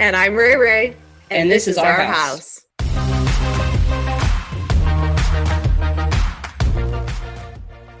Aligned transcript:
And 0.00 0.16
I'm 0.16 0.34
Ray 0.34 0.56
Ray. 0.56 0.86
And, 1.30 1.42
and 1.42 1.50
this, 1.50 1.66
this, 1.66 1.76
is, 1.76 1.78
our, 1.78 1.92
our 1.92 2.04
house. 2.06 2.64
house. 2.80 2.86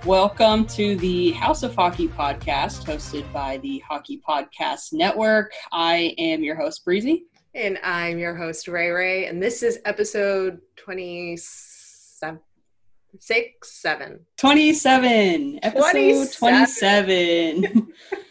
Welcome 0.06 0.64
to 0.68 0.96
the 0.96 1.32
House 1.32 1.62
of 1.62 1.74
Hockey 1.74 2.08
podcast, 2.08 2.86
hosted 2.86 3.30
by 3.34 3.58
the 3.58 3.80
Hockey 3.86 4.18
Podcast 4.26 4.94
Network. 4.94 5.52
I 5.72 6.14
am 6.16 6.42
your 6.42 6.56
host, 6.56 6.86
Breezy. 6.86 7.26
And 7.54 7.78
I'm 7.84 8.18
your 8.18 8.34
host, 8.34 8.66
Ray 8.66 8.88
Ray. 8.88 9.26
And 9.26 9.42
this 9.42 9.62
is 9.62 9.78
episode 9.84 10.58
27. 10.76 12.40
Six, 13.18 13.72
seven. 13.74 14.20
27. 14.38 15.60
Episode 15.62 16.32
27. 16.32 17.62
27. 17.62 17.92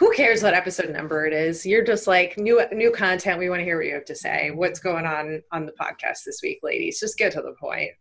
Who 0.00 0.10
cares 0.14 0.42
what 0.42 0.54
episode 0.54 0.88
number 0.88 1.26
it 1.26 1.34
is? 1.34 1.66
You're 1.66 1.84
just 1.84 2.06
like 2.06 2.38
new 2.38 2.62
new 2.72 2.90
content. 2.90 3.38
We 3.38 3.50
want 3.50 3.60
to 3.60 3.64
hear 3.64 3.76
what 3.76 3.86
you 3.86 3.92
have 3.92 4.06
to 4.06 4.14
say. 4.14 4.50
What's 4.50 4.80
going 4.80 5.04
on 5.04 5.42
on 5.52 5.66
the 5.66 5.72
podcast 5.72 6.24
this 6.24 6.40
week, 6.42 6.60
ladies? 6.62 6.98
Just 6.98 7.18
get 7.18 7.32
to 7.32 7.42
the 7.42 7.54
point. 7.60 7.90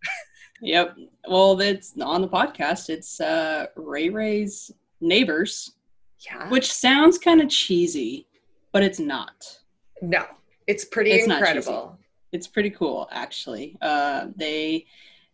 Yep. 0.61 0.97
Well, 1.29 1.55
that's 1.55 1.93
on 2.01 2.21
the 2.21 2.27
podcast. 2.27 2.89
It's 2.89 3.21
uh, 3.21 3.67
Ray 3.77 4.09
Ray's 4.09 4.69
neighbors. 4.99 5.71
Yeah. 6.19 6.49
Which 6.49 6.69
sounds 6.69 7.17
kind 7.17 7.39
of 7.39 7.47
cheesy, 7.47 8.27
but 8.73 8.83
it's 8.83 8.99
not. 8.99 9.57
No, 10.01 10.25
it's 10.67 10.83
pretty 10.83 11.11
it's 11.11 11.27
incredible. 11.27 11.97
It's 12.33 12.45
pretty 12.45 12.71
cool, 12.71 13.07
actually. 13.09 13.77
Uh, 13.81 14.27
they, 14.35 14.85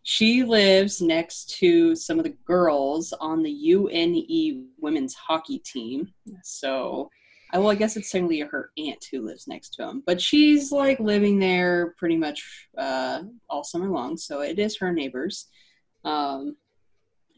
she 0.08 0.44
lives 0.44 1.02
next 1.02 1.50
to 1.58 1.96
some 1.96 2.16
of 2.16 2.22
the 2.22 2.36
girls 2.46 3.12
on 3.14 3.42
the 3.42 3.50
UNE 3.50 4.68
women's 4.78 5.14
hockey 5.14 5.58
team. 5.58 6.12
So 6.44 7.10
I, 7.52 7.58
well, 7.58 7.72
I 7.72 7.74
guess 7.74 7.96
it's 7.96 8.12
technically 8.12 8.38
her 8.38 8.70
aunt 8.78 9.04
who 9.10 9.26
lives 9.26 9.48
next 9.48 9.70
to 9.70 9.82
him, 9.82 10.04
but 10.06 10.20
she's 10.20 10.70
like 10.70 11.00
living 11.00 11.40
there 11.40 11.96
pretty 11.98 12.16
much 12.16 12.68
uh, 12.78 13.22
all 13.50 13.64
summer 13.64 13.88
long. 13.88 14.16
So 14.16 14.42
it 14.42 14.60
is 14.60 14.76
her 14.76 14.92
neighbors. 14.92 15.46
Um, 16.04 16.54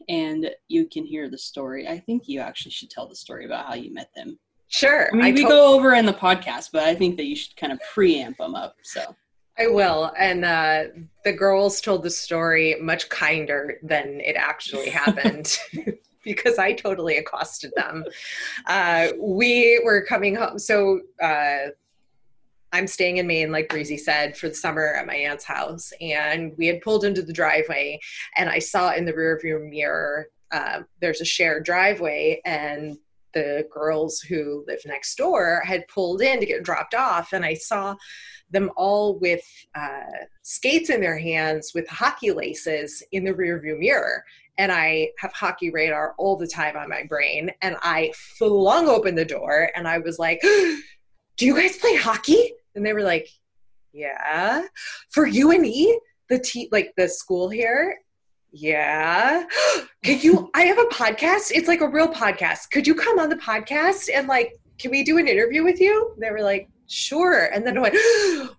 and 0.07 0.51
you 0.67 0.85
can 0.85 1.05
hear 1.05 1.27
the 1.27 1.39
story. 1.39 1.87
I 1.87 1.97
think 1.97 2.27
you 2.27 2.39
actually 2.39 2.73
should 2.73 2.91
tell 2.91 3.07
the 3.07 3.15
story 3.15 3.45
about 3.45 3.65
how 3.65 3.73
you 3.73 3.91
met 3.91 4.11
them. 4.15 4.37
Sure. 4.67 5.09
I 5.11 5.15
mean, 5.15 5.25
I 5.25 5.31
we 5.31 5.41
to- 5.41 5.49
go 5.49 5.73
over 5.73 5.95
in 5.95 6.05
the 6.05 6.13
podcast, 6.13 6.69
but 6.71 6.83
I 6.83 6.93
think 6.93 7.17
that 7.17 7.25
you 7.25 7.35
should 7.35 7.55
kind 7.55 7.73
of 7.73 7.79
preamp 7.95 8.37
them 8.37 8.53
up. 8.53 8.75
So 8.83 9.15
I 9.59 9.67
will. 9.67 10.11
And 10.17 10.45
uh, 10.45 10.83
the 11.23 11.33
girls 11.33 11.81
told 11.81 12.03
the 12.03 12.09
story 12.09 12.75
much 12.81 13.09
kinder 13.09 13.77
than 13.83 14.21
it 14.21 14.35
actually 14.35 14.89
happened. 14.89 15.57
because 16.23 16.59
I 16.59 16.73
totally 16.73 17.17
accosted 17.17 17.71
them. 17.75 18.03
Uh, 18.67 19.09
we 19.17 19.81
were 19.83 20.05
coming 20.05 20.35
home. 20.35 20.59
So 20.59 20.99
uh, 21.21 21.67
I'm 22.71 22.87
staying 22.87 23.17
in 23.17 23.27
Maine, 23.27 23.51
like 23.51 23.69
Breezy 23.69 23.97
said, 23.97 24.37
for 24.37 24.49
the 24.49 24.55
summer 24.55 24.93
at 24.93 25.07
my 25.07 25.15
aunt's 25.15 25.45
house. 25.45 25.91
And 26.01 26.53
we 26.57 26.67
had 26.67 26.81
pulled 26.81 27.05
into 27.05 27.21
the 27.21 27.33
driveway, 27.33 27.99
and 28.37 28.49
I 28.49 28.59
saw 28.59 28.93
in 28.93 29.05
the 29.05 29.13
rearview 29.13 29.69
mirror 29.69 30.27
uh, 30.51 30.81
there's 30.99 31.21
a 31.21 31.25
shared 31.25 31.63
driveway, 31.63 32.41
and 32.45 32.97
the 33.33 33.67
girls 33.71 34.19
who 34.19 34.63
live 34.67 34.81
next 34.85 35.15
door 35.15 35.61
had 35.63 35.87
pulled 35.87 36.21
in 36.21 36.39
to 36.39 36.45
get 36.45 36.63
dropped 36.63 36.95
off. 36.95 37.33
And 37.33 37.45
I 37.45 37.53
saw 37.53 37.95
them 38.51 38.71
all 38.75 39.17
with 39.19 39.43
uh, 39.75 40.25
skates 40.41 40.89
in 40.89 41.01
their 41.01 41.17
hands 41.17 41.71
with 41.73 41.87
hockey 41.87 42.31
laces 42.31 43.03
in 43.11 43.23
the 43.23 43.33
rearview 43.33 43.77
mirror 43.77 44.23
and 44.59 44.73
I 44.73 45.11
have 45.17 45.31
hockey 45.31 45.71
radar 45.71 46.13
all 46.17 46.35
the 46.35 46.45
time 46.45 46.75
on 46.75 46.89
my 46.89 47.03
brain. 47.03 47.49
And 47.61 47.77
I 47.81 48.11
flung 48.37 48.89
open 48.89 49.15
the 49.15 49.25
door 49.25 49.71
and 49.73 49.87
I 49.87 49.97
was 49.97 50.19
like, 50.19 50.41
Do 51.37 51.45
you 51.45 51.55
guys 51.55 51.77
play 51.77 51.95
hockey? 51.95 52.53
And 52.75 52.85
they 52.85 52.93
were 52.93 53.01
like, 53.01 53.29
Yeah. 53.93 54.65
For 55.11 55.25
UNE, 55.25 55.97
the 56.27 56.39
t 56.39 56.67
like 56.71 56.91
the 56.97 57.07
school 57.07 57.49
here. 57.49 57.99
Yeah. 58.51 59.45
Could 60.05 60.23
you 60.23 60.51
I 60.53 60.63
have 60.63 60.77
a 60.77 60.85
podcast? 60.85 61.51
It's 61.51 61.69
like 61.69 61.81
a 61.81 61.87
real 61.87 62.09
podcast. 62.09 62.69
Could 62.71 62.85
you 62.85 62.95
come 62.95 63.17
on 63.17 63.29
the 63.29 63.37
podcast 63.37 64.09
and 64.13 64.27
like 64.27 64.59
can 64.77 64.91
we 64.91 65.03
do 65.03 65.17
an 65.17 65.27
interview 65.27 65.63
with 65.63 65.79
you? 65.79 66.15
They 66.19 66.31
were 66.31 66.41
like, 66.41 66.69
sure. 66.89 67.45
And 67.45 67.65
then 67.65 67.77
I 67.77 67.81
went, 67.81 67.95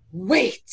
wait, 0.13 0.71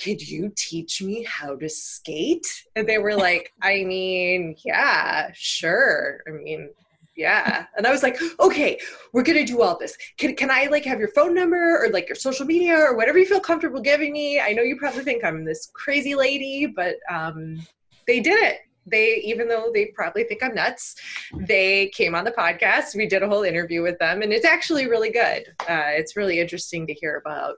could 0.00 0.26
you 0.26 0.52
teach 0.56 1.02
me 1.02 1.24
how 1.24 1.56
to 1.56 1.68
skate? 1.68 2.46
And 2.74 2.88
they 2.88 2.98
were 2.98 3.14
like, 3.14 3.52
I 3.62 3.84
mean, 3.84 4.56
yeah, 4.64 5.30
sure. 5.34 6.20
I 6.26 6.30
mean, 6.30 6.70
yeah. 7.16 7.66
And 7.76 7.86
I 7.86 7.90
was 7.90 8.02
like, 8.02 8.18
okay, 8.40 8.80
we're 9.12 9.22
gonna 9.22 9.44
do 9.44 9.60
all 9.60 9.78
this. 9.78 9.96
Can 10.16 10.34
can 10.34 10.50
I 10.50 10.68
like 10.70 10.84
have 10.86 10.98
your 10.98 11.08
phone 11.08 11.34
number 11.34 11.84
or 11.84 11.90
like 11.90 12.08
your 12.08 12.16
social 12.16 12.46
media 12.46 12.74
or 12.78 12.96
whatever 12.96 13.18
you 13.18 13.26
feel 13.26 13.40
comfortable 13.40 13.80
giving 13.80 14.12
me? 14.12 14.40
I 14.40 14.52
know 14.52 14.62
you 14.62 14.76
probably 14.76 15.04
think 15.04 15.22
I'm 15.22 15.44
this 15.44 15.70
crazy 15.74 16.14
lady, 16.14 16.66
but 16.66 16.96
um, 17.10 17.60
they 18.06 18.20
did 18.20 18.42
it. 18.42 18.58
They 18.90 19.20
even 19.24 19.48
though 19.48 19.70
they 19.72 19.86
probably 19.86 20.24
think 20.24 20.42
I'm 20.42 20.54
nuts, 20.54 20.96
they 21.34 21.88
came 21.88 22.14
on 22.14 22.24
the 22.24 22.32
podcast. 22.32 22.96
We 22.96 23.06
did 23.06 23.22
a 23.22 23.28
whole 23.28 23.42
interview 23.42 23.82
with 23.82 23.98
them, 23.98 24.22
and 24.22 24.32
it's 24.32 24.46
actually 24.46 24.88
really 24.88 25.10
good. 25.10 25.44
Uh, 25.60 25.92
it's 25.96 26.16
really 26.16 26.40
interesting 26.40 26.86
to 26.86 26.94
hear 26.94 27.16
about 27.16 27.56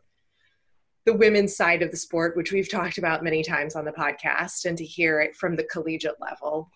the 1.04 1.12
women's 1.12 1.56
side 1.56 1.82
of 1.82 1.90
the 1.90 1.96
sport, 1.96 2.36
which 2.36 2.52
we've 2.52 2.70
talked 2.70 2.98
about 2.98 3.24
many 3.24 3.42
times 3.42 3.74
on 3.74 3.84
the 3.84 3.92
podcast, 3.92 4.64
and 4.64 4.78
to 4.78 4.84
hear 4.84 5.20
it 5.20 5.34
from 5.34 5.56
the 5.56 5.64
collegiate 5.64 6.20
level, 6.20 6.70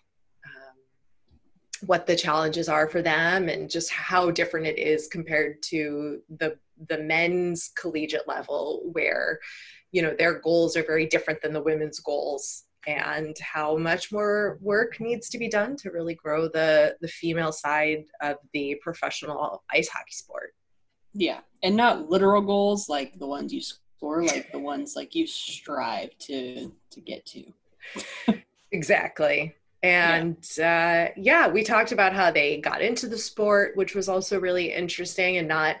um, 0.45 1.37
what 1.85 2.05
the 2.05 2.15
challenges 2.15 2.67
are 2.67 2.89
for 2.89 3.01
them, 3.01 3.49
and 3.49 3.69
just 3.69 3.89
how 3.89 4.31
different 4.31 4.67
it 4.67 4.77
is 4.77 5.07
compared 5.07 5.61
to 5.63 6.21
the 6.37 6.57
the 6.89 6.99
men's 6.99 7.71
collegiate 7.75 8.27
level, 8.27 8.89
where 8.91 9.39
you 9.91 10.01
know 10.01 10.13
their 10.17 10.39
goals 10.39 10.75
are 10.75 10.83
very 10.83 11.05
different 11.05 11.41
than 11.41 11.53
the 11.53 11.63
women's 11.63 11.99
goals 11.99 12.63
and 12.85 13.35
how 13.39 13.77
much 13.77 14.11
more 14.11 14.57
work 14.61 14.99
needs 14.99 15.29
to 15.29 15.37
be 15.37 15.49
done 15.49 15.75
to 15.77 15.91
really 15.91 16.15
grow 16.15 16.47
the 16.47 16.95
the 17.01 17.07
female 17.07 17.51
side 17.51 18.05
of 18.21 18.37
the 18.53 18.75
professional 18.81 19.63
ice 19.71 19.89
hockey 19.89 20.11
sport. 20.11 20.53
Yeah, 21.13 21.39
and 21.63 21.75
not 21.75 22.09
literal 22.09 22.41
goals 22.41 22.89
like 22.89 23.17
the 23.19 23.27
ones 23.27 23.51
you 23.53 23.61
score, 23.61 24.23
like 24.23 24.51
the 24.51 24.59
ones 24.59 24.95
like 24.95 25.15
you 25.15 25.27
strive 25.27 26.17
to 26.19 26.71
to 26.91 27.01
get 27.01 27.25
to 27.27 27.43
exactly 28.71 29.55
and 29.83 30.37
yeah. 30.57 31.07
Uh, 31.09 31.13
yeah 31.17 31.47
we 31.47 31.63
talked 31.63 31.91
about 31.91 32.13
how 32.13 32.31
they 32.31 32.59
got 32.59 32.81
into 32.81 33.07
the 33.07 33.17
sport 33.17 33.75
which 33.75 33.95
was 33.95 34.09
also 34.09 34.39
really 34.39 34.73
interesting 34.73 35.37
and 35.37 35.47
not 35.47 35.77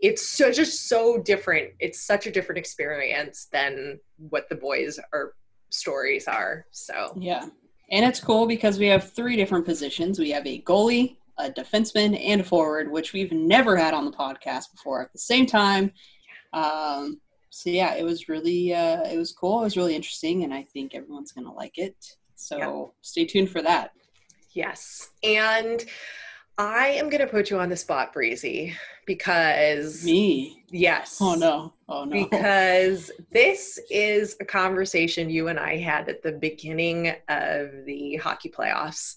it's 0.00 0.28
so 0.28 0.50
just 0.50 0.88
so 0.88 1.18
different 1.22 1.70
it's 1.78 2.00
such 2.00 2.26
a 2.26 2.30
different 2.30 2.58
experience 2.58 3.48
than 3.52 3.98
what 4.16 4.48
the 4.48 4.54
boys 4.54 4.98
are 5.12 5.34
stories 5.76 6.26
are 6.26 6.66
so 6.70 7.12
yeah 7.18 7.46
and 7.90 8.04
it's 8.04 8.20
cool 8.20 8.46
because 8.46 8.78
we 8.78 8.86
have 8.86 9.12
three 9.12 9.36
different 9.36 9.64
positions 9.64 10.18
we 10.18 10.30
have 10.30 10.46
a 10.46 10.62
goalie 10.62 11.16
a 11.38 11.50
defenseman 11.50 12.18
and 12.24 12.40
a 12.40 12.44
forward 12.44 12.90
which 12.90 13.12
we've 13.12 13.32
never 13.32 13.76
had 13.76 13.94
on 13.94 14.04
the 14.04 14.10
podcast 14.10 14.72
before 14.72 15.02
at 15.02 15.12
the 15.12 15.18
same 15.18 15.46
time 15.46 15.92
um, 16.52 17.20
so 17.56 17.70
yeah, 17.70 17.94
it 17.94 18.04
was 18.04 18.28
really 18.28 18.74
uh, 18.74 19.02
it 19.04 19.16
was 19.16 19.32
cool. 19.32 19.60
It 19.60 19.64
was 19.64 19.76
really 19.76 19.96
interesting, 19.96 20.44
and 20.44 20.52
I 20.52 20.62
think 20.62 20.94
everyone's 20.94 21.32
gonna 21.32 21.52
like 21.52 21.78
it. 21.78 21.96
So 22.34 22.58
yeah. 22.58 22.84
stay 23.00 23.24
tuned 23.24 23.50
for 23.50 23.62
that. 23.62 23.92
Yes, 24.52 25.08
and 25.22 25.82
I 26.58 26.88
am 26.88 27.10
gonna 27.10 27.26
put 27.26 27.50
you 27.50 27.58
on 27.58 27.68
the 27.68 27.76
spot, 27.76 28.12
Breezy, 28.12 28.74
because 29.06 30.04
me. 30.04 30.64
Yes. 30.70 31.18
Oh 31.20 31.34
no. 31.34 31.74
Oh 31.88 32.04
no. 32.04 32.24
Because 32.24 33.10
this 33.30 33.78
is 33.90 34.36
a 34.40 34.44
conversation 34.44 35.28
you 35.28 35.48
and 35.48 35.58
I 35.58 35.76
had 35.76 36.08
at 36.08 36.22
the 36.22 36.32
beginning 36.32 37.14
of 37.28 37.84
the 37.84 38.16
hockey 38.16 38.48
playoffs, 38.48 39.16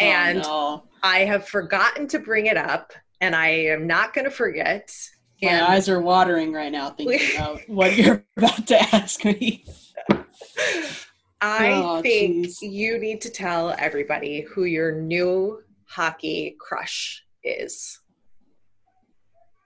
oh, 0.00 0.04
and 0.04 0.42
oh, 0.44 0.76
no. 0.76 0.84
I 1.02 1.20
have 1.20 1.48
forgotten 1.48 2.08
to 2.08 2.18
bring 2.18 2.46
it 2.46 2.56
up, 2.56 2.92
and 3.20 3.36
I 3.36 3.48
am 3.48 3.86
not 3.86 4.12
going 4.12 4.24
to 4.24 4.30
forget 4.30 4.92
my 5.42 5.72
eyes 5.72 5.88
are 5.88 6.00
watering 6.00 6.52
right 6.52 6.72
now 6.72 6.90
thinking 6.90 7.20
about 7.36 7.60
what 7.68 7.96
you're 7.96 8.24
about 8.36 8.66
to 8.68 8.78
ask 8.94 9.24
me. 9.24 9.64
I 11.40 11.72
oh, 11.72 12.02
think 12.02 12.46
geez. 12.46 12.62
you 12.62 12.98
need 12.98 13.20
to 13.22 13.30
tell 13.30 13.74
everybody 13.78 14.42
who 14.42 14.64
your 14.64 14.92
new 14.92 15.62
hockey 15.90 16.56
crush 16.60 17.24
is. 17.42 18.00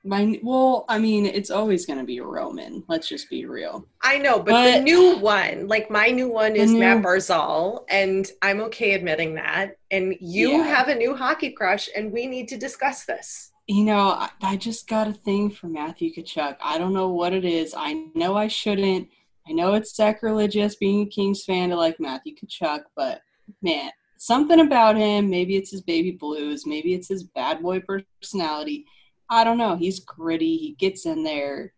My 0.07 0.39
well, 0.43 0.85
I 0.89 0.99
mean, 0.99 1.25
it's 1.25 1.51
always 1.51 1.87
going 1.87 1.99
to 1.99 2.05
be 2.05 2.21
Roman. 2.21 2.85
Let's 2.89 3.09
just 3.09 3.31
be 3.31 3.47
real. 3.47 3.87
I 4.03 4.19
know, 4.19 4.37
but, 4.37 4.53
but 4.53 4.73
the 4.73 4.81
new 4.81 5.17
one, 5.17 5.67
like 5.67 5.91
my 5.91 6.09
new 6.09 6.29
one 6.29 6.57
is 6.57 6.73
new, 6.73 6.81
Matt 6.81 7.03
Barzal, 7.03 7.85
and 7.89 8.31
I'm 8.43 8.61
okay 8.63 8.93
admitting 8.93 9.35
that. 9.37 9.77
And 9.91 10.15
you 10.21 10.59
yeah. 10.59 10.65
have 10.65 10.89
a 10.89 10.95
new 10.95 11.15
hockey 11.17 11.51
crush, 11.51 11.89
and 11.97 12.13
we 12.13 12.27
need 12.27 12.49
to 12.49 12.59
discuss 12.59 13.07
this. 13.07 13.51
You 13.67 13.85
know, 13.85 14.11
I, 14.11 14.29
I 14.43 14.57
just 14.57 14.89
got 14.89 15.09
a 15.09 15.15
thing 15.15 15.51
for 15.51 15.69
Matthew 15.69 16.13
Tkachuk. 16.13 16.57
I 16.63 16.77
don't 16.77 16.93
know 16.93 17.09
what 17.09 17.33
it 17.33 17.47
is. 17.47 17.75
I 17.75 17.95
know 18.15 18.37
I 18.37 18.49
shouldn't. 18.49 19.09
I 19.49 19.53
know 19.53 19.73
it's 19.73 19.97
sacrilegious 19.97 20.77
being 20.77 21.03
a 21.03 21.07
Kings 21.07 21.45
fan 21.45 21.71
to 21.71 21.77
like 21.77 21.99
Matthew 21.99 22.35
Tkachuk, 22.35 22.83
but 22.95 23.23
man, 23.63 23.91
something 24.17 24.61
about 24.61 24.97
him. 24.97 25.31
Maybe 25.31 25.57
it's 25.57 25.71
his 25.71 25.83
baby 25.83 26.13
blues. 26.13 26.67
Maybe 26.67 26.95
it's 26.95 27.09
his 27.09 27.25
bad 27.25 27.63
boy 27.63 27.81
personality 27.81 28.87
I 29.31 29.45
don't 29.45 29.59
know. 29.59 29.77
He's 29.77 30.01
gritty. 30.01 30.57
He 30.57 30.77
gets 30.79 31.07
in 31.07 31.25
there. 31.25 31.73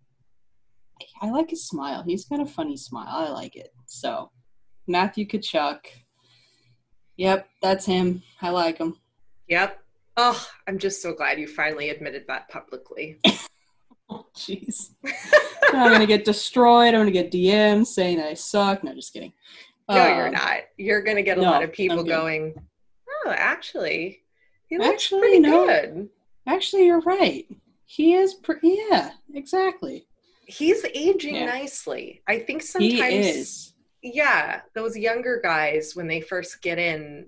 I 1.22 1.30
like 1.30 1.50
his 1.50 1.66
smile. 1.66 2.02
He's 2.02 2.24
got 2.24 2.40
a 2.40 2.46
funny 2.46 2.76
smile. 2.76 3.08
I 3.08 3.28
like 3.30 3.56
it. 3.56 3.72
So, 3.86 4.30
Matthew 4.86 5.26
Tkachuk. 5.26 5.78
Yep, 7.16 7.48
that's 7.62 7.86
him. 7.86 8.22
I 8.42 8.50
like 8.50 8.78
him. 8.78 8.96
Yep. 9.48 9.78
Oh, 10.16 10.46
I'm 10.66 10.78
just 10.78 11.02
so 11.02 11.12
glad 11.14 11.38
you 11.38 11.46
finally 11.46 11.90
admitted 11.90 12.24
that 12.28 12.48
publicly. 12.48 13.18
oh, 14.10 14.26
jeez. 14.36 14.90
I'm 15.72 15.92
gonna 15.92 16.06
get 16.06 16.24
destroyed. 16.24 16.94
I'm 16.94 17.00
gonna 17.00 17.10
get 17.10 17.32
DMs 17.32 17.86
saying 17.86 18.18
that 18.18 18.28
I 18.28 18.34
suck. 18.34 18.82
No, 18.82 18.94
just 18.94 19.12
kidding. 19.12 19.32
No, 19.88 20.02
um, 20.02 20.16
you're 20.16 20.30
not. 20.30 20.56
You're 20.76 21.02
gonna 21.02 21.22
get 21.22 21.38
a 21.38 21.42
no, 21.42 21.50
lot 21.50 21.62
of 21.62 21.72
people 21.72 22.02
going. 22.02 22.54
Oh, 23.24 23.30
actually, 23.30 24.22
he 24.66 24.78
looks 24.78 25.04
actually, 25.04 25.20
pretty 25.20 25.38
no. 25.40 25.66
good. 25.66 26.08
Actually, 26.46 26.86
you're 26.86 27.00
right. 27.00 27.46
He 27.84 28.14
is, 28.14 28.34
pre- 28.34 28.56
yeah, 28.62 29.12
exactly. 29.34 30.06
He's 30.46 30.84
aging 30.94 31.36
yeah. 31.36 31.46
nicely. 31.46 32.22
I 32.26 32.38
think 32.40 32.62
sometimes, 32.62 33.74
yeah, 34.02 34.60
those 34.74 34.96
younger 34.96 35.40
guys 35.42 35.94
when 35.94 36.06
they 36.06 36.20
first 36.20 36.62
get 36.62 36.78
in 36.78 37.26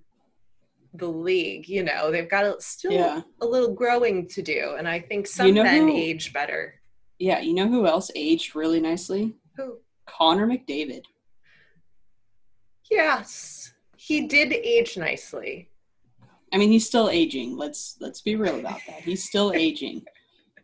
the 0.95 1.09
league, 1.09 1.69
you 1.69 1.85
know, 1.85 2.11
they've 2.11 2.29
got 2.29 2.45
a, 2.45 2.61
still 2.61 2.93
yeah. 2.93 3.23
a 3.41 3.47
little 3.47 3.75
growing 3.75 4.29
to 4.29 4.43
do, 4.43 4.75
and 4.79 4.89
I 4.89 5.01
think 5.01 5.27
some 5.27 5.47
you 5.47 5.53
know 5.53 5.65
men 5.65 5.89
who, 5.89 5.97
age 5.97 6.33
better. 6.33 6.81
Yeah, 7.19 7.41
you 7.41 7.55
know 7.55 7.69
who 7.69 7.87
else 7.87 8.11
aged 8.15 8.55
really 8.55 8.81
nicely? 8.81 9.35
Who? 9.57 9.79
Connor 10.07 10.47
McDavid. 10.47 11.03
Yes, 12.91 13.73
he 13.97 14.27
did 14.27 14.53
age 14.53 14.97
nicely. 14.97 15.71
I 16.53 16.57
mean, 16.57 16.71
he's 16.71 16.87
still 16.87 17.11
aging. 17.11 17.57
Let's 17.57 17.97
let's 18.01 18.21
be 18.21 18.37
real 18.37 18.59
about 18.59 18.81
that. 18.87 19.03
He's 19.03 19.25
still 19.25 19.53
aging, 19.53 20.05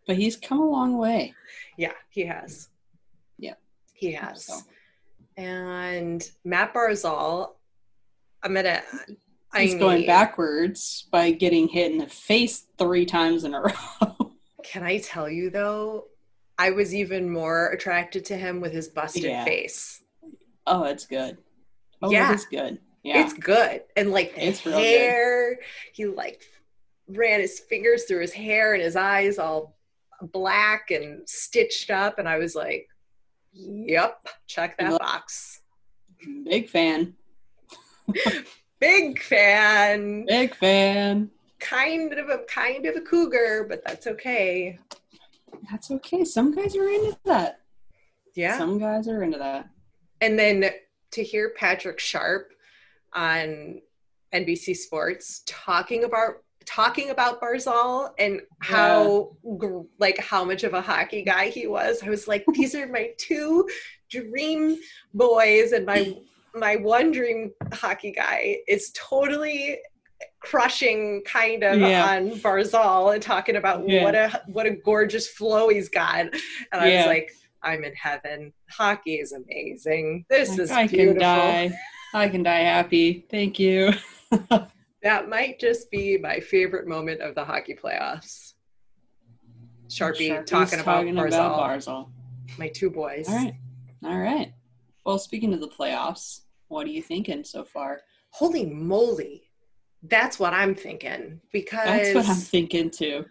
but 0.07 0.17
he's 0.17 0.37
come 0.37 0.61
a 0.61 0.69
long 0.69 0.97
way. 0.97 1.35
Yeah, 1.77 1.93
he 2.09 2.25
has. 2.25 2.69
Yeah, 3.39 3.55
he 3.93 4.13
has. 4.13 4.47
So. 4.47 4.59
And 5.37 6.29
Matt 6.45 6.73
Barzal, 6.73 7.51
I'm 8.43 8.55
gonna. 8.55 8.83
He's 9.57 9.75
I 9.75 9.79
going 9.79 10.07
backwards 10.07 11.07
by 11.13 11.31
getting 11.31 11.69
hit 11.69 11.93
in 11.93 11.99
the 11.99 12.09
face 12.09 12.67
three 12.79 13.07
times 13.07 13.45
in 13.45 13.55
a 13.55 13.61
row. 13.63 14.33
Can 14.65 14.83
I 14.83 14.99
tell 14.99 15.29
you 15.29 15.51
though? 15.51 16.07
I 16.59 16.71
was 16.71 16.95
even 16.95 17.31
more 17.31 17.69
attracted 17.71 18.25
to 18.27 18.37
him 18.37 18.61
with 18.61 18.73
his 18.73 18.89
busted 18.89 19.25
yeah. 19.25 19.45
face. 19.45 20.03
Oh, 20.67 20.85
it's 20.85 21.05
good. 21.05 21.39
Oh, 22.05 22.11
yeah, 22.11 22.35
it's 22.35 22.45
good. 22.45 22.79
Yeah. 23.03 23.25
It's 23.25 23.33
good. 23.33 23.83
And 23.97 24.13
like 24.13 24.35
it's 24.37 24.61
hair, 24.61 25.59
he 25.93 26.05
like 26.07 26.43
ran 27.09 27.41
his 27.41 27.61
fingers 27.61 28.05
through 28.05 28.21
his 28.21 28.33
hair 28.33 28.75
and 28.75 28.83
his 28.83 28.97
eyes 28.97 29.39
all 29.39 29.77
black 30.21 30.91
and 30.91 31.27
stitched 31.29 31.91
up. 31.91 32.19
And 32.19 32.29
I 32.29 32.37
was 32.37 32.55
like, 32.55 32.89
yep, 33.53 34.27
check 34.47 34.77
that 34.79 34.99
box. 34.99 35.61
Big 36.45 36.69
fan. 36.69 37.15
Big 38.81 39.23
fan. 39.23 40.27
Big 40.27 40.55
fan. 40.55 41.31
Kind 41.61 42.13
of 42.13 42.29
a 42.29 42.39
kind 42.49 42.85
of 42.85 42.97
a 42.97 43.01
cougar, 43.01 43.67
but 43.67 43.83
that's 43.87 44.07
okay. 44.07 44.79
That's 45.71 45.91
okay. 45.91 46.25
Some 46.25 46.55
guys 46.55 46.77
are 46.77 46.89
into 46.89 47.17
that. 47.25 47.61
Yeah. 48.35 48.59
Some 48.59 48.79
guys 48.79 49.09
are 49.09 49.23
into 49.23 49.39
that. 49.39 49.71
And 50.21 50.39
then 50.39 50.71
to 51.15 51.23
hear 51.23 51.51
Patrick 51.57 51.99
Sharp 51.99 52.53
on 53.13 53.81
NBC 54.33 54.77
Sports 54.77 55.43
talking 55.47 56.05
about 56.05 56.43
talking 56.67 57.11
about 57.11 57.41
Barzal 57.41 58.11
and 58.19 58.41
how 58.61 59.37
yeah. 59.45 59.81
like 59.99 60.19
how 60.19 60.45
much 60.45 60.65
of 60.65 60.75
a 60.75 60.81
hockey 60.81 61.23
guy 61.23 61.49
he 61.49 61.67
was. 61.67 62.03
I 62.03 62.09
was 62.09 62.27
like, 62.27 62.45
these 62.53 62.75
are 62.75 62.87
my 62.89 63.11
two 63.19 63.69
dream 64.11 64.79
boys, 65.13 65.73
and 65.73 65.87
my 65.87 66.17
my 66.55 66.77
one 66.77 67.11
dream 67.11 67.53
hockey 67.73 68.13
guy 68.13 68.59
is 68.69 68.93
totally 68.95 69.79
crushing 70.41 71.23
kind 71.25 71.63
of 71.63 71.81
yeah. 71.81 72.17
on 72.17 72.31
Barzal 72.33 73.15
and 73.15 73.23
talking 73.23 73.57
about 73.57 73.89
yeah. 73.89 74.03
what 74.03 74.15
a 74.15 74.43
what 74.47 74.67
a 74.67 74.71
gorgeous 74.71 75.29
flow 75.29 75.69
he's 75.69 75.89
got. 75.89 76.21
And 76.21 76.33
I 76.73 76.97
was 76.97 77.07
like, 77.07 77.33
I'm 77.65 77.83
in 77.83 77.95
heaven. 77.95 78.53
Hockey 78.71 79.15
is 79.15 79.33
amazing. 79.33 80.27
This 80.29 80.59
is 80.59 80.71
I 80.71 80.87
beautiful. 80.87 81.15
Can 81.15 81.21
die. 81.21 81.79
I 82.13 82.29
can 82.29 82.43
die 82.43 82.61
happy. 82.61 83.27
Thank 83.31 83.59
you. 83.59 83.93
that 85.03 85.29
might 85.29 85.59
just 85.59 85.91
be 85.91 86.19
my 86.19 86.41
favorite 86.41 86.87
moment 86.87 87.21
of 87.23 87.35
the 87.35 87.45
hockey 87.45 87.75
playoffs. 87.75 88.53
Sharpie 89.89 90.45
talking, 90.47 90.81
about, 90.81 90.85
talking 90.85 91.15
Barzal. 91.15 91.27
about 91.27 91.71
Barzal. 91.71 92.09
My 92.59 92.69
two 92.69 92.91
boys. 92.91 93.29
All 93.29 93.35
right. 93.35 93.55
All 94.05 94.19
right. 94.19 94.53
Well, 95.05 95.19
speaking 95.19 95.53
of 95.55 95.61
the 95.61 95.69
playoffs, 95.69 96.43
what 96.69 96.87
are 96.87 96.91
you 96.91 97.03
thinking 97.03 97.45
so 97.45 97.65
far? 97.65 98.01
Holy 98.31 98.67
moly. 98.67 99.43
That's 100.03 100.39
what 100.39 100.53
I'm 100.53 100.75
thinking 100.75 101.41
because 101.53 101.85
That's 101.85 102.15
what 102.15 102.29
I'm 102.29 102.37
thinking 102.37 102.91
too 102.91 103.25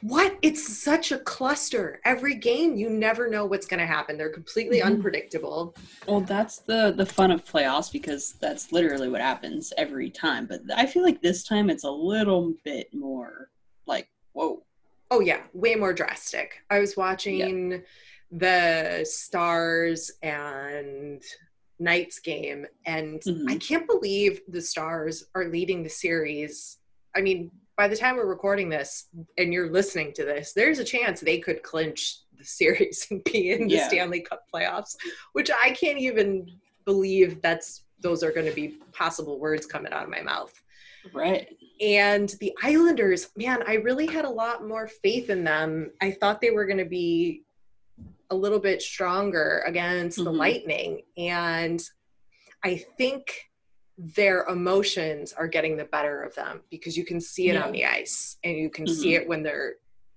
what? 0.00 0.38
It's 0.42 0.78
such 0.78 1.12
a 1.12 1.18
cluster. 1.18 2.00
Every 2.04 2.34
game 2.34 2.76
you 2.76 2.88
never 2.88 3.28
know 3.28 3.46
what's 3.46 3.66
going 3.66 3.80
to 3.80 3.86
happen. 3.86 4.16
They're 4.16 4.30
completely 4.30 4.78
mm-hmm. 4.78 4.94
unpredictable. 4.94 5.74
Well 6.06 6.20
that's 6.20 6.58
the 6.58 6.92
the 6.96 7.06
fun 7.06 7.30
of 7.30 7.44
playoffs 7.44 7.90
because 7.90 8.34
that's 8.34 8.72
literally 8.72 9.08
what 9.08 9.20
happens 9.20 9.72
every 9.76 10.10
time. 10.10 10.46
But 10.46 10.62
i 10.76 10.86
feel 10.86 11.02
like 11.02 11.20
this 11.20 11.44
time 11.44 11.70
it's 11.70 11.84
a 11.84 11.90
little 11.90 12.54
bit 12.64 12.92
more 12.94 13.50
like 13.86 14.08
whoa. 14.32 14.62
Oh 15.10 15.20
yeah. 15.20 15.42
Way 15.52 15.74
more 15.74 15.92
drastic. 15.92 16.62
I 16.70 16.78
was 16.78 16.96
watching 16.96 17.82
the 18.30 19.04
stars 19.04 20.10
and 20.22 21.22
knights 21.78 22.20
game 22.20 22.64
and 22.86 23.20
mm-hmm. 23.20 23.48
i 23.48 23.56
can't 23.56 23.88
believe 23.88 24.40
the 24.46 24.60
stars 24.60 25.24
are 25.34 25.46
leading 25.46 25.82
the 25.82 25.90
series. 25.90 26.78
I 27.16 27.20
mean 27.20 27.50
by 27.76 27.88
the 27.88 27.96
time 27.96 28.16
we're 28.16 28.26
recording 28.26 28.68
this 28.68 29.06
and 29.38 29.52
you're 29.52 29.70
listening 29.70 30.12
to 30.14 30.24
this, 30.24 30.52
there's 30.52 30.78
a 30.78 30.84
chance 30.84 31.20
they 31.20 31.38
could 31.38 31.62
clinch 31.62 32.18
the 32.36 32.44
series 32.44 33.06
and 33.10 33.22
be 33.24 33.52
in 33.52 33.68
the 33.68 33.76
yeah. 33.76 33.88
Stanley 33.88 34.20
Cup 34.20 34.44
playoffs, 34.52 34.96
which 35.32 35.50
I 35.50 35.70
can't 35.70 35.98
even 35.98 36.50
believe 36.84 37.40
that's 37.42 37.84
those 38.00 38.22
are 38.22 38.32
going 38.32 38.46
to 38.46 38.52
be 38.52 38.78
possible 38.92 39.38
words 39.38 39.64
coming 39.64 39.92
out 39.92 40.02
of 40.02 40.10
my 40.10 40.20
mouth. 40.20 40.52
Right. 41.12 41.56
And 41.80 42.28
the 42.40 42.52
Islanders, 42.62 43.28
man, 43.36 43.62
I 43.66 43.74
really 43.74 44.06
had 44.06 44.24
a 44.24 44.30
lot 44.30 44.66
more 44.66 44.88
faith 44.88 45.30
in 45.30 45.44
them. 45.44 45.90
I 46.00 46.12
thought 46.12 46.40
they 46.40 46.50
were 46.50 46.66
going 46.66 46.78
to 46.78 46.84
be 46.84 47.42
a 48.30 48.34
little 48.34 48.58
bit 48.58 48.82
stronger 48.82 49.62
against 49.66 50.18
mm-hmm. 50.18 50.24
the 50.24 50.32
Lightning. 50.32 51.02
And 51.16 51.82
I 52.64 52.76
think 52.98 53.51
their 53.98 54.44
emotions 54.44 55.32
are 55.32 55.46
getting 55.46 55.76
the 55.76 55.84
better 55.84 56.22
of 56.22 56.34
them 56.34 56.62
because 56.70 56.96
you 56.96 57.04
can 57.04 57.20
see 57.20 57.48
it 57.48 57.54
yeah. 57.54 57.62
on 57.62 57.72
the 57.72 57.84
ice 57.84 58.36
and 58.42 58.56
you 58.56 58.70
can 58.70 58.86
mm-hmm. 58.86 59.00
see 59.00 59.14
it 59.14 59.28
when 59.28 59.42
they're 59.42 59.74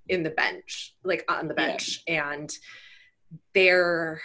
in 0.08 0.24
the 0.24 0.30
bench 0.30 0.96
like 1.04 1.26
on 1.30 1.48
the 1.48 1.54
bench 1.54 2.04
yeah. 2.08 2.32
and 2.32 2.52
they're 3.54 4.22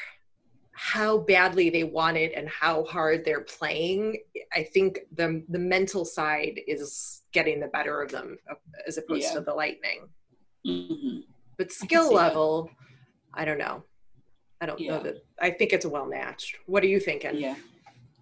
how 0.73 1.19
badly 1.19 1.69
they 1.69 1.85
want 1.85 2.16
it 2.16 2.33
and 2.35 2.49
how 2.49 2.85
hard 2.85 3.25
they're 3.25 3.42
playing 3.42 4.16
i 4.54 4.62
think 4.62 5.00
the 5.14 5.42
the 5.49 5.59
mental 5.59 6.04
side 6.04 6.61
is 6.66 7.23
getting 7.33 7.61
the 7.61 7.69
better 7.69 8.00
of 8.00 8.11
them 8.11 8.38
as 8.87 8.99
opposed 8.99 9.25
yeah. 9.25 9.35
to 9.35 9.40
the 9.40 9.52
lightning 9.52 10.09
mm-hmm. 10.66 11.19
but 11.59 11.73
skill 11.73 12.12
level 12.12 12.64
that. 13.35 13.42
i 13.42 13.45
don't 13.45 13.59
know 13.59 13.83
i 14.61 14.66
don't 14.66 14.80
know 14.80 15.02
that 15.02 15.16
i 15.40 15.50
think 15.50 15.73
it's 15.73 15.87
well 15.87 16.07
matched 16.07 16.57
what 16.66 16.83
are 16.83 16.88
you 16.88 17.00
thinking 17.00 17.37
yeah 17.37 17.57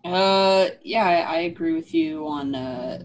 uh, 0.08 0.70
yeah, 0.82 1.06
I, 1.06 1.36
I 1.36 1.38
agree 1.40 1.74
with 1.74 1.92
you 1.94 2.26
on 2.26 2.54
uh, 2.54 3.02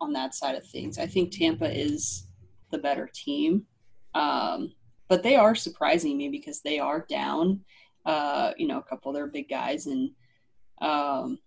on 0.00 0.12
that 0.14 0.34
side 0.34 0.54
of 0.56 0.66
things. 0.66 0.98
I 0.98 1.06
think 1.06 1.30
Tampa 1.30 1.70
is 1.70 2.26
the 2.70 2.78
better 2.78 3.08
team, 3.12 3.66
um, 4.14 4.72
but 5.08 5.22
they 5.22 5.36
are 5.36 5.54
surprising 5.54 6.16
me 6.16 6.28
because 6.28 6.60
they 6.60 6.78
are 6.78 7.06
down. 7.08 7.60
Uh, 8.06 8.52
you 8.56 8.66
know, 8.66 8.78
a 8.78 8.82
couple 8.82 9.10
of 9.10 9.14
their 9.14 9.26
big 9.26 9.48
guys, 9.48 9.86
and 9.86 10.10
um, 10.80 11.38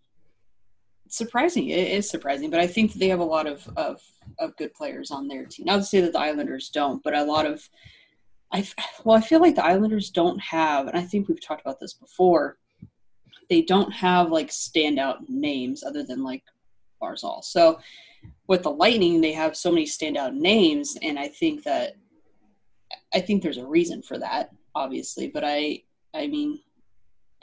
surprising. 1.08 1.70
It 1.70 1.88
is 1.88 2.10
surprising, 2.10 2.50
but 2.50 2.60
I 2.60 2.68
think 2.68 2.94
they 2.94 3.08
have 3.10 3.20
a 3.20 3.24
lot 3.24 3.48
of, 3.48 3.68
of 3.76 4.02
of 4.40 4.56
good 4.58 4.74
players 4.74 5.10
on 5.10 5.28
their 5.28 5.46
team. 5.46 5.66
Not 5.66 5.78
to 5.78 5.84
say 5.84 6.02
that 6.02 6.14
the 6.14 6.20
Islanders 6.20 6.70
don't, 6.70 7.04
but 7.04 7.16
a 7.16 7.24
lot 7.24 7.46
of 7.46 7.68
I 8.52 8.68
well, 9.04 9.18
I 9.18 9.22
feel 9.22 9.42
like 9.42 9.56
the 9.56 9.66
Islanders 9.66 10.12
don't 10.12 10.40
have, 10.40 10.88
and 10.88 10.98
I 10.98 11.02
think 11.02 11.28
we've 11.28 11.44
talked 11.44 11.62
about 11.62 11.80
this 11.80 11.94
before. 11.94 12.58
They 13.50 13.62
don't 13.62 13.92
have 13.92 14.32
like 14.32 14.50
standout 14.50 15.28
names 15.28 15.84
other 15.84 16.04
than 16.04 16.24
like 16.24 16.44
Barzal. 17.02 17.44
So 17.44 17.80
with 18.48 18.64
the 18.64 18.72
Lightning, 18.72 19.22
they 19.22 19.34
have 19.34 19.56
so 19.56 19.72
many 19.72 19.86
standout 19.86 20.34
names, 20.34 20.98
and 21.02 21.20
I 21.20 21.28
think 21.28 21.64
that 21.64 21.96
I 23.14 23.22
think 23.22 23.42
there's 23.42 23.58
a 23.58 23.66
reason 23.66 24.02
for 24.02 24.18
that, 24.20 24.52
obviously. 24.76 25.28
But 25.28 25.44
I, 25.46 25.84
I 26.14 26.28
mean, 26.28 26.60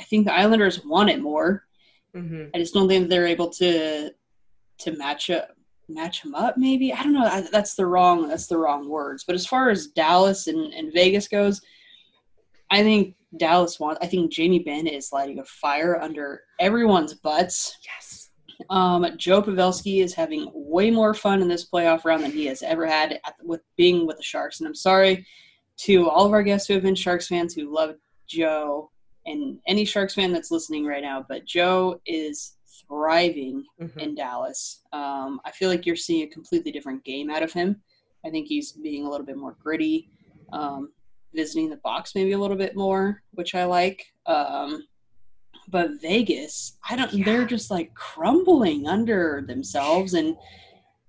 I 0.00 0.04
think 0.04 0.26
the 0.26 0.34
Islanders 0.34 0.84
want 0.84 1.10
it 1.10 1.20
more. 1.20 1.64
Mm-hmm. 2.14 2.48
I 2.54 2.58
just 2.58 2.74
don't 2.74 2.88
think 2.88 3.08
they're 3.08 3.26
able 3.26 3.50
to 3.50 4.10
to 4.78 4.92
match 4.96 5.30
up 5.30 5.50
match 5.88 6.22
them 6.22 6.34
up. 6.34 6.56
Maybe 6.56 6.92
I 6.92 7.02
don't 7.02 7.12
know. 7.12 7.26
I, 7.26 7.46
that's 7.52 7.74
the 7.74 7.86
wrong 7.86 8.28
that's 8.28 8.46
the 8.46 8.58
wrong 8.58 8.88
words. 8.88 9.24
But 9.24 9.36
as 9.36 9.46
far 9.46 9.70
as 9.70 9.88
Dallas 9.88 10.46
and, 10.46 10.72
and 10.72 10.92
Vegas 10.92 11.28
goes, 11.28 11.60
I 12.70 12.82
think 12.82 13.14
Dallas 13.36 13.78
wants. 13.78 14.00
I 14.02 14.06
think 14.06 14.32
Jamie 14.32 14.58
Benn 14.60 14.86
is 14.86 15.12
lighting 15.12 15.38
a 15.38 15.44
fire 15.44 16.00
under 16.00 16.42
everyone's 16.58 17.14
butts. 17.14 17.78
Yes 17.84 18.20
um, 18.68 19.06
Joe 19.16 19.42
Pavelski 19.42 20.02
is 20.02 20.12
having 20.12 20.50
way 20.52 20.90
more 20.90 21.14
fun 21.14 21.40
in 21.40 21.48
this 21.48 21.68
playoff 21.68 22.04
round 22.04 22.22
than 22.22 22.32
he 22.32 22.46
has 22.46 22.62
ever 22.62 22.86
had 22.86 23.20
at, 23.24 23.34
with 23.42 23.62
being 23.76 24.06
with 24.06 24.18
the 24.18 24.22
Sharks. 24.22 24.60
And 24.60 24.66
I'm 24.66 24.74
sorry 24.74 25.26
to 25.78 26.10
all 26.10 26.26
of 26.26 26.32
our 26.32 26.42
guests 26.42 26.68
who 26.68 26.74
have 26.74 26.82
been 26.82 26.94
Sharks 26.94 27.28
fans 27.28 27.54
who 27.54 27.74
love 27.74 27.94
Joe 28.26 28.90
and 29.26 29.58
any 29.66 29.84
Sharks 29.84 30.14
fan 30.14 30.32
that's 30.32 30.50
listening 30.50 30.84
right 30.84 31.02
now, 31.02 31.24
but 31.26 31.46
Joe 31.46 32.00
is 32.06 32.56
thriving 32.86 33.64
mm-hmm. 33.80 33.98
in 33.98 34.14
Dallas. 34.14 34.82
Um, 34.92 35.40
I 35.44 35.52
feel 35.52 35.70
like 35.70 35.86
you're 35.86 35.96
seeing 35.96 36.26
a 36.26 36.30
completely 36.30 36.72
different 36.72 37.04
game 37.04 37.30
out 37.30 37.42
of 37.42 37.52
him. 37.52 37.80
I 38.24 38.30
think 38.30 38.48
he's 38.48 38.72
being 38.72 39.06
a 39.06 39.10
little 39.10 39.26
bit 39.26 39.38
more 39.38 39.56
gritty, 39.62 40.10
um, 40.52 40.92
visiting 41.34 41.70
the 41.70 41.76
box 41.76 42.14
maybe 42.14 42.32
a 42.32 42.38
little 42.38 42.56
bit 42.56 42.76
more, 42.76 43.22
which 43.32 43.54
I 43.54 43.64
like. 43.64 44.06
Um, 44.26 44.84
but 45.68 46.00
Vegas, 46.00 46.78
I 46.88 46.96
don't. 46.96 47.12
Yeah. 47.12 47.24
They're 47.24 47.44
just 47.44 47.70
like 47.70 47.94
crumbling 47.94 48.86
under 48.86 49.44
themselves, 49.46 50.14
and 50.14 50.36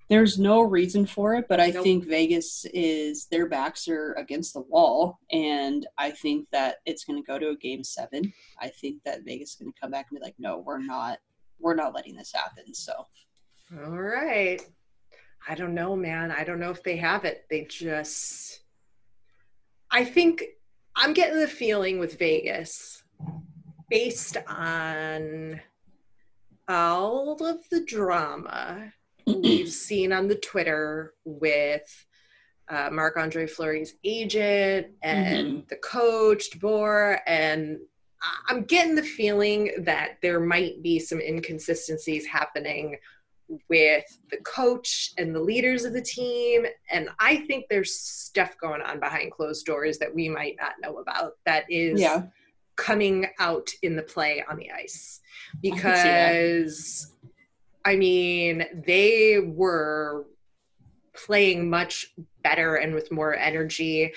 there's 0.10 0.38
no 0.38 0.62
reason 0.62 1.06
for 1.06 1.36
it. 1.36 1.48
But 1.48 1.60
I 1.60 1.70
nope. 1.70 1.84
think 1.84 2.06
Vegas 2.06 2.66
is 2.74 3.26
their 3.28 3.48
backs 3.48 3.88
are 3.88 4.14
against 4.14 4.54
the 4.54 4.62
wall, 4.62 5.20
and 5.32 5.88
I 5.98 6.12
think 6.12 6.48
that 6.52 6.78
it's 6.86 7.06
going 7.06 7.22
to 7.22 7.26
go 7.26 7.40
to 7.40 7.50
a 7.50 7.58
game 7.58 7.84
seven. 7.84 8.32
I 8.60 8.70
think 8.70 9.04
that 9.06 9.26
Vegas 9.26 9.52
is 9.52 9.56
going 9.56 9.72
to 9.72 9.80
come 9.80 9.92
back 9.92 10.08
and 10.10 10.20
be 10.20 10.24
like, 10.24 10.36
"No, 10.38 10.60
we're 10.60 10.80
not. 10.84 11.20
We're 11.60 11.76
not 11.76 11.96
letting 11.96 12.16
this 12.16 12.32
happen." 12.34 12.74
So, 12.74 12.94
all 13.84 14.02
right. 14.02 14.62
I 15.48 15.56
don't 15.56 15.74
know, 15.74 15.96
man. 15.96 16.32
I 16.32 16.44
don't 16.44 16.60
know 16.60 16.70
if 16.70 16.84
they 16.84 16.98
have 16.98 17.26
it. 17.26 17.46
They 17.50 17.66
just. 17.70 18.61
I 19.92 20.06
think 20.06 20.44
I'm 20.96 21.14
getting 21.14 21.40
the 21.40 21.48
feeling 21.48 22.00
with 22.00 22.18
Vegas 22.18 23.04
based 23.90 24.38
on 24.48 25.60
all 26.68 27.46
of 27.46 27.68
the 27.70 27.84
drama 27.84 28.94
we've 29.28 29.70
seen 29.72 30.14
on 30.14 30.30
the 30.30 30.36
Twitter 30.36 31.14
with 31.26 32.06
uh, 32.70 32.90
Marc 32.90 33.18
Andre 33.18 33.46
Fleury's 33.48 33.96
agent 34.06 34.88
and 35.04 35.48
mm-hmm. 35.48 35.60
the 35.68 35.76
coach, 35.76 36.52
DeBoer, 36.52 37.20
and 37.28 37.80
I'm 38.48 38.64
getting 38.64 38.96
the 38.96 39.04
feeling 39.04 39.72
that 39.80 40.20
there 40.22 40.40
might 40.40 40.82
be 40.82 41.00
some 41.00 41.20
inconsistencies 41.20 42.26
happening 42.26 42.98
with 43.70 44.06
the 44.30 44.38
coach 44.38 45.12
and 45.18 45.36
the 45.36 45.40
leaders 45.40 45.84
of 45.84 45.94
the 45.94 46.02
team. 46.02 46.66
And 46.90 47.10
I 47.20 47.38
think 47.38 47.66
there's 47.70 47.96
stuff 47.96 48.56
going 48.60 48.82
on 48.82 49.00
behind 49.00 49.32
closed 49.32 49.66
doors 49.66 49.98
that 50.00 50.14
we 50.14 50.30
might 50.30 50.56
not 50.60 50.74
know 50.82 50.98
about 50.98 51.34
that 51.46 51.66
is 51.70 52.00
yeah. 52.00 52.24
coming 52.76 53.28
out 53.40 53.70
in 53.82 53.96
the 53.96 54.04
play 54.04 54.44
on 54.50 54.58
the 54.58 54.72
ice. 54.72 55.20
Because 55.62 57.14
I, 57.86 57.92
I 57.92 57.96
mean 57.96 58.66
they 58.86 59.40
were 59.40 60.26
playing 61.14 61.70
much 61.70 62.08
better 62.44 62.76
and 62.76 62.94
with 62.94 63.12
more 63.12 63.36
energy 63.36 64.14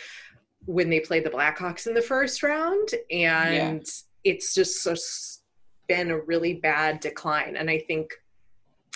when 0.66 0.88
they 0.88 1.00
played 1.00 1.24
the 1.24 1.30
Blackhawks 1.30 1.86
in 1.86 1.94
the 1.94 2.02
first 2.02 2.42
round. 2.42 2.88
And 3.10 3.54
yeah. 3.54 3.78
it's 4.22 4.54
just 4.54 5.42
been 5.88 6.10
a 6.10 6.20
really 6.20 6.54
bad 6.54 7.00
decline. 7.00 7.56
And 7.56 7.68
I 7.68 7.80
think 7.80 8.14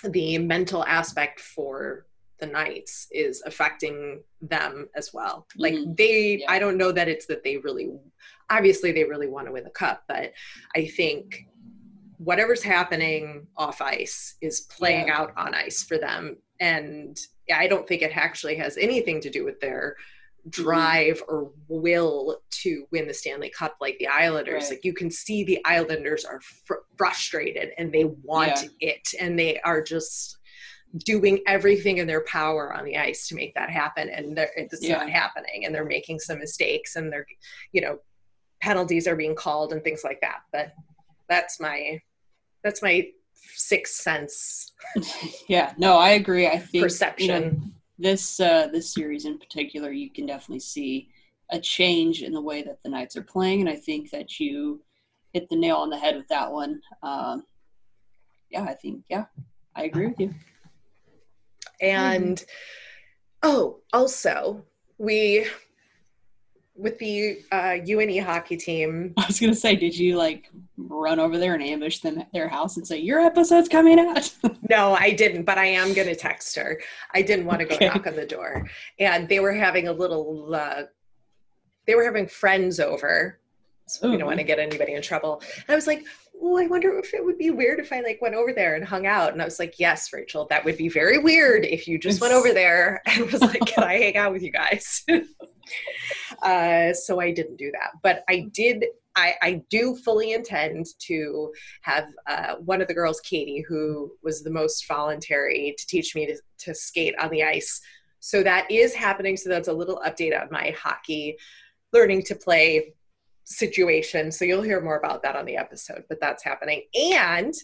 the 0.04 0.38
mental 0.38 0.84
aspect 0.84 1.40
for 1.40 2.06
the 2.40 2.46
Knights 2.46 3.08
is 3.10 3.42
affecting 3.46 4.22
them 4.40 4.88
as 4.94 5.12
well. 5.12 5.46
Like 5.56 5.74
mm-hmm. 5.74 5.94
they, 5.94 6.38
yeah. 6.40 6.50
I 6.50 6.58
don't 6.58 6.76
know 6.76 6.92
that 6.92 7.08
it's 7.08 7.26
that 7.26 7.42
they 7.42 7.56
really, 7.56 7.90
obviously 8.48 8.92
they 8.92 9.04
really 9.04 9.26
want 9.26 9.46
to 9.46 9.52
win 9.52 9.64
the 9.64 9.70
cup, 9.70 10.04
but 10.06 10.32
I 10.76 10.86
think 10.86 11.46
whatever's 12.18 12.62
happening 12.62 13.46
off 13.56 13.80
ice 13.80 14.36
is 14.40 14.62
playing 14.62 15.08
yeah. 15.08 15.18
out 15.18 15.32
on 15.36 15.54
ice 15.54 15.82
for 15.82 15.98
them. 15.98 16.36
And 16.60 17.18
I 17.52 17.66
don't 17.66 17.86
think 17.86 18.02
it 18.02 18.16
actually 18.16 18.56
has 18.56 18.76
anything 18.76 19.20
to 19.22 19.30
do 19.30 19.44
with 19.44 19.60
their. 19.60 19.96
Drive 20.50 21.22
mm-hmm. 21.22 21.34
or 21.34 21.50
will 21.68 22.38
to 22.50 22.86
win 22.90 23.06
the 23.06 23.14
Stanley 23.14 23.50
Cup 23.50 23.76
like 23.80 23.98
the 23.98 24.06
Islanders. 24.06 24.64
Right. 24.64 24.70
Like 24.72 24.84
you 24.84 24.94
can 24.94 25.10
see 25.10 25.44
the 25.44 25.60
Islanders 25.64 26.24
are 26.24 26.40
fr- 26.40 26.74
frustrated 26.96 27.70
and 27.78 27.92
they 27.92 28.04
want 28.04 28.62
yeah. 28.80 28.90
it 28.90 29.08
and 29.20 29.38
they 29.38 29.60
are 29.60 29.82
just 29.82 30.38
doing 31.04 31.40
everything 31.46 31.98
in 31.98 32.06
their 32.06 32.24
power 32.24 32.72
on 32.72 32.84
the 32.84 32.96
ice 32.96 33.28
to 33.28 33.34
make 33.34 33.54
that 33.54 33.70
happen 33.70 34.08
and 34.08 34.38
it's 34.56 34.82
yeah. 34.82 34.96
not 34.96 35.10
happening 35.10 35.64
and 35.64 35.74
they're 35.74 35.84
making 35.84 36.18
some 36.18 36.38
mistakes 36.38 36.96
and 36.96 37.12
they're 37.12 37.26
you 37.72 37.80
know 37.80 37.98
penalties 38.62 39.06
are 39.06 39.16
being 39.16 39.34
called 39.34 39.72
and 39.72 39.84
things 39.84 40.02
like 40.02 40.20
that 40.22 40.40
but 40.50 40.72
that's 41.28 41.60
my 41.60 42.00
that's 42.64 42.82
my 42.82 43.06
sixth 43.34 43.96
sense 43.96 44.72
yeah 45.48 45.74
no 45.76 45.98
i 45.98 46.10
agree 46.10 46.48
i 46.48 46.58
think 46.58 46.82
perception 46.82 47.26
you 47.26 47.50
know, 47.50 47.72
this 47.98 48.40
uh 48.40 48.68
this 48.72 48.92
series 48.92 49.24
in 49.24 49.38
particular 49.38 49.90
you 49.90 50.10
can 50.10 50.26
definitely 50.26 50.60
see 50.60 51.08
a 51.50 51.58
change 51.58 52.22
in 52.22 52.32
the 52.32 52.40
way 52.40 52.62
that 52.62 52.78
the 52.82 52.90
knights 52.90 53.16
are 53.16 53.22
playing 53.22 53.60
and 53.60 53.68
i 53.68 53.76
think 53.76 54.10
that 54.10 54.38
you 54.38 54.80
hit 55.32 55.48
the 55.48 55.56
nail 55.56 55.76
on 55.76 55.90
the 55.90 55.98
head 55.98 56.16
with 56.16 56.28
that 56.28 56.50
one 56.50 56.80
um 57.02 57.44
yeah 58.50 58.62
i 58.62 58.74
think 58.74 59.02
yeah 59.08 59.24
i 59.74 59.84
agree 59.84 60.06
with 60.06 60.20
you 60.20 60.34
and 61.80 62.38
mm-hmm. 62.38 63.50
oh, 63.50 63.80
also, 63.92 64.64
we 64.98 65.46
with 66.78 66.96
the 66.98 67.40
uh, 67.50 67.76
UNE 67.84 68.22
hockey 68.22 68.56
team. 68.56 69.12
I 69.16 69.26
was 69.26 69.40
gonna 69.40 69.54
say, 69.54 69.74
did 69.74 69.98
you 69.98 70.16
like 70.16 70.50
run 70.76 71.18
over 71.18 71.36
there 71.36 71.54
and 71.54 71.62
ambush 71.62 71.98
them 71.98 72.18
at 72.18 72.32
their 72.32 72.48
house 72.48 72.76
and 72.76 72.86
say 72.86 72.98
your 72.98 73.20
episode's 73.20 73.68
coming 73.68 73.98
out? 73.98 74.32
no, 74.70 74.94
I 74.94 75.10
didn't, 75.10 75.42
but 75.42 75.58
I 75.58 75.66
am 75.66 75.92
gonna 75.92 76.14
text 76.14 76.54
her. 76.56 76.80
I 77.12 77.22
didn't 77.22 77.46
want 77.46 77.58
to 77.60 77.64
go 77.66 77.74
okay. 77.74 77.88
knock 77.88 78.06
on 78.06 78.14
the 78.14 78.24
door, 78.24 78.68
and 78.98 79.28
they 79.28 79.40
were 79.40 79.52
having 79.52 79.88
a 79.88 79.92
little. 79.92 80.54
Uh, 80.54 80.84
they 81.86 81.94
were 81.94 82.04
having 82.04 82.28
friends 82.28 82.80
over, 82.80 83.40
so 83.88 84.10
we 84.10 84.16
don't 84.16 84.26
want 84.26 84.38
to 84.38 84.44
get 84.44 84.58
anybody 84.58 84.94
in 84.94 85.02
trouble. 85.02 85.42
And 85.56 85.64
I 85.68 85.74
was 85.74 85.86
like, 85.86 86.04
oh, 86.40 86.58
I 86.58 86.66
wonder 86.66 86.98
if 86.98 87.14
it 87.14 87.24
would 87.24 87.38
be 87.38 87.50
weird 87.50 87.80
if 87.80 87.92
I 87.92 88.00
like 88.00 88.20
went 88.20 88.34
over 88.34 88.52
there 88.52 88.74
and 88.74 88.84
hung 88.84 89.06
out. 89.06 89.32
And 89.32 89.42
I 89.42 89.44
was 89.44 89.58
like, 89.58 89.78
yes, 89.78 90.12
Rachel, 90.12 90.46
that 90.50 90.64
would 90.64 90.76
be 90.76 90.88
very 90.88 91.18
weird 91.18 91.64
if 91.64 91.88
you 91.88 91.98
just 91.98 92.20
went 92.20 92.34
over 92.34 92.52
there 92.52 93.02
and 93.06 93.30
was 93.30 93.40
like, 93.40 93.64
can 93.66 93.84
I 93.84 93.94
hang 93.94 94.16
out 94.16 94.32
with 94.32 94.42
you 94.42 94.52
guys? 94.52 95.04
uh, 96.42 96.92
so 96.92 97.20
I 97.20 97.32
didn't 97.32 97.56
do 97.56 97.70
that, 97.72 97.92
but 98.02 98.24
I 98.28 98.48
did. 98.52 98.84
I, 99.16 99.34
I 99.42 99.62
do 99.68 99.96
fully 99.96 100.32
intend 100.32 100.86
to 101.00 101.52
have 101.82 102.06
uh, 102.28 102.54
one 102.56 102.80
of 102.80 102.86
the 102.86 102.94
girls, 102.94 103.20
Katie, 103.20 103.64
who 103.68 104.12
was 104.22 104.44
the 104.44 104.50
most 104.50 104.86
voluntary 104.86 105.74
to 105.76 105.86
teach 105.88 106.14
me 106.14 106.26
to, 106.26 106.36
to 106.58 106.74
skate 106.74 107.16
on 107.20 107.30
the 107.30 107.42
ice. 107.42 107.80
So 108.20 108.44
that 108.44 108.70
is 108.70 108.94
happening. 108.94 109.36
So 109.36 109.48
that's 109.48 109.66
a 109.66 109.72
little 109.72 110.00
update 110.06 110.40
on 110.40 110.46
my 110.52 110.72
hockey 110.80 111.36
learning 111.92 112.22
to 112.22 112.34
play 112.34 112.94
situation. 113.48 114.30
So 114.30 114.44
you'll 114.44 114.62
hear 114.62 114.80
more 114.80 114.98
about 114.98 115.22
that 115.22 115.34
on 115.34 115.46
the 115.46 115.56
episode, 115.56 116.04
but 116.08 116.20
that's 116.20 116.44
happening. 116.44 116.82
And 116.94 117.54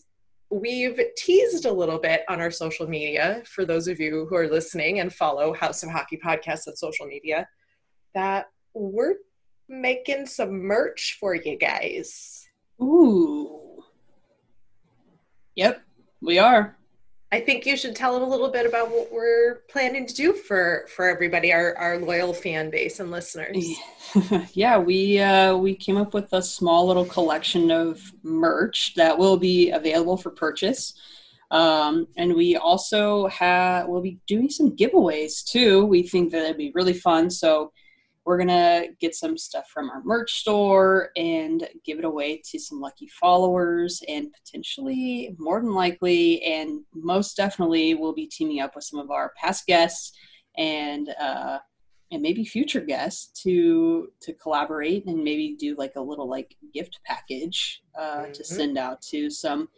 we've 0.50 0.98
teased 1.16 1.66
a 1.66 1.72
little 1.72 1.98
bit 1.98 2.22
on 2.28 2.40
our 2.40 2.50
social 2.50 2.88
media 2.88 3.42
for 3.46 3.64
those 3.64 3.86
of 3.86 4.00
you 4.00 4.26
who 4.28 4.36
are 4.36 4.48
listening 4.48 5.00
and 5.00 5.12
follow 5.12 5.52
House 5.52 5.82
of 5.82 5.90
Hockey 5.90 6.18
podcast 6.24 6.66
on 6.68 6.76
social 6.76 7.06
media 7.06 7.46
that 8.14 8.46
we're 8.72 9.16
making 9.68 10.26
some 10.26 10.52
merch 10.62 11.18
for 11.20 11.34
you 11.34 11.58
guys. 11.58 12.48
Ooh. 12.82 13.82
Yep, 15.54 15.82
we 16.22 16.38
are. 16.38 16.76
I 17.34 17.40
think 17.40 17.66
you 17.66 17.76
should 17.76 17.96
tell 17.96 18.14
them 18.14 18.22
a 18.22 18.28
little 18.28 18.48
bit 18.48 18.64
about 18.64 18.92
what 18.92 19.10
we're 19.10 19.64
planning 19.68 20.06
to 20.06 20.14
do 20.14 20.32
for 20.32 20.86
for 20.86 21.08
everybody, 21.08 21.52
our 21.52 21.76
our 21.76 21.98
loyal 21.98 22.32
fan 22.32 22.70
base 22.70 23.00
and 23.00 23.10
listeners. 23.10 23.56
yeah, 24.52 24.78
we 24.78 25.18
uh, 25.18 25.56
we 25.56 25.74
came 25.74 25.96
up 25.96 26.14
with 26.14 26.32
a 26.32 26.40
small 26.40 26.86
little 26.86 27.04
collection 27.04 27.72
of 27.72 28.00
merch 28.22 28.94
that 28.94 29.18
will 29.18 29.36
be 29.36 29.72
available 29.72 30.16
for 30.16 30.30
purchase. 30.30 30.94
Um, 31.50 32.06
and 32.16 32.34
we 32.34 32.54
also 32.54 33.26
have 33.26 33.88
we'll 33.88 34.00
be 34.00 34.20
doing 34.28 34.48
some 34.48 34.76
giveaways 34.76 35.44
too. 35.44 35.84
We 35.86 36.04
think 36.04 36.30
that 36.30 36.44
it'd 36.44 36.56
be 36.56 36.70
really 36.72 36.94
fun. 36.94 37.30
So 37.30 37.72
we're 38.24 38.38
gonna 38.38 38.84
get 39.00 39.14
some 39.14 39.36
stuff 39.36 39.68
from 39.68 39.90
our 39.90 40.02
merch 40.02 40.32
store 40.40 41.10
and 41.16 41.68
give 41.84 41.98
it 41.98 42.04
away 42.04 42.40
to 42.50 42.58
some 42.58 42.80
lucky 42.80 43.08
followers 43.08 44.02
and 44.08 44.28
potentially 44.32 45.34
more 45.38 45.60
than 45.60 45.74
likely 45.74 46.42
and 46.42 46.80
most 46.94 47.36
definitely 47.36 47.94
we'll 47.94 48.14
be 48.14 48.26
teaming 48.26 48.60
up 48.60 48.74
with 48.74 48.84
some 48.84 48.98
of 48.98 49.10
our 49.10 49.32
past 49.40 49.66
guests 49.66 50.12
and 50.56 51.10
uh 51.20 51.58
and 52.10 52.22
maybe 52.22 52.44
future 52.44 52.80
guests 52.80 53.42
to 53.42 54.08
to 54.20 54.32
collaborate 54.34 55.04
and 55.06 55.22
maybe 55.22 55.56
do 55.58 55.74
like 55.76 55.92
a 55.96 56.00
little 56.00 56.28
like 56.28 56.56
gift 56.72 57.00
package 57.04 57.82
uh, 57.98 58.22
mm-hmm. 58.22 58.32
to 58.32 58.44
send 58.44 58.78
out 58.78 59.02
to 59.02 59.28
some 59.28 59.68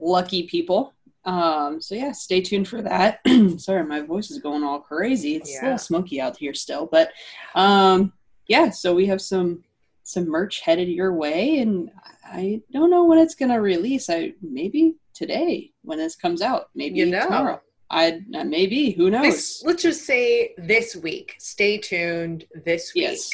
lucky 0.00 0.44
people 0.44 0.94
um, 1.24 1.80
so 1.80 1.94
yeah, 1.94 2.12
stay 2.12 2.40
tuned 2.40 2.68
for 2.68 2.82
that. 2.82 3.20
Sorry, 3.58 3.84
my 3.84 4.00
voice 4.00 4.30
is 4.30 4.38
going 4.38 4.64
all 4.64 4.80
crazy. 4.80 5.36
It's 5.36 5.52
yeah. 5.52 5.60
a 5.60 5.64
little 5.64 5.78
smoky 5.78 6.20
out 6.20 6.36
here 6.36 6.54
still, 6.54 6.86
but 6.86 7.12
um, 7.54 8.12
yeah. 8.48 8.70
So 8.70 8.94
we 8.94 9.06
have 9.06 9.20
some 9.20 9.62
some 10.02 10.28
merch 10.28 10.60
headed 10.60 10.88
your 10.88 11.12
way, 11.14 11.58
and 11.58 11.90
I 12.24 12.60
don't 12.72 12.90
know 12.90 13.04
when 13.04 13.18
it's 13.18 13.34
gonna 13.34 13.60
release. 13.60 14.10
I 14.10 14.34
maybe 14.42 14.96
today 15.14 15.70
when 15.82 15.98
this 15.98 16.16
comes 16.16 16.42
out, 16.42 16.70
maybe 16.74 16.98
you 16.98 17.06
know. 17.06 17.24
tomorrow. 17.24 17.60
I 17.90 18.22
maybe 18.28 18.90
who 18.90 19.10
knows. 19.10 19.22
This, 19.22 19.62
let's 19.66 19.82
just 19.82 20.06
say 20.06 20.54
this 20.56 20.96
week. 20.96 21.36
Stay 21.38 21.76
tuned 21.76 22.46
this 22.64 22.94
week. 22.94 23.02
Yes 23.02 23.30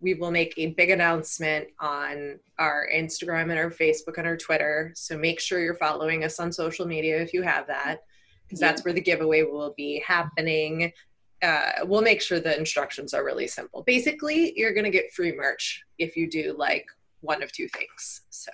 we 0.00 0.14
will 0.14 0.30
make 0.30 0.54
a 0.56 0.68
big 0.68 0.90
announcement 0.90 1.68
on 1.80 2.38
our 2.58 2.88
Instagram 2.94 3.50
and 3.50 3.58
our 3.58 3.70
Facebook 3.70 4.18
and 4.18 4.26
our 4.26 4.36
Twitter. 4.36 4.92
So 4.94 5.16
make 5.16 5.40
sure 5.40 5.60
you're 5.60 5.74
following 5.74 6.24
us 6.24 6.38
on 6.38 6.52
social 6.52 6.86
media 6.86 7.20
if 7.20 7.32
you 7.32 7.42
have 7.42 7.66
that, 7.68 8.00
because 8.46 8.60
yeah. 8.60 8.68
that's 8.68 8.84
where 8.84 8.94
the 8.94 9.00
giveaway 9.00 9.42
will 9.42 9.74
be 9.76 10.02
happening. 10.06 10.92
Uh, 11.42 11.70
we'll 11.84 12.02
make 12.02 12.22
sure 12.22 12.40
the 12.40 12.56
instructions 12.56 13.14
are 13.14 13.24
really 13.24 13.46
simple. 13.46 13.82
Basically, 13.82 14.52
you're 14.56 14.72
going 14.72 14.84
to 14.84 14.90
get 14.90 15.12
free 15.12 15.32
merch 15.32 15.82
if 15.98 16.16
you 16.16 16.30
do 16.30 16.54
like 16.58 16.86
one 17.20 17.42
of 17.42 17.52
two 17.52 17.68
things. 17.68 18.22
So 18.30 18.50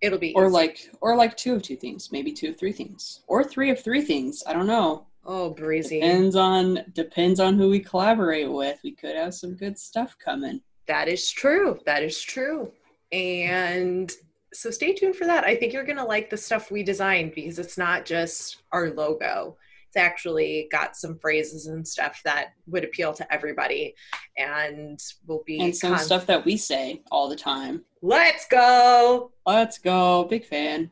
it'll 0.00 0.18
be 0.18 0.34
or 0.34 0.46
easy. 0.46 0.52
like 0.52 0.90
or 1.00 1.16
like 1.16 1.36
two 1.36 1.54
of 1.54 1.62
two 1.62 1.76
things, 1.76 2.10
maybe 2.12 2.32
two 2.32 2.50
of 2.50 2.58
three 2.58 2.72
things, 2.72 3.20
or 3.26 3.42
three 3.42 3.70
of 3.70 3.82
three 3.82 4.02
things. 4.02 4.42
I 4.46 4.52
don't 4.52 4.66
know. 4.66 5.06
Oh, 5.26 5.50
breezy. 5.50 6.00
Depends 6.00 6.36
on 6.36 6.80
depends 6.92 7.40
on 7.40 7.56
who 7.56 7.70
we 7.70 7.80
collaborate 7.80 8.50
with. 8.50 8.78
We 8.84 8.92
could 8.92 9.16
have 9.16 9.34
some 9.34 9.54
good 9.54 9.78
stuff 9.78 10.16
coming. 10.22 10.60
That 10.86 11.08
is 11.08 11.30
true. 11.30 11.78
That 11.86 12.02
is 12.02 12.20
true. 12.20 12.72
And 13.12 14.12
so 14.52 14.70
stay 14.70 14.94
tuned 14.94 15.16
for 15.16 15.26
that. 15.26 15.44
I 15.44 15.56
think 15.56 15.72
you're 15.72 15.84
going 15.84 15.98
to 15.98 16.04
like 16.04 16.30
the 16.30 16.36
stuff 16.36 16.70
we 16.70 16.82
designed 16.82 17.34
because 17.34 17.58
it's 17.58 17.78
not 17.78 18.04
just 18.04 18.62
our 18.72 18.90
logo. 18.90 19.56
It's 19.88 19.96
actually 19.96 20.68
got 20.72 20.96
some 20.96 21.18
phrases 21.18 21.66
and 21.66 21.86
stuff 21.86 22.20
that 22.24 22.54
would 22.66 22.84
appeal 22.84 23.12
to 23.14 23.32
everybody 23.32 23.94
and 24.36 24.98
will 25.26 25.42
be 25.46 25.60
and 25.60 25.76
some 25.76 25.94
con- 25.94 26.04
stuff 26.04 26.26
that 26.26 26.44
we 26.44 26.56
say 26.56 27.02
all 27.10 27.28
the 27.28 27.36
time. 27.36 27.84
Let's 28.02 28.46
go. 28.48 29.30
Let's 29.46 29.78
go. 29.78 30.24
Big 30.24 30.44
fan. 30.44 30.90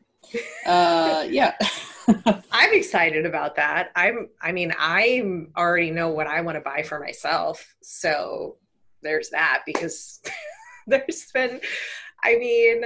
Uh 0.64 1.26
yeah. 1.30 1.56
I'm 2.52 2.72
excited 2.72 3.26
about 3.26 3.56
that. 3.56 3.90
I'm 3.96 4.28
I 4.40 4.52
mean, 4.52 4.72
I 4.78 5.48
already 5.56 5.90
know 5.90 6.10
what 6.10 6.26
I 6.26 6.40
want 6.40 6.56
to 6.56 6.60
buy 6.60 6.82
for 6.82 7.00
myself. 7.00 7.74
So 7.82 8.56
there's 9.02 9.30
that 9.30 9.62
because 9.66 10.20
there's 10.86 11.26
been 11.32 11.60
i 12.24 12.36
mean 12.36 12.84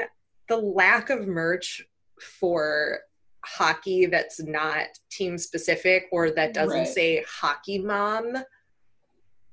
the 0.48 0.56
lack 0.56 1.10
of 1.10 1.26
merch 1.26 1.82
for 2.20 3.00
hockey 3.44 4.06
that's 4.06 4.42
not 4.42 4.86
team 5.10 5.38
specific 5.38 6.06
or 6.10 6.30
that 6.30 6.52
doesn't 6.52 6.78
right. 6.78 6.88
say 6.88 7.24
hockey 7.28 7.78
mom 7.78 8.36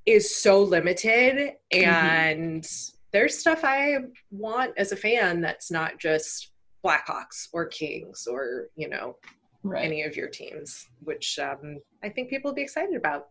is 0.06 0.36
so 0.36 0.62
limited 0.62 1.54
mm-hmm. 1.74 1.90
and 1.90 2.64
mm-hmm. 2.64 2.96
there's 3.12 3.38
stuff 3.38 3.62
i 3.64 3.98
want 4.32 4.72
as 4.78 4.92
a 4.92 4.96
fan 4.96 5.42
that's 5.42 5.70
not 5.70 6.00
just 6.00 6.52
blackhawks 6.84 7.48
or 7.54 7.66
kings 7.66 8.28
or 8.30 8.68
you 8.76 8.90
know 8.90 9.16
right. 9.64 9.86
any 9.86 10.02
of 10.04 10.18
your 10.18 10.28
teams 10.28 10.88
which 11.02 11.40
um, 11.40 11.78
i 12.04 12.10
think 12.10 12.30
people 12.30 12.50
will 12.50 12.56
be 12.56 12.62
excited 12.62 12.96
about 12.96 13.28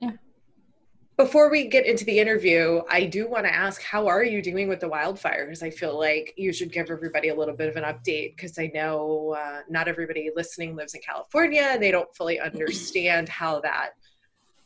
yeah 0.00 0.12
before 1.16 1.50
we 1.50 1.66
get 1.66 1.86
into 1.86 2.04
the 2.04 2.18
interview, 2.18 2.82
I 2.90 3.04
do 3.06 3.28
want 3.28 3.46
to 3.46 3.54
ask 3.54 3.82
how 3.82 4.06
are 4.06 4.22
you 4.22 4.42
doing 4.42 4.68
with 4.68 4.80
the 4.80 4.88
wildfires? 4.88 5.62
I 5.62 5.70
feel 5.70 5.98
like 5.98 6.34
you 6.36 6.52
should 6.52 6.70
give 6.70 6.90
everybody 6.90 7.28
a 7.28 7.34
little 7.34 7.54
bit 7.54 7.70
of 7.70 7.76
an 7.76 7.84
update 7.84 8.36
because 8.36 8.58
I 8.58 8.70
know 8.74 9.34
uh, 9.38 9.62
not 9.68 9.88
everybody 9.88 10.30
listening 10.36 10.76
lives 10.76 10.92
in 10.92 11.00
California 11.00 11.68
and 11.72 11.82
they 11.82 11.90
don't 11.90 12.14
fully 12.14 12.38
understand 12.38 13.30
how 13.30 13.60
that, 13.60 13.92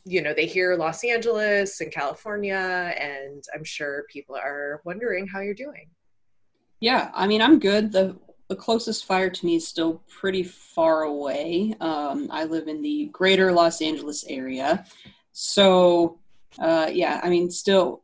you 0.03 0.21
know, 0.21 0.33
they 0.33 0.45
hear 0.45 0.75
Los 0.75 1.05
Angeles 1.05 1.79
and 1.79 1.91
California, 1.91 2.93
and 2.99 3.43
I'm 3.55 3.63
sure 3.63 4.03
people 4.09 4.35
are 4.35 4.81
wondering 4.83 5.27
how 5.27 5.39
you're 5.39 5.53
doing. 5.53 5.87
Yeah, 6.81 7.11
I 7.13 7.27
mean, 7.27 7.41
I'm 7.41 7.59
good. 7.59 7.91
The 7.91 8.17
the 8.49 8.55
closest 8.57 9.05
fire 9.05 9.29
to 9.29 9.45
me 9.45 9.55
is 9.55 9.65
still 9.65 10.03
pretty 10.09 10.43
far 10.43 11.03
away. 11.03 11.73
Um, 11.79 12.27
I 12.29 12.43
live 12.43 12.67
in 12.67 12.81
the 12.81 13.05
greater 13.13 13.53
Los 13.53 13.81
Angeles 13.81 14.25
area. 14.27 14.83
So 15.31 16.19
uh, 16.59 16.89
yeah, 16.91 17.21
I 17.23 17.29
mean, 17.29 17.49
still, 17.49 18.03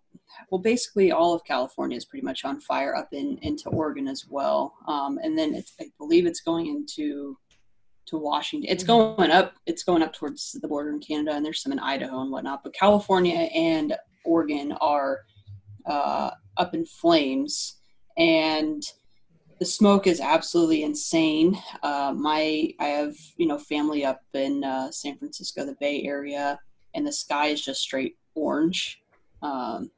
well, 0.50 0.60
basically 0.60 1.12
all 1.12 1.34
of 1.34 1.44
California 1.44 1.98
is 1.98 2.06
pretty 2.06 2.26
much 2.26 2.46
on 2.46 2.60
fire 2.60 2.96
up 2.96 3.10
in 3.12 3.38
into 3.42 3.70
Oregon 3.70 4.08
as 4.08 4.26
well. 4.30 4.74
Um, 4.88 5.20
and 5.22 5.38
then 5.38 5.62
I 5.80 5.86
believe 5.98 6.26
it's 6.26 6.42
going 6.42 6.68
into 6.68 7.38
to 8.08 8.18
Washington. 8.18 8.70
It's 8.70 8.84
mm-hmm. 8.84 9.18
going 9.18 9.32
up. 9.32 9.54
It's 9.66 9.84
going 9.84 10.02
up 10.02 10.14
towards 10.14 10.54
the 10.54 10.68
border 10.68 10.90
in 10.90 11.00
Canada, 11.00 11.34
and 11.34 11.46
there's 11.46 11.62
some 11.62 11.72
in 11.72 11.80
Idaho 11.80 12.22
and 12.22 12.32
whatnot. 12.32 12.64
But 12.64 12.74
California 12.74 13.36
and 13.36 13.96
Oregon 14.26 14.74
are 14.82 15.20
uh, 15.86 16.32
up 16.58 16.74
in 16.74 16.86
flames, 16.86 17.78
and 18.18 18.82
the 19.60 19.66
smoke 19.66 20.08
is 20.08 20.22
absolutely 20.22 20.84
insane. 20.84 21.58
Uh, 21.84 22.14
my 22.16 22.72
I 22.80 22.86
have 22.86 23.16
you 23.38 23.48
know 23.48 23.58
family 23.58 24.06
up 24.06 24.22
in 24.34 24.64
uh, 24.64 24.92
San 24.92 25.18
Francisco, 25.18 25.66
the 25.66 25.76
Bay 25.80 26.04
Area, 26.04 26.60
and 26.94 27.06
the 27.06 27.14
sky 27.14 27.48
is 27.48 27.64
just 27.64 27.82
straight 27.82 28.16
orange. 28.38 29.02
Um, 29.41 29.91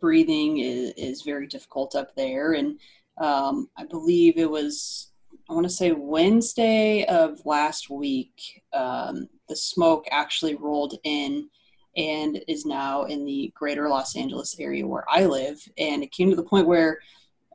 breathing 0.00 0.58
is, 0.58 0.92
is 0.96 1.22
very 1.22 1.46
difficult 1.46 1.94
up 1.94 2.14
there. 2.14 2.52
And 2.52 2.78
um, 3.18 3.68
I 3.76 3.84
believe 3.84 4.38
it 4.38 4.50
was, 4.50 5.10
I 5.48 5.54
want 5.54 5.64
to 5.64 5.72
say 5.72 5.92
Wednesday 5.92 7.04
of 7.06 7.40
last 7.44 7.90
week, 7.90 8.62
um, 8.72 9.28
the 9.48 9.56
smoke 9.56 10.06
actually 10.10 10.54
rolled 10.54 10.98
in 11.04 11.48
and 11.96 12.40
is 12.46 12.64
now 12.64 13.04
in 13.04 13.24
the 13.24 13.52
greater 13.54 13.88
Los 13.88 14.14
Angeles 14.16 14.56
area 14.58 14.86
where 14.86 15.04
I 15.10 15.24
live. 15.24 15.60
And 15.78 16.02
it 16.02 16.12
came 16.12 16.30
to 16.30 16.36
the 16.36 16.44
point 16.44 16.66
where, 16.66 16.98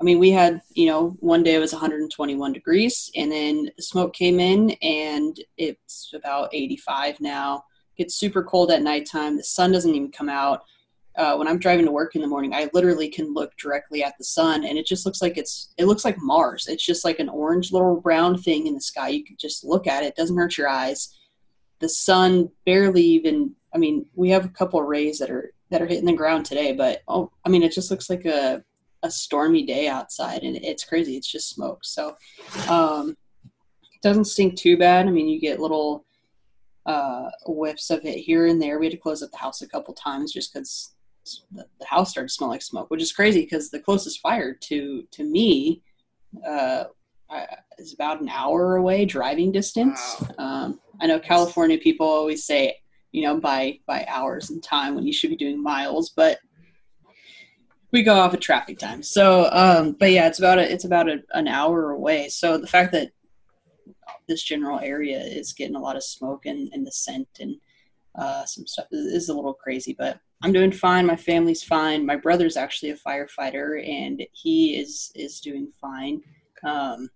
I 0.02 0.04
mean, 0.04 0.20
we 0.20 0.32
had, 0.32 0.62
you 0.74 0.88
know, 0.88 1.16
one 1.20 1.44
day 1.44 1.56
it 1.56 1.60
was 1.60 1.72
121 1.72 2.52
degrees, 2.52 3.12
and 3.16 3.32
then 3.32 3.70
the 3.78 3.84
smoke 3.84 4.14
came 4.14 4.40
in, 4.40 4.72
and 4.82 5.40
it's 5.58 6.12
about 6.14 6.50
85 6.52 7.22
now 7.22 7.64
gets 7.98 8.16
super 8.16 8.44
cold 8.44 8.72
at 8.72 8.82
nighttime. 8.82 9.38
The 9.38 9.44
sun 9.44 9.72
doesn't 9.72 9.94
even 9.94 10.12
come 10.12 10.30
out. 10.30 10.64
Uh, 11.16 11.36
when 11.36 11.48
I'm 11.48 11.60
driving 11.60 11.86
to 11.86 11.92
work 11.92 12.16
in 12.16 12.22
the 12.22 12.28
morning, 12.28 12.56
I 12.56 12.70
literally 12.74 13.08
can 13.08 13.34
look 13.34 13.56
directly 13.58 14.04
at 14.04 14.18
the 14.18 14.24
sun, 14.24 14.66
and 14.66 14.80
it 14.80 14.88
just 14.88 15.06
looks 15.06 15.22
like 15.22 15.38
it's 15.38 15.72
it 15.78 15.86
looks 15.86 16.04
like 16.04 16.18
Mars. 16.20 16.68
It's 16.68 16.86
just 16.86 17.06
like 17.06 17.20
an 17.20 17.30
orange 17.30 17.72
little 17.72 18.02
round 18.04 18.44
thing 18.44 18.66
in 18.66 18.74
the 18.74 18.82
sky. 18.82 19.10
You 19.10 19.24
can 19.24 19.38
just 19.40 19.64
look 19.64 19.86
at 19.86 20.04
it; 20.04 20.08
it 20.08 20.16
doesn't 20.16 20.38
hurt 20.38 20.58
your 20.58 20.68
eyes. 20.68 21.16
The 21.80 21.90
sun 21.90 22.50
barely 22.66 23.04
even. 23.04 23.56
I 23.76 23.78
mean, 23.78 24.08
we 24.16 24.30
have 24.32 24.46
a 24.46 24.50
couple 24.50 24.80
of 24.80 24.88
rays 24.88 25.20
that 25.20 25.30
are 25.30 25.54
that 25.70 25.84
are 25.84 25.88
hitting 25.88 26.06
the 26.06 26.14
ground 26.14 26.46
today, 26.46 26.74
but 26.74 27.02
oh, 27.08 27.32
I 27.46 27.50
mean, 27.50 27.62
it 27.62 27.74
just 27.74 27.92
looks 27.92 28.10
like 28.10 28.26
a 28.26 28.64
a 29.04 29.12
stormy 29.12 29.64
day 29.64 29.88
outside, 29.88 30.42
and 30.42 30.56
it's 30.56 30.86
crazy. 30.86 31.16
It's 31.16 31.32
just 31.32 31.50
smoke. 31.50 31.84
So, 31.84 32.16
um, 32.70 33.16
it 33.44 34.02
doesn't 34.02 34.26
stink 34.26 34.56
too 34.56 34.78
bad. 34.78 35.08
I 35.08 35.12
mean, 35.12 35.28
you 35.28 35.40
get 35.40 35.60
little 35.60 36.06
uh, 36.86 37.30
whiffs 37.46 37.90
of 37.90 38.06
it 38.06 38.18
here 38.18 38.46
and 38.48 38.62
there. 38.62 38.80
We 38.80 38.88
had 38.88 38.92
to 38.92 38.98
close 38.98 39.24
up 39.24 39.32
the 39.32 39.38
house 39.38 39.62
a 39.62 39.68
couple 39.68 39.94
times 39.94 40.34
just 40.34 40.54
because 40.54 40.94
the, 41.52 41.66
the, 41.80 41.86
house 41.86 42.12
started 42.12 42.28
to 42.28 42.34
smell 42.34 42.50
like 42.50 42.62
smoke, 42.62 42.90
which 42.90 43.02
is 43.02 43.14
crazy 43.14 43.42
because 43.42 43.70
the 43.70 43.80
closest 43.80 44.20
fire 44.20 44.54
to 44.54 45.04
to 45.12 45.24
me 45.24 45.82
uh, 46.46 46.86
is 47.78 47.94
about 47.94 48.22
an 48.22 48.30
hour 48.30 48.76
away 48.76 49.06
driving 49.06 49.52
distance. 49.52 50.18
Wow. 50.38 50.46
Um, 50.46 50.80
I 51.02 51.08
know 51.08 51.20
California 51.20 51.78
people 51.78 52.08
always 52.08 52.46
say 52.46 52.76
you 53.12 53.24
know 53.24 53.40
by 53.40 53.80
by 53.88 54.06
hours 54.10 54.50
and 54.50 54.62
time 54.62 54.96
when 54.96 55.06
you 55.06 55.14
should 55.14 55.30
be 55.30 55.38
doing 55.38 55.62
miles, 55.62 56.10
but 56.10 56.40
we 57.94 58.02
go 58.02 58.16
off 58.16 58.34
of 58.34 58.40
traffic 58.40 58.80
time. 58.80 59.04
So, 59.04 59.48
um, 59.52 59.96
but 60.00 60.12
yeah, 60.12 60.28
it's 60.28 60.40
about 60.40 60.58
a, 60.58 60.70
it's 60.70 60.84
about 60.84 61.08
a, 61.08 61.20
an 61.34 61.48
hour 61.48 61.92
away. 61.92 62.28
So 62.28 62.58
the 62.58 62.68
fact 62.68 62.92
that 62.92 63.12
this 64.28 64.44
general 64.44 64.80
area 64.80 65.20
is 65.20 65.54
getting 65.54 65.76
a 65.76 65.82
lot 65.82 65.96
of 65.96 66.04
smoke 66.04 66.46
and, 66.46 66.70
and 66.74 66.86
the 66.86 66.92
scent 66.92 67.28
and 67.40 67.56
uh, 68.16 68.46
some 68.46 68.68
stuff 68.68 68.86
is 68.92 69.30
a 69.30 69.34
little 69.34 69.54
crazy, 69.54 69.96
but 69.98 70.20
I'm 70.44 70.52
doing 70.52 70.72
fine. 70.72 71.06
My 71.06 71.16
family's 71.16 71.64
fine. 71.64 72.06
My 72.06 72.16
brother's 72.16 72.58
actually 72.58 72.92
a 72.92 72.98
firefighter, 72.98 73.88
and 73.88 74.24
he 74.34 74.76
is 74.76 75.12
is 75.16 75.40
doing 75.40 75.72
fine. 75.82 76.22
Um, 76.64 77.10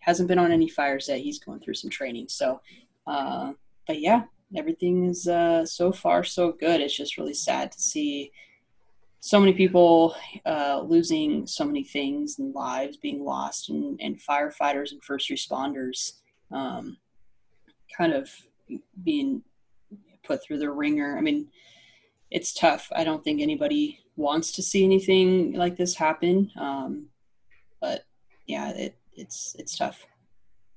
hasn't 0.00 0.28
been 0.28 0.38
on 0.38 0.52
any 0.52 0.68
fires 0.68 1.08
yet. 1.08 1.20
He's 1.20 1.38
going 1.38 1.60
through 1.60 1.74
some 1.74 1.90
training. 1.90 2.28
So, 2.28 2.60
uh, 3.06 3.52
but 3.86 4.00
yeah, 4.00 4.24
everything 4.56 5.06
is 5.06 5.28
uh, 5.28 5.64
so 5.64 5.92
far 5.92 6.24
so 6.24 6.52
good. 6.52 6.80
It's 6.80 6.96
just 6.96 7.16
really 7.16 7.34
sad 7.34 7.72
to 7.72 7.80
see 7.80 8.32
so 9.20 9.38
many 9.38 9.52
people 9.52 10.16
uh, 10.44 10.82
losing 10.84 11.46
so 11.46 11.64
many 11.64 11.84
things 11.84 12.38
and 12.38 12.54
lives 12.54 12.96
being 12.96 13.24
lost, 13.24 13.70
and, 13.70 13.98
and 14.02 14.20
firefighters 14.20 14.92
and 14.92 15.02
first 15.02 15.30
responders 15.30 16.19
um, 16.52 16.96
kind 17.96 18.12
of 18.12 18.30
being 19.02 19.42
put 20.22 20.42
through 20.42 20.58
the 20.58 20.70
ringer. 20.70 21.16
I 21.16 21.20
mean, 21.20 21.48
it's 22.30 22.54
tough. 22.54 22.88
I 22.94 23.04
don't 23.04 23.22
think 23.24 23.40
anybody 23.40 24.00
wants 24.16 24.52
to 24.52 24.62
see 24.62 24.84
anything 24.84 25.54
like 25.54 25.76
this 25.76 25.94
happen, 25.94 26.50
um, 26.56 27.06
but 27.80 28.04
yeah, 28.46 28.70
it, 28.70 28.96
it's 29.14 29.56
it's 29.58 29.76
tough. 29.76 30.06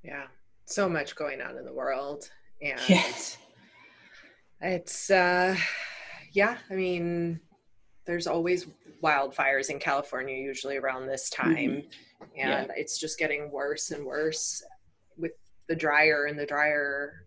Yeah, 0.04 0.26
so 0.66 0.90
much 0.90 1.16
going 1.16 1.42
on 1.42 1.58
in 1.58 1.66
the 1.66 1.74
world, 1.74 2.30
and 2.62 2.80
yeah. 2.88 3.04
it's 4.62 5.10
uh, 5.12 5.56
yeah. 6.32 6.58
I 6.70 6.74
mean, 6.74 7.40
there's 8.06 8.28
always 8.28 8.68
wildfires 9.04 9.70
in 9.70 9.80
California, 9.80 10.36
usually 10.36 10.78
around 10.78 11.08
this 11.08 11.30
mm-hmm. 11.30 11.44
time, 11.44 11.70
mm-hmm. 11.70 12.40
and 12.40 12.68
yeah. 12.68 12.74
it's 12.76 12.98
just 12.98 13.20
getting 13.20 13.52
worse 13.52 13.92
and 13.92 14.06
worse 14.06 14.64
the 15.68 15.76
drier 15.76 16.26
and 16.26 16.38
the 16.38 16.46
drier 16.46 17.26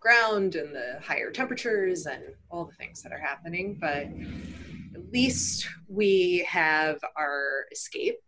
ground 0.00 0.54
and 0.54 0.74
the 0.74 0.98
higher 1.02 1.30
temperatures 1.30 2.06
and 2.06 2.22
all 2.50 2.64
the 2.64 2.74
things 2.74 3.02
that 3.02 3.12
are 3.12 3.18
happening. 3.18 3.76
But 3.80 4.06
at 4.94 5.12
least 5.12 5.68
we 5.88 6.46
have 6.48 6.98
our 7.16 7.66
escape, 7.72 8.18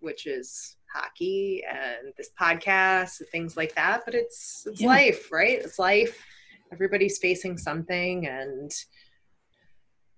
which 0.00 0.26
is 0.26 0.76
hockey 0.92 1.64
and 1.68 2.12
this 2.16 2.30
podcast 2.40 3.20
and 3.20 3.28
things 3.30 3.56
like 3.56 3.74
that. 3.74 4.02
But 4.04 4.14
it's 4.14 4.66
it's 4.66 4.80
yeah. 4.80 4.88
life, 4.88 5.32
right? 5.32 5.60
It's 5.60 5.78
life. 5.78 6.24
Everybody's 6.72 7.18
facing 7.18 7.58
something 7.58 8.26
and 8.26 8.72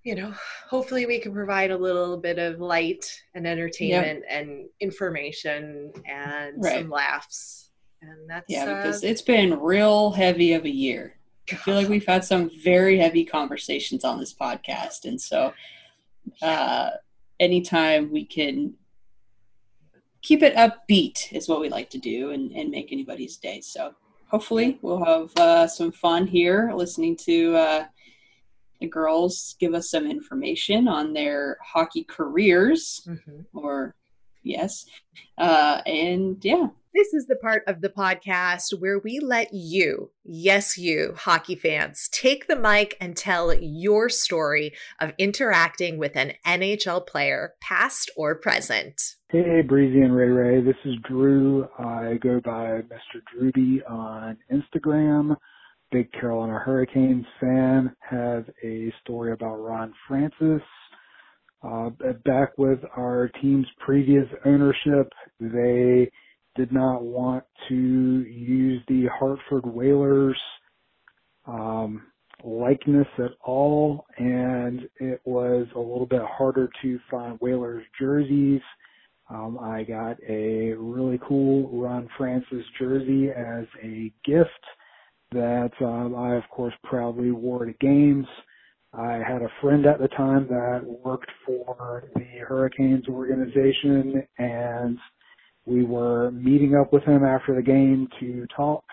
you 0.07 0.15
know, 0.15 0.33
hopefully 0.71 1.05
we 1.05 1.19
can 1.19 1.33
provide 1.33 1.73
a 1.73 1.77
little 1.77 2.17
bit 2.17 2.39
of 2.39 2.61
light 2.61 3.05
and 3.35 3.45
entertainment 3.45 4.23
yep. 4.23 4.41
and 4.41 4.69
information 4.79 5.93
and 6.07 6.63
right. 6.63 6.79
some 6.79 6.91
laughs. 6.91 7.66
And 8.09 8.29
that's 8.31 8.47
yeah, 8.49 8.65
because 8.65 9.03
uh, 9.03 9.09
it's 9.09 9.23
been 9.23 9.59
real 9.61 10.13
heavy 10.13 10.53
of 10.53 10.65
a 10.65 10.71
year. 10.71 11.17
I 11.51 11.57
feel 11.57 11.75
like 11.75 11.89
we've 11.89 12.07
had 12.07 12.25
some 12.25 12.51
very 12.63 12.99
heavy 12.99 13.25
conversations 13.25 14.05
on 14.05 14.19
this 14.19 14.35
podcast, 14.35 15.05
and 15.05 15.21
so 15.21 15.53
uh, 16.43 16.91
anytime 17.39 18.11
we 18.11 18.25
can 18.25 18.75
keep 20.23 20.43
it 20.43 20.57
upbeat 20.57 21.33
is 21.33 21.49
what 21.49 21.61
we 21.61 21.69
like 21.69 21.89
to 21.91 21.99
do 21.99 22.31
and, 22.31 22.51
and 22.53 22.71
make 22.71 22.93
anybody's 22.93 23.37
day. 23.37 23.61
So 23.61 23.95
hopefully 24.29 24.79
we'll 24.83 25.05
have 25.05 25.37
uh, 25.37 25.67
some 25.69 25.93
fun 25.93 26.27
here 26.27 26.73
listening 26.75 27.17
to 27.19 27.55
uh, 27.55 27.85
the 28.81 28.89
girls 28.89 29.57
give 29.61 29.73
us 29.75 29.91
some 29.91 30.11
information 30.11 30.89
on 30.89 31.13
their 31.13 31.59
hockey 31.63 32.05
careers 32.05 33.07
mm-hmm. 33.07 33.43
or 33.57 33.95
yes 34.47 34.87
uh, 35.39 35.81
and 35.87 36.39
yeah 36.43 36.69
this 36.97 37.13
is 37.13 37.27
the 37.27 37.37
part 37.37 37.63
of 37.67 37.83
the 37.83 37.91
podcast 37.91 38.71
where 38.81 38.99
we 38.99 39.21
let 39.21 39.53
you, 39.53 40.13
yes, 40.25 40.79
you, 40.79 41.13
hockey 41.15 41.55
fans, 41.55 42.09
take 42.11 42.47
the 42.47 42.57
mic 42.57 42.97
and 43.03 43.15
tell 43.15 43.53
your 43.53 44.09
story 44.09 44.73
of 44.99 45.13
interacting 45.19 45.99
with 45.99 46.17
an 46.17 46.33
NHL 46.47 47.07
player, 47.07 47.53
past 47.61 48.11
or 48.17 48.35
present. 48.35 49.17
Hey, 49.29 49.61
Breezy 49.61 50.01
and 50.01 50.17
Ray 50.17 50.31
Ray. 50.31 50.63
This 50.63 50.77
is 50.87 50.95
Drew. 51.07 51.69
I 51.79 52.15
go 52.23 52.41
by 52.43 52.81
Mr. 52.81 53.21
Drewby 53.31 53.83
on 53.91 54.39
Instagram 54.51 55.37
big 55.93 56.11
Carolina 56.13 56.59
Hurricanes 56.59 57.27
fan. 57.41 57.95
Have 58.01 58.47
a 58.65 58.93
story 59.03 59.33
about 59.33 59.57
Ron 59.57 59.93
Francis. 60.09 60.63
Uh, 61.67 61.91
back 62.25 62.57
with 62.59 62.79
our 62.97 63.31
team's 63.43 63.67
previous 63.81 64.27
ownership, 64.45 65.13
they 65.41 66.11
did 66.55 66.73
not 66.73 67.03
want 67.03 67.45
to 67.69 67.75
use 67.75 68.83
the 68.89 69.07
Hartford 69.19 69.67
Whalers 69.67 70.39
um, 71.47 72.03
likeness 72.45 73.07
at 73.19 73.33
all, 73.45 74.07
and 74.17 74.89
it 75.01 75.21
was 75.25 75.67
a 75.75 75.79
little 75.79 76.07
bit 76.07 76.23
harder 76.25 76.71
to 76.83 77.01
find 77.11 77.39
Whalers 77.41 77.85
jerseys. 77.99 78.61
Um, 79.29 79.59
I 79.61 79.83
got 79.83 80.19
a 80.29 80.73
really 80.75 81.19
cool 81.27 81.69
Ron 81.83 82.09
Francis 82.17 82.65
jersey 82.79 83.31
as 83.31 83.65
a 83.83 84.13
gift 84.25 84.51
that 85.33 85.73
um, 85.81 86.15
I, 86.15 86.37
of 86.37 86.45
course, 86.51 86.75
proudly 86.85 87.33
wore 87.33 87.65
to 87.65 87.73
games. 87.81 88.27
I 88.99 89.21
had 89.27 89.43
a 89.43 89.53
friend 89.61 89.85
at 89.85 89.99
the 89.99 90.09
time 90.09 90.47
that 90.49 90.81
worked 91.05 91.31
for 91.45 92.05
the 92.15 92.25
Hurricanes 92.49 93.07
organization, 93.09 94.23
and 94.39 94.97
we 95.67 95.85
were 95.85 96.31
meeting 96.31 96.75
up 96.75 96.95
with 96.95 97.03
him 97.05 97.23
after 97.23 97.55
the 97.55 97.63
game 97.63 98.09
to 98.21 98.47
talk. 98.57 98.85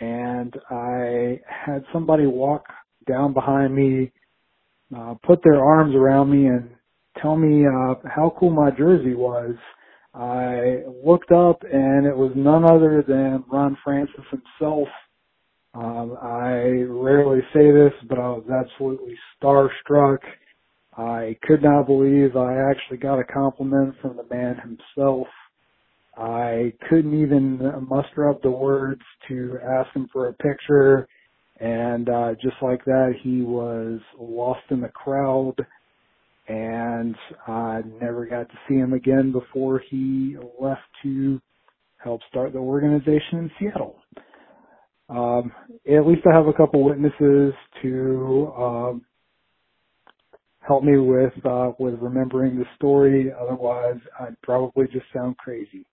And 0.00 0.54
I 0.70 1.40
had 1.46 1.84
somebody 1.90 2.26
walk 2.26 2.64
down 3.08 3.32
behind 3.32 3.74
me, 3.74 4.12
uh, 4.94 5.14
put 5.24 5.42
their 5.42 5.64
arms 5.64 5.94
around 5.94 6.30
me, 6.30 6.48
and 6.48 6.68
tell 7.22 7.36
me 7.36 7.64
uh, 7.64 7.94
how 8.04 8.34
cool 8.38 8.50
my 8.50 8.70
jersey 8.72 9.14
was. 9.14 9.54
I 10.12 10.82
looked 11.04 11.32
up, 11.32 11.62
and 11.62 12.06
it 12.06 12.16
was 12.16 12.32
none 12.36 12.64
other 12.64 13.02
than 13.06 13.44
Ron 13.50 13.78
Francis 13.82 14.24
himself 14.30 14.88
um, 15.74 16.16
I 16.22 16.84
rarely 16.88 17.40
say 17.52 17.70
this, 17.72 17.92
but 18.08 18.18
I 18.18 18.28
was 18.28 18.44
absolutely 18.48 19.16
starstruck. 19.42 20.18
I 20.96 21.36
could 21.42 21.62
not 21.62 21.86
believe 21.86 22.36
I 22.36 22.70
actually 22.70 22.98
got 22.98 23.18
a 23.18 23.24
compliment 23.24 23.96
from 24.00 24.16
the 24.16 24.34
man 24.34 24.56
himself. 24.56 25.26
I 26.16 26.72
couldn't 26.88 27.20
even 27.20 27.58
muster 27.88 28.30
up 28.30 28.40
the 28.42 28.50
words 28.50 29.02
to 29.26 29.58
ask 29.66 29.92
him 29.96 30.08
for 30.12 30.28
a 30.28 30.32
picture. 30.34 31.08
And 31.58 32.08
uh, 32.08 32.34
just 32.40 32.56
like 32.62 32.84
that, 32.84 33.14
he 33.22 33.42
was 33.42 34.00
lost 34.18 34.62
in 34.70 34.80
the 34.80 34.88
crowd. 34.88 35.54
And 36.46 37.16
I 37.48 37.80
never 38.00 38.26
got 38.26 38.48
to 38.48 38.58
see 38.68 38.74
him 38.74 38.92
again 38.92 39.32
before 39.32 39.82
he 39.90 40.36
left 40.60 40.82
to 41.02 41.40
help 41.98 42.20
start 42.28 42.52
the 42.52 42.58
organization 42.58 43.38
in 43.38 43.50
Seattle. 43.58 43.96
Um, 45.08 45.52
at 45.90 46.06
least 46.06 46.22
I 46.30 46.34
have 46.36 46.48
a 46.48 46.52
couple 46.54 46.84
witnesses 46.84 47.54
to 47.82 48.52
um, 48.58 49.02
help 50.60 50.84
me 50.84 50.98
with 50.98 51.34
uh, 51.46 51.72
with 51.78 51.94
remembering 52.00 52.58
the 52.58 52.66
story. 52.76 53.32
Otherwise, 53.40 54.00
I'd 54.20 54.40
probably 54.42 54.86
just 54.88 55.06
sound 55.14 55.36
crazy. 55.38 55.86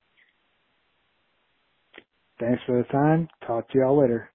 Thanks 2.39 2.62
for 2.67 2.78
the 2.80 2.86
time. 2.91 3.28
Talk 3.47 3.69
to 3.71 3.80
y'all 3.80 4.00
later. 4.02 4.32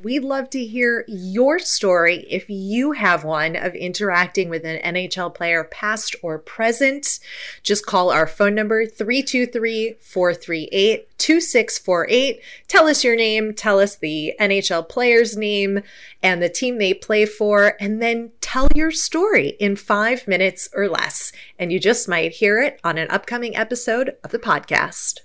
We'd 0.00 0.22
love 0.22 0.48
to 0.50 0.64
hear 0.64 1.04
your 1.08 1.58
story 1.58 2.24
if 2.30 2.48
you 2.48 2.92
have 2.92 3.24
one 3.24 3.56
of 3.56 3.74
interacting 3.74 4.48
with 4.48 4.64
an 4.64 4.80
NHL 4.94 5.34
player, 5.34 5.64
past 5.64 6.14
or 6.22 6.38
present. 6.38 7.18
Just 7.64 7.84
call 7.84 8.10
our 8.10 8.28
phone 8.28 8.54
number 8.54 8.86
323 8.86 9.96
438 10.00 11.18
2648. 11.18 12.40
Tell 12.68 12.86
us 12.86 13.02
your 13.02 13.16
name, 13.16 13.52
tell 13.52 13.80
us 13.80 13.96
the 13.96 14.34
NHL 14.38 14.88
player's 14.88 15.36
name 15.36 15.80
and 16.22 16.40
the 16.40 16.48
team 16.48 16.78
they 16.78 16.94
play 16.94 17.26
for, 17.26 17.74
and 17.80 18.00
then 18.00 18.30
tell 18.40 18.68
your 18.76 18.92
story 18.92 19.56
in 19.58 19.74
five 19.74 20.28
minutes 20.28 20.68
or 20.74 20.88
less. 20.88 21.32
And 21.58 21.72
you 21.72 21.80
just 21.80 22.08
might 22.08 22.30
hear 22.30 22.60
it 22.60 22.78
on 22.84 22.98
an 22.98 23.10
upcoming 23.10 23.56
episode 23.56 24.14
of 24.22 24.30
the 24.30 24.38
podcast. 24.38 25.22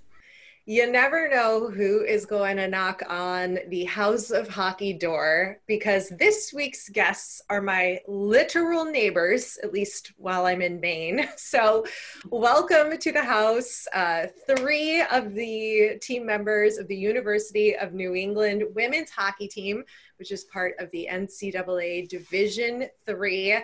You 0.65 0.89
never 0.89 1.27
know 1.27 1.69
who 1.69 2.05
is 2.05 2.25
going 2.25 2.55
to 2.55 2.69
knock 2.69 3.01
on 3.09 3.59
the 3.67 3.83
House 3.83 4.31
of 4.31 4.47
Hockey 4.47 4.93
door 4.93 5.59
because 5.67 6.07
this 6.17 6.53
week's 6.53 6.87
guests 6.87 7.41
are 7.49 7.61
my 7.61 7.99
literal 8.07 8.85
neighbors, 8.85 9.57
at 9.61 9.73
least 9.73 10.13
while 10.15 10.45
I'm 10.45 10.61
in 10.61 10.79
Maine. 10.79 11.27
So, 11.37 11.85
welcome 12.29 12.97
to 12.97 13.11
the 13.11 13.23
house. 13.23 13.85
Uh, 13.93 14.27
three 14.47 15.01
of 15.01 15.33
the 15.33 15.99
team 16.01 16.25
members 16.25 16.77
of 16.77 16.87
the 16.87 16.95
University 16.95 17.75
of 17.75 17.93
New 17.93 18.15
England 18.15 18.63
women's 18.73 19.11
hockey 19.11 19.49
team, 19.49 19.83
which 20.17 20.31
is 20.31 20.45
part 20.45 20.75
of 20.79 20.89
the 20.91 21.09
NCAA 21.11 22.07
Division 22.07 22.85
Three. 23.05 23.57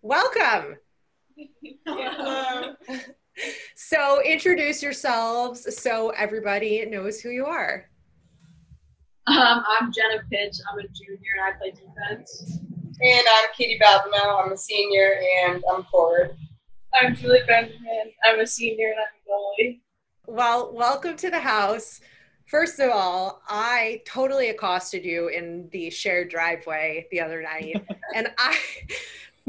Welcome. 0.00 0.76
Hello 1.86 2.74
so 3.74 4.22
introduce 4.22 4.82
yourselves 4.82 5.76
so 5.82 6.10
everybody 6.10 6.84
knows 6.86 7.20
who 7.20 7.30
you 7.30 7.46
are. 7.46 7.86
Um, 9.26 9.64
I'm 9.80 9.92
Jenna 9.92 10.22
Pitch. 10.30 10.56
I'm 10.70 10.78
a 10.78 10.82
junior 10.88 11.18
and 11.38 11.54
I 11.54 11.58
play 11.58 11.70
defense. 11.72 12.60
And 13.00 13.26
I'm 13.38 13.48
Katie 13.56 13.78
Balbino. 13.82 14.44
I'm 14.44 14.52
a 14.52 14.56
senior 14.56 15.18
and 15.44 15.62
I'm 15.72 15.84
forward. 15.84 16.36
I'm 16.94 17.14
Julie 17.14 17.40
Benjamin. 17.46 18.12
I'm 18.24 18.40
a 18.40 18.46
senior 18.46 18.88
and 18.88 18.96
I'm 19.00 19.06
a 19.16 19.68
goalie. 19.68 19.80
Well, 20.26 20.72
welcome 20.72 21.16
to 21.16 21.30
the 21.30 21.40
house. 21.40 22.00
First 22.46 22.78
of 22.78 22.90
all, 22.90 23.42
I 23.48 24.02
totally 24.06 24.50
accosted 24.50 25.04
you 25.04 25.28
in 25.28 25.68
the 25.72 25.90
shared 25.90 26.30
driveway 26.30 27.08
the 27.10 27.20
other 27.20 27.42
night, 27.42 27.84
and 28.14 28.28
I, 28.38 28.56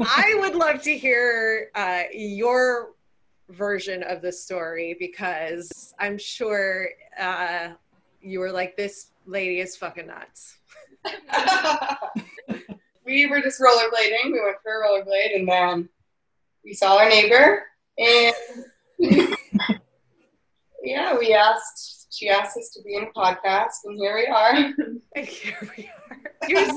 I 0.00 0.36
would 0.40 0.56
love 0.56 0.82
to 0.82 0.98
hear 0.98 1.70
uh, 1.76 2.02
your 2.12 2.90
version 3.50 4.02
of 4.02 4.22
the 4.22 4.32
story 4.32 4.96
because 4.98 5.94
I'm 5.98 6.18
sure 6.18 6.88
uh, 7.18 7.70
you 8.20 8.40
were 8.40 8.52
like, 8.52 8.76
"This 8.76 9.10
lady 9.26 9.60
is 9.60 9.76
fucking 9.76 10.06
nuts." 10.06 10.58
we 13.04 13.26
were 13.26 13.40
just 13.40 13.60
rollerblading. 13.60 14.32
We 14.32 14.40
went 14.40 14.56
for 14.62 14.82
a 14.82 14.86
rollerblade, 14.86 15.36
and 15.36 15.48
then 15.48 15.88
we 16.64 16.74
saw 16.74 16.98
our 16.98 17.08
neighbor, 17.08 17.62
and 17.98 18.34
yeah, 20.82 21.16
we 21.18 21.32
asked. 21.34 21.96
She 22.10 22.28
asked 22.28 22.56
us 22.56 22.70
to 22.70 22.82
be 22.82 22.96
in 22.96 23.04
a 23.04 23.18
podcast, 23.18 23.84
and 23.84 23.96
here 23.96 24.16
we 24.16 24.26
are. 24.26 24.54
Here 25.24 25.72
we 25.76 25.88
are. 25.88 26.48
You're, 26.48 26.70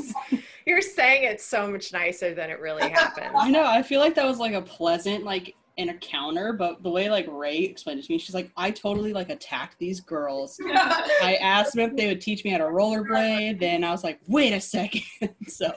you're 0.65 0.81
saying 0.81 1.23
it 1.23 1.41
so 1.41 1.71
much 1.71 1.93
nicer 1.93 2.33
than 2.33 2.49
it 2.49 2.59
really 2.59 2.89
happened. 2.89 3.35
I 3.35 3.49
know. 3.49 3.63
I 3.63 3.81
feel 3.81 3.99
like 3.99 4.15
that 4.15 4.25
was 4.25 4.39
like 4.39 4.53
a 4.53 4.61
pleasant 4.61 5.23
like 5.23 5.55
an 5.77 5.89
encounter, 5.89 6.53
but 6.53 6.83
the 6.83 6.89
way 6.89 7.09
like 7.09 7.25
Ray 7.29 7.59
explained 7.59 7.99
it 7.99 8.05
to 8.05 8.11
me, 8.11 8.17
she's 8.17 8.35
like, 8.35 8.51
I 8.57 8.71
totally 8.71 9.13
like 9.13 9.29
attacked 9.29 9.77
these 9.79 9.99
girls. 9.99 10.59
I 10.73 11.37
asked 11.41 11.73
them 11.73 11.89
if 11.89 11.95
they 11.95 12.07
would 12.07 12.21
teach 12.21 12.43
me 12.43 12.51
how 12.51 12.57
to 12.59 12.65
rollerblade. 12.65 13.59
Then 13.59 13.83
I 13.83 13.91
was 13.91 14.03
like, 14.03 14.19
wait 14.27 14.53
a 14.53 14.61
second. 14.61 15.03
so 15.47 15.71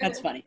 that's 0.00 0.20
funny. 0.20 0.44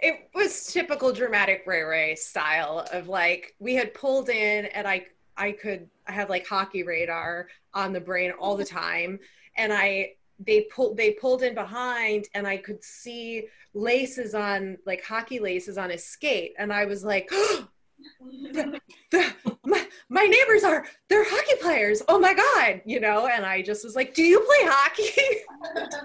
It 0.00 0.30
was 0.34 0.66
typical 0.66 1.12
dramatic 1.12 1.64
Ray 1.66 1.82
Ray 1.82 2.14
style 2.14 2.86
of 2.92 3.08
like 3.08 3.54
we 3.58 3.74
had 3.74 3.92
pulled 3.92 4.30
in 4.30 4.66
and 4.66 4.88
I 4.88 5.06
I 5.36 5.52
could 5.52 5.88
I 6.06 6.12
had 6.12 6.30
like 6.30 6.46
hockey 6.46 6.82
radar 6.82 7.48
on 7.74 7.92
the 7.92 8.00
brain 8.00 8.30
all 8.32 8.56
the 8.56 8.64
time 8.64 9.18
and 9.56 9.72
I 9.72 10.14
they 10.46 10.62
pulled 10.62 10.96
they 10.96 11.12
pulled 11.12 11.42
in 11.42 11.54
behind 11.54 12.26
and 12.34 12.46
I 12.46 12.56
could 12.56 12.82
see 12.82 13.46
laces 13.74 14.34
on 14.34 14.78
like 14.86 15.04
hockey 15.04 15.38
laces 15.38 15.76
on 15.78 15.90
his 15.90 16.04
skate. 16.04 16.54
And 16.58 16.72
I 16.72 16.86
was 16.86 17.04
like 17.04 17.28
the, 17.28 18.80
the, 19.10 19.32
my, 19.66 19.86
my 20.08 20.24
neighbors 20.24 20.64
are 20.64 20.86
they're 21.08 21.24
hockey 21.28 21.60
players. 21.60 22.02
Oh 22.08 22.18
my 22.18 22.32
god 22.34 22.80
you 22.86 23.00
know? 23.00 23.26
And 23.26 23.44
I 23.44 23.62
just 23.62 23.84
was 23.84 23.94
like 23.94 24.14
do 24.14 24.22
you 24.22 24.40
play 24.40 24.70
hockey? 24.70 25.90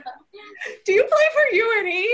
Do 0.85 0.91
you 0.93 1.03
play 1.03 1.23
for 1.33 1.55
UNE 1.55 2.05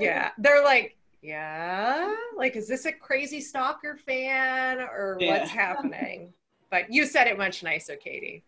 yeah. 0.00 0.30
They're 0.38 0.64
like 0.64 0.96
yeah 1.22 2.14
like 2.36 2.56
is 2.56 2.66
this 2.66 2.86
a 2.86 2.92
crazy 2.92 3.40
stalker 3.42 3.98
fan 4.06 4.78
or 4.80 5.18
Yeah. 5.20 5.38
what's 5.40 5.50
happening? 5.50 6.32
But 6.70 6.92
you 6.92 7.04
said 7.04 7.26
it 7.26 7.36
much 7.36 7.62
nicer 7.62 7.96
katie 7.96 8.44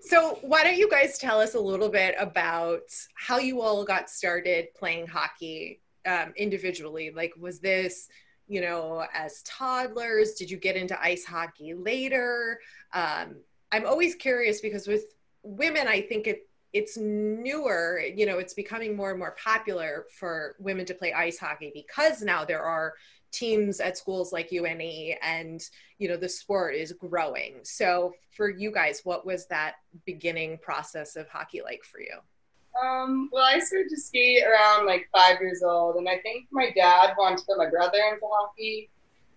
so 0.00 0.38
why 0.42 0.64
don't 0.64 0.78
you 0.78 0.88
guys 0.88 1.18
tell 1.18 1.40
us 1.40 1.54
a 1.54 1.60
little 1.60 1.88
bit 1.88 2.14
about 2.18 2.82
how 3.14 3.38
you 3.38 3.60
all 3.60 3.84
got 3.84 4.10
started 4.10 4.68
playing 4.76 5.06
hockey 5.06 5.80
um, 6.06 6.32
individually? 6.36 7.10
Like 7.14 7.32
was 7.38 7.60
this 7.60 8.08
you 8.48 8.60
know 8.60 9.04
as 9.14 9.42
toddlers? 9.42 10.34
Did 10.34 10.50
you 10.50 10.56
get 10.56 10.76
into 10.76 11.00
ice 11.00 11.24
hockey 11.24 11.74
later? 11.74 12.58
Um, 12.92 13.36
i'm 13.72 13.86
always 13.86 14.14
curious 14.14 14.60
because 14.60 14.86
with 14.86 15.14
women 15.42 15.86
i 15.86 16.00
think 16.00 16.26
it 16.26 16.48
it's 16.72 16.96
newer 16.96 18.00
you 18.00 18.26
know 18.26 18.38
it's 18.38 18.54
becoming 18.54 18.96
more 18.96 19.10
and 19.10 19.18
more 19.18 19.36
popular 19.42 20.06
for 20.18 20.54
women 20.58 20.84
to 20.84 20.94
play 20.94 21.12
ice 21.12 21.38
hockey 21.38 21.70
because 21.74 22.22
now 22.22 22.44
there 22.44 22.62
are 22.62 22.94
teams 23.32 23.80
at 23.80 23.96
schools 23.96 24.32
like 24.32 24.50
UNE 24.52 25.14
and 25.22 25.62
you 25.98 26.08
know 26.08 26.16
the 26.16 26.28
sport 26.28 26.74
is 26.74 26.92
growing 26.92 27.60
so 27.62 28.12
for 28.30 28.48
you 28.48 28.72
guys 28.72 29.00
what 29.04 29.24
was 29.24 29.46
that 29.46 29.74
beginning 30.04 30.58
process 30.58 31.16
of 31.16 31.28
hockey 31.28 31.62
like 31.62 31.84
for 31.84 32.00
you 32.00 32.16
Um, 32.80 33.28
well, 33.32 33.44
I 33.44 33.58
started 33.58 33.88
to 33.90 34.00
skate 34.00 34.44
around 34.44 34.86
like 34.86 35.08
five 35.12 35.40
years 35.40 35.60
old, 35.62 35.96
and 35.96 36.08
I 36.08 36.18
think 36.18 36.46
my 36.52 36.70
dad 36.70 37.14
wanted 37.18 37.38
to 37.38 37.44
put 37.46 37.58
my 37.58 37.68
brother 37.68 37.98
into 38.12 38.24
hockey, 38.30 38.88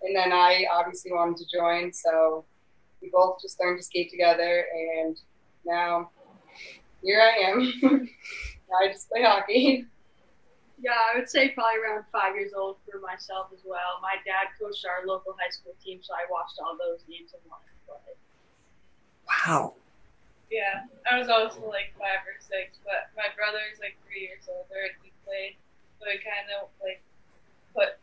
and 0.04 0.16
then 0.16 0.32
I 0.32 0.66
obviously 0.72 1.12
wanted 1.12 1.38
to 1.38 1.46
join, 1.58 1.92
so 1.92 2.46
we 3.02 3.10
both 3.10 3.42
just 3.42 3.60
learned 3.60 3.80
to 3.80 3.84
skate 3.84 4.12
together, 4.12 4.66
and 4.72 5.20
now 5.66 6.12
here 7.04 7.20
I 7.22 7.50
am. 7.50 7.60
I 8.82 8.88
just 8.92 9.10
play 9.10 9.24
hockey. 9.24 9.86
Yeah, 10.84 11.00
I 11.00 11.16
would 11.16 11.32
say 11.32 11.56
probably 11.56 11.80
around 11.80 12.04
five 12.12 12.36
years 12.36 12.52
old 12.52 12.76
for 12.84 13.00
myself 13.00 13.56
as 13.56 13.64
well. 13.64 14.04
My 14.04 14.20
dad 14.28 14.52
coached 14.60 14.84
our 14.84 15.08
local 15.08 15.32
high 15.40 15.48
school 15.48 15.72
team, 15.80 16.04
so 16.04 16.12
I 16.12 16.28
watched 16.28 16.60
all 16.60 16.76
those 16.76 17.08
games 17.08 17.32
and 17.32 17.40
wanted 17.48 17.72
to 17.72 17.80
play. 17.88 18.20
wow 19.24 19.80
Yeah, 20.52 20.84
I 21.08 21.16
was 21.16 21.32
also 21.32 21.64
like 21.72 21.96
five 21.96 22.28
or 22.28 22.36
six, 22.44 22.84
but 22.84 23.16
my 23.16 23.32
brother 23.32 23.64
is 23.72 23.80
like 23.80 23.96
three 24.04 24.28
years 24.28 24.44
older 24.52 24.92
and 24.92 25.00
he 25.00 25.16
played, 25.24 25.56
so 26.04 26.12
he 26.12 26.20
kind 26.20 26.52
of 26.52 26.68
like 26.84 27.00
put 27.72 27.96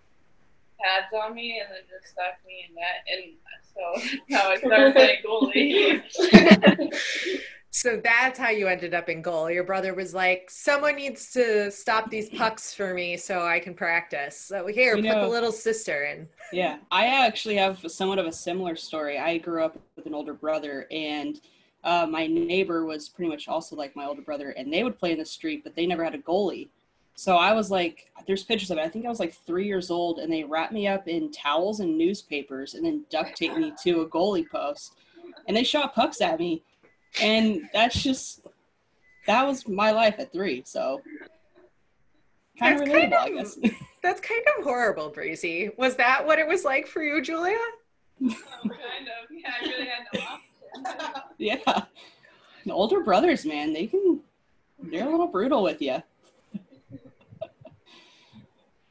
pads 0.80 1.12
on 1.12 1.36
me 1.36 1.60
and 1.60 1.68
then 1.68 1.84
just 1.84 2.16
stuck 2.16 2.40
me 2.48 2.64
in 2.64 2.72
that, 2.80 3.04
and 3.12 3.36
so 3.76 3.84
that's 4.24 4.40
how 4.40 4.48
I 4.48 4.56
started 4.56 4.96
playing 4.96 5.20
goalie. 5.20 6.00
so 7.70 8.00
that's 8.02 8.38
how 8.38 8.50
you 8.50 8.66
ended 8.66 8.94
up 8.94 9.08
in 9.08 9.22
goal 9.22 9.50
your 9.50 9.64
brother 9.64 9.94
was 9.94 10.12
like 10.12 10.48
someone 10.50 10.96
needs 10.96 11.30
to 11.30 11.70
stop 11.70 12.10
these 12.10 12.28
pucks 12.30 12.74
for 12.74 12.94
me 12.94 13.16
so 13.16 13.46
i 13.46 13.60
can 13.60 13.74
practice 13.74 14.36
so 14.36 14.66
here 14.66 14.96
You 14.96 15.02
put 15.04 15.20
the 15.20 15.28
little 15.28 15.52
sister 15.52 16.04
in 16.04 16.28
Yeah, 16.52 16.78
I 16.90 17.06
actually 17.06 17.56
have 17.56 17.78
somewhat 17.90 18.18
of 18.18 18.26
a 18.26 18.32
similar 18.32 18.76
story. 18.76 19.18
I 19.18 19.38
grew 19.38 19.64
up 19.64 19.78
with 19.96 20.06
an 20.06 20.14
older 20.14 20.34
brother, 20.34 20.86
and 20.90 21.40
uh, 21.84 22.06
my 22.10 22.26
neighbor 22.26 22.84
was 22.84 23.08
pretty 23.08 23.30
much 23.30 23.48
also 23.48 23.76
like 23.76 23.94
my 23.94 24.04
older 24.04 24.22
brother, 24.22 24.50
and 24.50 24.72
they 24.72 24.82
would 24.82 24.98
play 24.98 25.12
in 25.12 25.18
the 25.18 25.24
street, 25.24 25.62
but 25.62 25.74
they 25.76 25.86
never 25.86 26.04
had 26.04 26.14
a 26.14 26.18
goalie. 26.18 26.68
So 27.14 27.36
I 27.36 27.52
was 27.52 27.70
like, 27.70 28.10
there's 28.26 28.42
pictures 28.42 28.70
of 28.70 28.78
it. 28.78 28.84
I 28.84 28.88
think 28.88 29.06
I 29.06 29.08
was 29.08 29.20
like 29.20 29.34
three 29.46 29.66
years 29.66 29.90
old, 29.90 30.18
and 30.18 30.32
they 30.32 30.44
wrapped 30.44 30.72
me 30.72 30.88
up 30.88 31.06
in 31.06 31.30
towels 31.30 31.80
and 31.80 31.96
newspapers, 31.96 32.74
and 32.74 32.84
then 32.84 33.04
duct 33.10 33.36
taped 33.36 33.56
me 33.56 33.72
to 33.84 34.00
a 34.00 34.08
goalie 34.08 34.48
post, 34.48 34.94
and 35.46 35.56
they 35.56 35.64
shot 35.64 35.94
pucks 35.94 36.20
at 36.20 36.38
me, 36.38 36.62
and 37.20 37.68
that's 37.72 38.02
just 38.02 38.46
that 39.26 39.46
was 39.46 39.66
my 39.68 39.90
life 39.92 40.16
at 40.18 40.32
three. 40.32 40.62
So 40.66 41.00
kind 42.58 42.74
of 42.80 42.86
That's 42.86 42.90
relatable, 42.90 43.10
kind 43.10 43.14
I 43.14 43.26
of- 43.28 43.34
guess. 43.62 43.72
that's 44.02 44.20
kind 44.20 44.42
of 44.58 44.64
horrible 44.64 45.10
breezy 45.10 45.70
was 45.76 45.96
that 45.96 46.26
what 46.26 46.38
it 46.38 46.46
was 46.48 46.64
like 46.64 46.86
for 46.86 47.02
you 47.02 47.20
julia 47.22 47.56
kind 48.20 48.32
of. 48.32 49.30
Yeah, 49.30 49.50
I 49.60 49.64
really 49.66 49.86
had 49.86 50.06
no 50.14 50.20
option. 50.20 51.22
Yeah. 51.38 51.82
The 52.66 52.72
older 52.72 53.00
brothers, 53.00 53.44
man, 53.46 53.72
they 53.72 53.86
can 53.86 54.20
they're 54.82 55.06
a 55.06 55.10
little 55.10 55.26
brutal 55.26 55.62
with 55.62 55.80
you. 55.82 56.02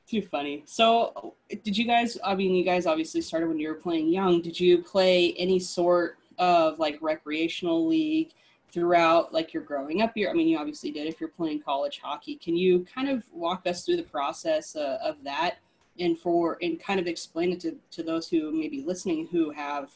Too 0.08 0.22
funny. 0.24 0.64
So, 0.66 1.36
did 1.64 1.78
you 1.78 1.86
guys 1.86 2.18
I 2.24 2.34
mean, 2.36 2.54
you 2.56 2.64
guys 2.64 2.86
obviously 2.88 3.22
started 3.22 3.48
when 3.48 3.60
you 3.60 3.68
were 3.70 3.76
playing 3.76 4.10
young. 4.10 4.42
Did 4.42 4.60
you 4.60 4.80
play 4.84 5.34
any 5.38 5.60
sort 5.60 6.18
of 6.40 6.80
like 6.80 6.98
recreational 7.02 7.88
league 7.88 8.32
throughout 8.72 9.34
like 9.34 9.54
your 9.54 9.64
growing 9.64 10.02
up 10.02 10.18
year? 10.18 10.30
I 10.30 10.34
mean, 10.34 10.48
you 10.48 10.58
obviously 10.58 10.92
did 10.92 11.08
if 11.08 11.20
you're 11.20 11.30
playing 11.30 11.62
college 11.62 12.00
hockey. 12.02 12.36
Can 12.36 12.56
you 12.56 12.86
kind 12.94 13.10
of 13.10 13.24
walk 13.32 13.68
us 13.68 13.86
through 13.86 13.98
the 13.98 14.04
process 14.04 14.76
uh, 14.76 14.98
of 15.04 15.24
that 15.24 15.58
and 16.00 16.18
for 16.18 16.58
and 16.62 16.80
kind 16.80 17.00
of 17.00 17.08
explain 17.08 17.52
it 17.52 17.60
to 17.60 17.76
to 17.92 18.04
those 18.04 18.28
who 18.28 18.52
may 18.52 18.68
be 18.68 18.84
listening 18.84 19.28
who 19.32 19.52
have 19.52 19.92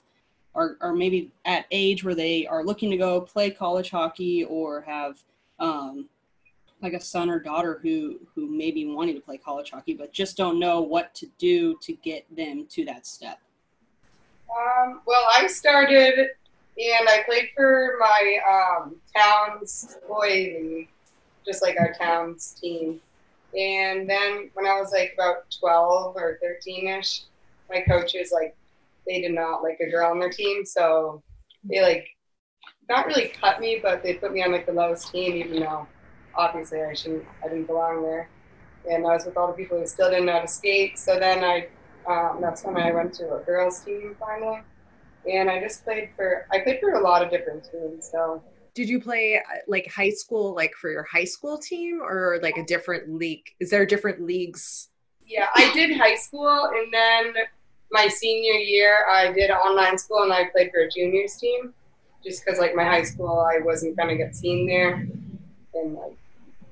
are, 0.56 0.78
are 0.82 0.94
maybe 0.94 1.32
at 1.46 1.66
age 1.72 2.04
where 2.04 2.16
they 2.16 2.46
are 2.46 2.64
looking 2.64 2.92
to 2.92 2.98
go 2.98 3.20
play 3.22 3.50
college 3.50 3.90
hockey 3.90 4.44
or 4.44 4.82
have 4.82 5.24
um, 5.60 6.08
like 6.82 6.94
a 6.94 7.00
son 7.00 7.30
or 7.30 7.40
daughter 7.40 7.80
who 7.82 8.20
who 8.36 8.48
may 8.48 8.72
be 8.72 8.86
wanting 8.86 9.16
to 9.16 9.22
play 9.22 9.38
college 9.38 9.72
hockey 9.72 9.94
but 9.94 10.12
just 10.12 10.38
don't 10.38 10.60
know 10.60 10.82
what 10.82 11.14
to 11.16 11.28
do 11.38 11.78
to 11.82 11.94
get 11.94 12.26
them 12.36 12.66
to 12.70 12.86
that 12.86 13.08
step 13.08 13.40
Um, 14.56 15.02
well, 15.06 15.26
I 15.32 15.48
started 15.48 16.30
and 16.78 17.10
I 17.10 17.24
played 17.26 17.50
for 17.56 17.98
my 18.00 18.38
um, 18.50 18.96
town's 19.16 19.98
boy 20.08 20.58
league, 20.60 20.90
just 21.46 21.62
like 21.62 21.78
our 21.80 21.94
town's 21.94 22.56
team. 22.60 23.00
And 23.58 24.10
then 24.10 24.50
when 24.54 24.66
I 24.66 24.80
was 24.80 24.92
like 24.92 25.14
about 25.14 25.46
12 25.60 26.16
or 26.16 26.40
13 26.42 26.88
ish, 26.88 27.24
my 27.70 27.82
coaches 27.82 28.32
like 28.34 28.56
they 29.06 29.22
did 29.22 29.34
not 29.34 29.62
like 29.62 29.80
a 29.80 29.90
girl 29.90 30.10
on 30.10 30.20
their 30.20 30.32
team, 30.32 30.66
so 30.66 31.22
they 31.64 31.82
like 31.82 32.08
not 32.90 33.06
really 33.06 33.30
cut 33.30 33.60
me, 33.60 33.80
but 33.82 34.04
they 34.04 34.16
put 34.16 34.34
me 34.34 34.44
on 34.44 34.52
like 34.52 34.66
the 34.66 34.74
lowest 34.74 35.12
team, 35.12 35.36
even 35.36 35.62
though 35.62 35.88
obviously 36.36 36.82
I 36.82 36.94
shouldn't, 36.94 37.26
I 37.44 37.48
didn't 37.48 37.68
belong 37.68 38.02
there. 38.02 38.30
And 38.90 39.06
I 39.06 39.14
was 39.14 39.26
with 39.26 39.38
all 39.38 39.48
the 39.48 39.54
people 39.54 39.80
who 39.80 39.86
still 39.88 40.10
didn't 40.10 40.26
know 40.26 40.34
how 40.34 40.40
to 40.42 40.48
skate. 40.48 40.98
So 40.98 41.20
then 41.20 41.44
I 41.44 41.68
um, 42.08 42.40
that's 42.42 42.64
when 42.64 42.78
I 42.78 42.92
went 42.92 43.14
to 43.16 43.36
a 43.36 43.40
girls 43.40 43.80
team 43.82 44.16
finally, 44.20 44.62
and 45.32 45.50
I 45.50 45.60
just 45.60 45.84
played 45.84 46.10
for 46.16 46.48
I 46.52 46.60
played 46.60 46.80
for 46.80 46.94
a 46.94 47.02
lot 47.02 47.24
of 47.24 47.30
different 47.32 47.68
teams. 47.72 48.10
So 48.12 48.42
did 48.74 48.90
you 48.90 49.00
play 49.00 49.38
uh, 49.38 49.58
like 49.68 49.92
high 49.92 50.10
school 50.10 50.56
like 50.56 50.74
for 50.74 50.90
your 50.90 51.04
high 51.04 51.26
school 51.26 51.58
team 51.58 52.02
or 52.02 52.40
like 52.42 52.58
a 52.58 52.66
different 52.66 53.14
league 53.14 53.46
is 53.60 53.70
there 53.70 53.86
different 53.86 54.22
leagues 54.22 54.90
yeah, 55.26 55.48
I 55.56 55.74
did 55.74 55.98
high 55.98 56.16
school, 56.16 56.70
and 56.74 56.94
then 56.94 57.34
my 57.92 58.08
senior 58.08 58.60
year, 58.60 59.06
I 59.10 59.32
did 59.32 59.52
online 59.52 59.98
school 59.98 60.24
and 60.24 60.34
I 60.34 60.46
played 60.46 60.72
for 60.72 60.82
a 60.82 60.90
juniors 60.90 61.38
team, 61.38 61.74
just 62.24 62.44
because 62.44 62.60
like 62.60 62.76
my 62.76 62.84
high 62.84 63.04
school, 63.04 63.40
I 63.40 63.60
wasn't 63.64 63.98
gonna 63.98 64.16
get 64.16 64.36
seen 64.36 64.68
there, 64.68 65.08
and 65.74 65.94
like 65.96 66.18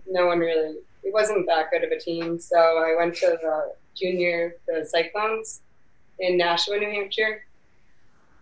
no 0.08 0.28
one 0.28 0.40
really, 0.40 0.78
it 1.04 1.14
wasn't 1.14 1.46
that 1.48 1.72
good 1.72 1.84
of 1.84 1.92
a 1.92 2.00
team. 2.00 2.40
So 2.40 2.58
I 2.58 2.96
went 2.98 3.16
to 3.16 3.38
the 3.42 3.74
junior, 3.96 4.56
the 4.68 4.86
Cyclones 4.86 5.62
in 6.20 6.38
Nashua, 6.38 6.80
New 6.80 6.90
Hampshire, 6.90 7.46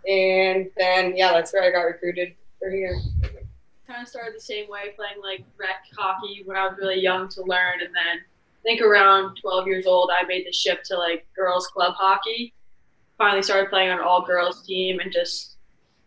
and 0.07 0.69
then 0.77 1.15
yeah, 1.15 1.31
that's 1.31 1.53
where 1.53 1.63
I 1.63 1.71
got 1.71 1.81
recruited 1.81 2.35
for 2.59 2.69
here. 2.69 2.99
Kind 3.87 4.03
of 4.03 4.07
started 4.07 4.35
the 4.35 4.41
same 4.41 4.69
way, 4.69 4.93
playing 4.95 5.21
like 5.21 5.45
rec 5.57 5.85
hockey 5.97 6.43
when 6.45 6.57
I 6.57 6.67
was 6.67 6.77
really 6.77 7.01
young 7.01 7.27
to 7.29 7.43
learn, 7.43 7.81
and 7.81 7.93
then 7.93 8.17
I 8.17 8.61
think 8.63 8.81
around 8.81 9.37
12 9.41 9.67
years 9.67 9.87
old, 9.87 10.11
I 10.11 10.25
made 10.25 10.45
the 10.45 10.51
shift 10.51 10.85
to 10.87 10.97
like 10.97 11.25
girls 11.35 11.67
club 11.67 11.93
hockey. 11.97 12.53
Finally 13.17 13.43
started 13.43 13.69
playing 13.69 13.89
on 13.89 13.99
all 13.99 14.25
girls 14.25 14.65
team 14.65 14.99
and 14.99 15.11
just 15.11 15.57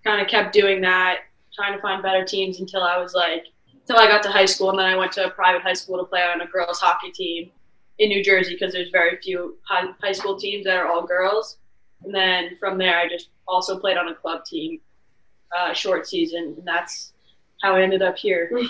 kind 0.05 0.21
of 0.21 0.29
kept 0.29 0.53
doing 0.53 0.81
that, 0.81 1.21
trying 1.55 1.75
to 1.75 1.83
find 1.83 2.03
better 2.03 2.25
teams 2.25 2.61
until 2.61 2.83
I 2.83 2.99
was 2.99 3.15
like, 3.15 3.45
until 3.81 3.99
I 3.99 4.07
got 4.07 4.23
to 4.23 4.31
high 4.31 4.47
school. 4.47 4.71
And 4.71 4.79
then 4.79 4.87
I 4.87 4.97
went 4.97 5.13
to 5.13 5.27
a 5.27 5.31
private 5.31 5.63
high 5.63 5.75
school 5.75 5.99
to 5.99 6.05
play 6.05 6.23
on 6.23 6.41
a 6.41 6.47
girls 6.47 6.81
hockey 6.81 7.11
team 7.11 7.51
in 8.03 8.09
New 8.09 8.23
Jersey 8.23 8.55
because 8.55 8.73
there's 8.73 8.91
very 8.91 9.17
few 9.19 9.57
high, 9.63 9.87
high 10.03 10.11
school 10.11 10.37
teams 10.37 10.65
that 10.65 10.77
are 10.77 10.89
all 10.89 11.07
girls. 11.07 11.59
And 12.03 12.13
then 12.13 12.57
from 12.59 12.77
there, 12.77 12.99
I 12.99 13.09
just 13.09 13.29
also 13.47 13.79
played 13.79 13.97
on 13.97 14.09
a 14.09 14.15
club 14.15 14.45
team, 14.45 14.81
uh, 15.57 15.73
short 15.73 16.09
season, 16.09 16.57
and 16.59 16.67
that's 16.67 17.13
how 17.63 17.77
I 17.77 17.83
ended 17.83 18.03
up 18.03 18.19
here. 18.19 18.51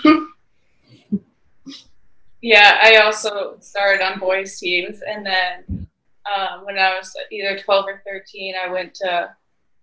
Yeah, 2.45 2.77
I 2.83 2.97
also 2.97 3.55
started 3.61 4.03
on 4.03 4.19
boys 4.19 4.59
teams, 4.59 4.99
and 5.07 5.25
then 5.25 5.87
um, 6.27 6.65
when 6.65 6.77
I 6.77 6.97
was 6.97 7.15
either 7.31 7.57
12 7.57 7.85
or 7.87 8.01
13, 8.05 8.55
I 8.61 8.69
went 8.69 8.93
to 8.95 9.33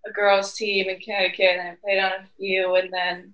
a 0.07 0.11
girls 0.13 0.53
team 0.53 0.91
in 0.91 1.01
Connecticut, 1.01 1.57
and 1.59 1.69
I 1.69 1.77
played 1.83 1.99
on 2.01 2.13
a 2.13 2.27
few, 2.37 2.75
and 2.75 2.93
then 2.93 3.33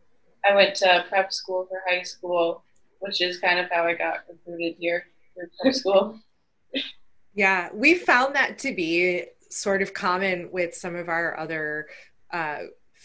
I 0.49 0.55
went 0.55 0.77
to 0.77 1.07
prep 1.09 1.33
school 1.33 1.67
for 1.69 1.83
high 1.89 2.05
school, 2.05 2.63
which 3.01 3.21
is 3.21 3.41
kind 3.41 3.59
of 3.59 3.69
how 3.69 3.85
I 3.85 3.95
got 3.95 4.19
recruited 4.29 4.77
here 4.79 5.07
school. 5.73 6.19
Yeah, 7.35 7.69
we 7.75 7.95
found 7.95 8.35
that 8.35 8.59
to 8.61 8.75
be 8.75 9.25
sort 9.51 9.83
of 9.83 9.95
common 9.95 10.51
with 10.53 10.75
some 10.75 10.97
of 10.97 11.09
our 11.09 11.39
other 11.39 11.87
uh, 12.33 12.59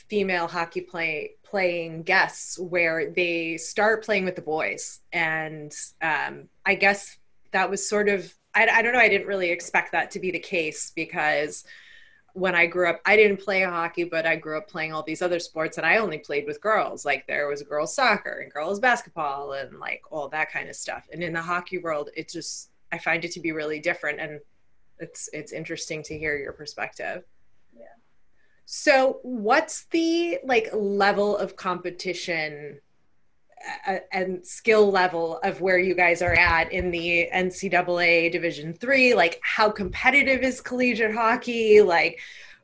female 0.10 0.48
hockey 0.48 0.82
play 0.82 1.32
playing 1.44 2.04
guests 2.04 2.58
where 2.58 3.12
they 3.12 3.58
start 3.58 4.04
playing 4.04 4.26
with 4.26 4.36
the 4.36 4.42
boys 4.42 5.00
and 5.12 5.74
um, 6.02 6.48
i 6.66 6.76
guess 6.76 7.18
that 7.52 7.70
was 7.70 7.88
sort 7.88 8.08
of 8.08 8.34
I, 8.54 8.68
I 8.68 8.82
don't 8.82 8.94
know 8.94 9.00
i 9.00 9.10
didn't 9.10 9.28
really 9.28 9.52
expect 9.52 9.92
that 9.92 10.12
to 10.12 10.20
be 10.20 10.32
the 10.32 10.40
case 10.40 10.92
because 10.96 11.66
when 12.34 12.56
i 12.56 12.66
grew 12.66 12.90
up 12.90 13.02
i 13.06 13.16
didn't 13.16 13.44
play 13.44 13.64
hockey 13.64 14.04
but 14.04 14.26
i 14.26 14.36
grew 14.36 14.58
up 14.58 14.68
playing 14.68 14.94
all 14.94 15.04
these 15.04 15.22
other 15.22 15.40
sports 15.40 15.78
and 15.78 15.86
i 15.86 15.98
only 15.98 16.18
played 16.18 16.46
with 16.46 16.62
girls. 16.62 17.06
Like 17.06 17.28
there 17.28 17.48
was 17.48 17.62
girls 17.64 17.94
soccer 17.94 18.40
and 18.42 18.52
girls 18.52 18.80
basketball 18.80 19.54
and 19.54 19.80
like 19.80 20.02
all 20.12 20.30
that 20.30 20.52
kind 20.52 20.70
of 20.70 20.76
stuff. 20.76 21.08
And 21.12 21.24
in 21.24 21.34
the 21.34 21.42
hockey 21.42 21.78
world 21.78 22.10
it 22.16 22.30
just 22.30 22.70
i 22.92 22.98
find 22.98 23.26
it 23.26 23.32
to 23.32 23.40
be 23.40 23.52
really 23.52 23.80
different 23.80 24.20
and 24.20 24.40
it's 25.00 25.30
it's 25.34 25.52
interesting 25.52 26.04
to 26.04 26.18
hear 26.18 26.38
your 26.38 26.54
perspective. 26.54 27.24
Yeah. 27.74 27.86
so, 28.66 29.20
what's 29.24 29.86
the 29.86 30.40
like 30.44 30.70
level 30.74 31.36
of 31.36 31.56
competition 31.56 32.80
and 34.12 34.46
skill 34.46 34.92
level 34.92 35.40
of 35.44 35.62
where 35.62 35.80
you 35.80 35.96
guys 35.96 36.22
are 36.22 36.34
at 36.34 36.72
in 36.72 36.92
the 36.92 37.28
NCAA 37.34 38.32
Division 38.32 38.74
Three? 38.74 39.14
Like, 39.14 39.40
how 39.44 39.70
competitive 39.70 40.42
is 40.44 40.62
collegiate 40.62 41.14
hockey? 41.14 41.82
Like, 41.82 42.20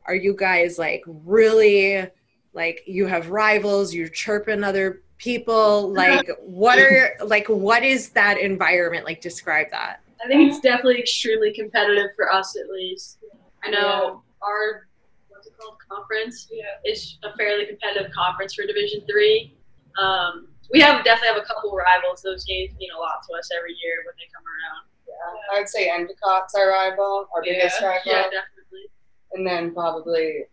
are 0.06 0.16
you 0.16 0.36
guys 0.36 0.78
like 0.80 1.04
really 1.06 2.08
like 2.54 2.82
you 2.86 3.06
have 3.08 3.30
rivals? 3.30 3.94
You're 3.94 4.08
chirping 4.10 4.64
other 4.64 5.02
people. 5.18 5.92
Like, 5.94 6.30
what 6.40 6.80
are 6.80 7.18
like 7.26 7.48
what 7.48 7.84
is 7.84 8.10
that 8.10 8.40
environment 8.40 9.06
like? 9.06 9.22
Describe 9.22 9.70
that. 9.72 10.02
I 10.24 10.28
think 10.28 10.50
it's 10.50 10.60
definitely 10.60 11.00
extremely 11.00 11.54
competitive 11.54 12.10
for 12.16 12.32
us, 12.32 12.58
at 12.58 12.70
least. 12.70 13.20
I 13.64 13.70
know 13.70 14.24
our 14.42 14.88
what's 15.30 15.48
it 15.48 15.54
called 15.60 15.76
conference 15.90 16.48
Yeah. 16.52 16.64
is 16.86 17.18
a 17.24 17.36
fairly 17.38 17.66
competitive 17.66 18.12
conference 18.12 18.56
for 18.56 18.66
Division 18.66 19.02
Three. 19.10 19.54
Um, 20.02 20.48
we 20.72 20.82
have 20.82 21.04
definitely 21.04 21.36
have 21.36 21.44
a 21.44 21.46
couple 21.46 21.72
rivals. 21.76 22.22
Those 22.22 22.44
games 22.44 22.74
mean 22.80 22.90
a 22.96 23.00
lot 23.00 23.24
to 23.30 23.38
us 23.38 23.50
every 23.56 23.74
year 23.74 24.04
when 24.06 24.16
they 24.18 24.28
come 24.34 24.44
around. 24.44 24.88
Yeah, 25.08 25.56
I 25.56 25.60
would 25.60 25.70
say 25.70 25.90
Endicott's 25.90 26.54
our 26.56 26.70
rival, 26.70 27.28
our 27.34 27.42
biggest 27.42 27.82
rival, 27.82 28.02
Yeah, 28.06 28.24
definitely. 28.24 28.92
and 29.34 29.48
then 29.48 29.74
probably 29.74 30.46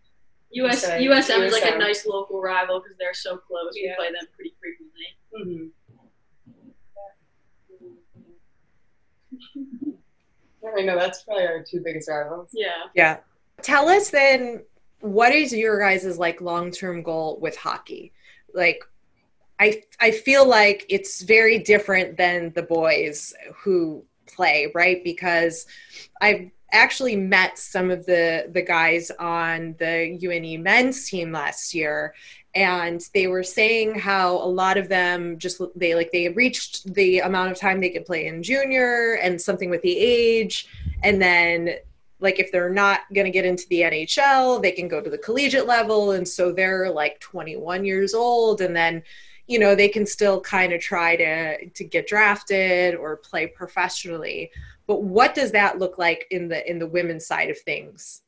US 0.52 0.84
USM. 0.86 1.00
USM 1.02 1.46
is 1.46 1.52
like 1.52 1.74
a 1.74 1.78
nice 1.78 2.06
local 2.06 2.40
rival 2.40 2.80
because 2.80 2.96
they're 2.98 3.14
so 3.14 3.36
close. 3.36 3.72
We 3.74 3.92
play 3.96 4.12
them 4.12 4.26
pretty 4.34 4.54
frequently. 4.60 5.06
Mm-hmm. 5.40 5.66
I 10.78 10.82
know 10.82 10.96
that's 10.98 11.22
probably 11.22 11.46
our 11.46 11.62
two 11.62 11.82
biggest 11.84 12.08
rivals. 12.08 12.48
Yeah. 12.52 12.68
Yeah. 12.94 13.18
Tell 13.62 13.88
us 13.88 14.10
then 14.10 14.64
what 15.00 15.34
is 15.34 15.52
your 15.52 15.78
guys' 15.78 16.18
like 16.18 16.40
long-term 16.40 17.02
goal 17.02 17.38
with 17.40 17.56
hockey? 17.56 18.12
Like 18.54 18.82
I 19.64 19.82
I 20.00 20.10
feel 20.10 20.46
like 20.46 20.84
it's 20.88 21.22
very 21.22 21.58
different 21.58 22.16
than 22.16 22.52
the 22.54 22.62
boys 22.62 23.32
who 23.56 24.04
play, 24.26 24.70
right? 24.74 25.02
Because 25.02 25.66
I've 26.20 26.50
actually 26.72 27.16
met 27.16 27.58
some 27.58 27.90
of 27.90 28.04
the 28.04 28.50
the 28.52 28.62
guys 28.62 29.10
on 29.18 29.74
the 29.78 30.18
UNE 30.20 30.62
men's 30.62 31.08
team 31.08 31.32
last 31.32 31.74
year 31.74 32.14
and 32.54 33.00
they 33.14 33.26
were 33.26 33.42
saying 33.42 33.98
how 33.98 34.36
a 34.36 34.50
lot 34.62 34.76
of 34.76 34.88
them 34.88 35.38
just 35.38 35.60
they 35.74 35.94
like 35.94 36.10
they 36.12 36.28
reached 36.28 36.92
the 36.94 37.20
amount 37.20 37.50
of 37.50 37.58
time 37.58 37.80
they 37.80 37.90
could 37.90 38.06
play 38.06 38.26
in 38.26 38.42
junior 38.42 39.14
and 39.22 39.40
something 39.40 39.70
with 39.70 39.82
the 39.82 39.96
age 39.96 40.68
and 41.02 41.22
then 41.22 41.76
like 42.20 42.38
if 42.38 42.50
they're 42.50 42.70
not 42.70 43.00
going 43.12 43.26
to 43.26 43.30
get 43.30 43.44
into 43.44 43.68
the 43.68 43.82
NHL, 43.82 44.62
they 44.62 44.72
can 44.72 44.88
go 44.88 45.00
to 45.00 45.10
the 45.10 45.18
collegiate 45.18 45.66
level 45.66 46.12
and 46.12 46.26
so 46.26 46.52
they're 46.52 46.90
like 46.90 47.20
21 47.20 47.84
years 47.84 48.14
old 48.14 48.60
and 48.60 48.74
then 48.74 49.02
you 49.46 49.58
know 49.58 49.74
they 49.74 49.88
can 49.88 50.06
still 50.06 50.40
kind 50.40 50.72
of 50.72 50.80
try 50.80 51.16
to 51.16 51.68
to 51.68 51.84
get 51.84 52.06
drafted 52.06 52.94
or 52.94 53.16
play 53.16 53.46
professionally. 53.46 54.50
But 54.86 55.02
what 55.02 55.34
does 55.34 55.52
that 55.52 55.78
look 55.78 55.98
like 55.98 56.26
in 56.30 56.48
the 56.48 56.68
in 56.68 56.78
the 56.78 56.86
women's 56.86 57.26
side 57.26 57.50
of 57.50 57.58
things? 57.58 58.22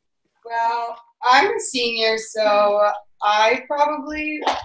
Well, 0.45 0.97
I'm 1.25 1.57
a 1.57 1.61
senior, 1.61 2.19
so 2.19 2.91
I 3.23 3.65
probably, 3.67 4.41
um, 4.47 4.57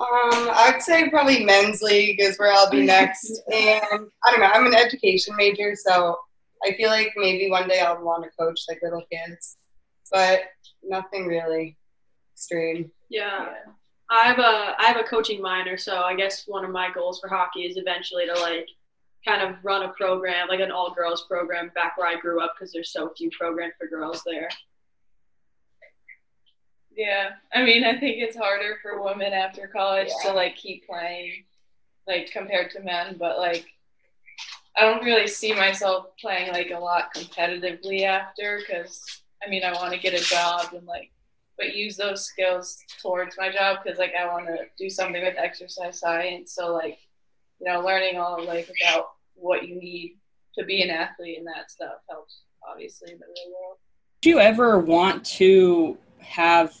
I'd 0.00 0.82
say 0.82 1.08
probably 1.08 1.44
men's 1.44 1.82
league 1.82 2.20
is 2.20 2.36
where 2.38 2.52
I'll 2.52 2.70
be 2.70 2.82
next. 2.84 3.42
And 3.52 4.08
I 4.24 4.30
don't 4.30 4.40
know, 4.40 4.46
I'm 4.46 4.66
an 4.66 4.74
education 4.74 5.36
major, 5.36 5.74
so 5.76 6.16
I 6.64 6.72
feel 6.72 6.90
like 6.90 7.12
maybe 7.16 7.50
one 7.50 7.68
day 7.68 7.80
I'll 7.80 8.02
want 8.02 8.24
to 8.24 8.30
coach 8.38 8.60
like 8.68 8.80
little 8.82 9.04
kids, 9.10 9.56
but 10.10 10.40
nothing 10.82 11.26
really 11.26 11.76
extreme. 12.34 12.90
Yeah. 13.08 13.50
I 14.10 14.24
have 14.24 14.38
a 14.38 14.74
I 14.78 14.86
have 14.86 14.96
a 14.96 15.02
coaching 15.04 15.42
minor, 15.42 15.76
so 15.76 16.00
I 16.00 16.14
guess 16.14 16.44
one 16.46 16.64
of 16.64 16.70
my 16.70 16.90
goals 16.92 17.20
for 17.20 17.28
hockey 17.28 17.62
is 17.62 17.76
eventually 17.76 18.26
to 18.26 18.34
like 18.40 18.68
kind 19.26 19.42
of 19.42 19.56
run 19.62 19.82
a 19.82 19.88
program, 19.90 20.48
like 20.48 20.60
an 20.60 20.70
all 20.70 20.94
girls 20.94 21.26
program 21.28 21.70
back 21.74 21.98
where 21.98 22.06
I 22.06 22.16
grew 22.18 22.40
up 22.40 22.54
because 22.54 22.72
there's 22.72 22.90
so 22.90 23.10
few 23.16 23.30
programs 23.38 23.74
for 23.78 23.86
girls 23.86 24.22
there. 24.24 24.48
Yeah, 26.96 27.30
I 27.54 27.62
mean, 27.62 27.84
I 27.84 27.98
think 27.98 28.16
it's 28.18 28.36
harder 28.36 28.78
for 28.82 29.02
women 29.02 29.32
after 29.32 29.68
college 29.68 30.08
Yeah. 30.24 30.30
to 30.30 30.36
like 30.36 30.56
keep 30.56 30.86
playing, 30.86 31.44
like 32.06 32.30
compared 32.32 32.70
to 32.72 32.80
men. 32.80 33.16
But 33.18 33.38
like, 33.38 33.66
I 34.76 34.80
don't 34.82 35.04
really 35.04 35.28
see 35.28 35.52
myself 35.54 36.06
playing 36.20 36.50
like 36.52 36.70
a 36.70 36.78
lot 36.78 37.14
competitively 37.14 38.02
after, 38.04 38.60
because 38.66 39.22
I 39.44 39.48
mean, 39.48 39.62
I 39.64 39.72
want 39.74 39.92
to 39.92 40.00
get 40.00 40.14
a 40.14 40.24
job 40.24 40.72
and 40.72 40.86
like, 40.86 41.10
but 41.58 41.74
use 41.74 41.96
those 41.96 42.24
skills 42.24 42.78
towards 43.02 43.36
my 43.36 43.50
job 43.50 43.78
because 43.82 43.98
like 43.98 44.12
I 44.18 44.26
want 44.26 44.46
to 44.46 44.58
do 44.78 44.88
something 44.88 45.22
with 45.22 45.34
exercise 45.36 45.98
science. 45.98 46.54
So 46.54 46.72
like, 46.72 46.98
you 47.60 47.70
know, 47.70 47.80
learning 47.80 48.18
all 48.18 48.42
like 48.44 48.70
about 48.82 49.08
what 49.34 49.66
you 49.66 49.74
need 49.74 50.16
to 50.56 50.64
be 50.64 50.82
an 50.82 50.90
athlete 50.90 51.38
and 51.38 51.46
that 51.48 51.70
stuff 51.70 51.98
helps 52.08 52.42
obviously 52.68 53.12
in 53.12 53.18
the 53.18 53.26
real 53.26 53.54
world. 53.60 53.78
Did 54.20 54.30
you 54.30 54.38
ever 54.40 54.78
want 54.78 55.24
to 55.26 55.98
have, 56.20 56.74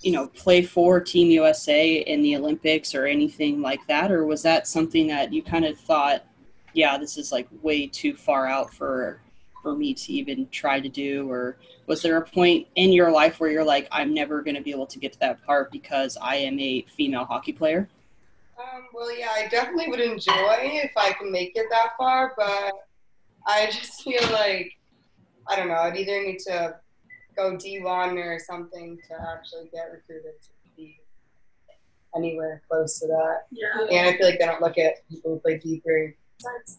you 0.00 0.12
know, 0.12 0.26
play 0.28 0.62
for 0.62 1.00
Team 1.00 1.30
USA 1.30 1.96
in 1.98 2.22
the 2.22 2.36
Olympics 2.36 2.94
or 2.94 3.06
anything 3.06 3.60
like 3.60 3.84
that? 3.86 4.10
Or 4.10 4.26
was 4.26 4.42
that 4.42 4.66
something 4.66 5.06
that 5.08 5.32
you 5.32 5.42
kind 5.42 5.64
of 5.64 5.78
thought, 5.78 6.24
yeah, 6.72 6.98
this 6.98 7.16
is 7.16 7.32
like 7.32 7.48
way 7.62 7.86
too 7.86 8.14
far 8.14 8.46
out 8.46 8.72
for 8.72 9.20
for 9.62 9.74
me 9.74 9.94
to 9.94 10.12
even 10.12 10.48
try 10.50 10.80
to 10.80 10.88
do? 10.88 11.30
Or 11.30 11.56
was 11.86 12.02
there 12.02 12.16
a 12.16 12.24
point 12.24 12.66
in 12.76 12.92
your 12.92 13.10
life 13.10 13.40
where 13.40 13.50
you're 13.50 13.64
like, 13.64 13.88
I'm 13.92 14.14
never 14.14 14.42
going 14.42 14.56
to 14.56 14.62
be 14.62 14.70
able 14.70 14.86
to 14.86 14.98
get 14.98 15.12
to 15.14 15.18
that 15.20 15.44
part 15.44 15.70
because 15.70 16.16
I 16.20 16.36
am 16.36 16.58
a 16.58 16.82
female 16.96 17.24
hockey 17.24 17.52
player? 17.52 17.88
Um, 18.58 18.84
well, 18.92 19.16
yeah, 19.16 19.30
I 19.34 19.48
definitely 19.48 19.88
would 19.88 20.00
enjoy 20.00 20.56
if 20.60 20.92
I 20.96 21.12
can 21.12 21.30
make 21.30 21.52
it 21.56 21.66
that 21.70 21.92
far, 21.98 22.34
but 22.36 22.72
I 23.46 23.66
just 23.66 24.02
feel 24.02 24.22
like 24.32 24.72
I 25.46 25.56
don't 25.56 25.68
know. 25.68 25.74
I'd 25.74 25.96
either 25.96 26.22
need 26.22 26.38
to 26.40 26.76
go 27.36 27.56
D1 27.56 28.16
or 28.16 28.38
something 28.38 28.98
to 29.08 29.14
actually 29.32 29.68
get 29.72 29.90
recruited 29.92 30.40
to 30.40 30.48
be 30.76 31.00
anywhere 32.16 32.62
close 32.68 32.98
to 33.00 33.06
that. 33.08 33.46
Yeah. 33.50 33.86
And 33.90 34.08
I 34.08 34.16
feel 34.16 34.26
like 34.26 34.38
they 34.38 34.46
don't 34.46 34.62
look 34.62 34.78
at 34.78 35.06
people 35.08 35.34
who 35.34 35.40
play 35.40 35.58
D3 35.58 36.14
besides 36.38 36.78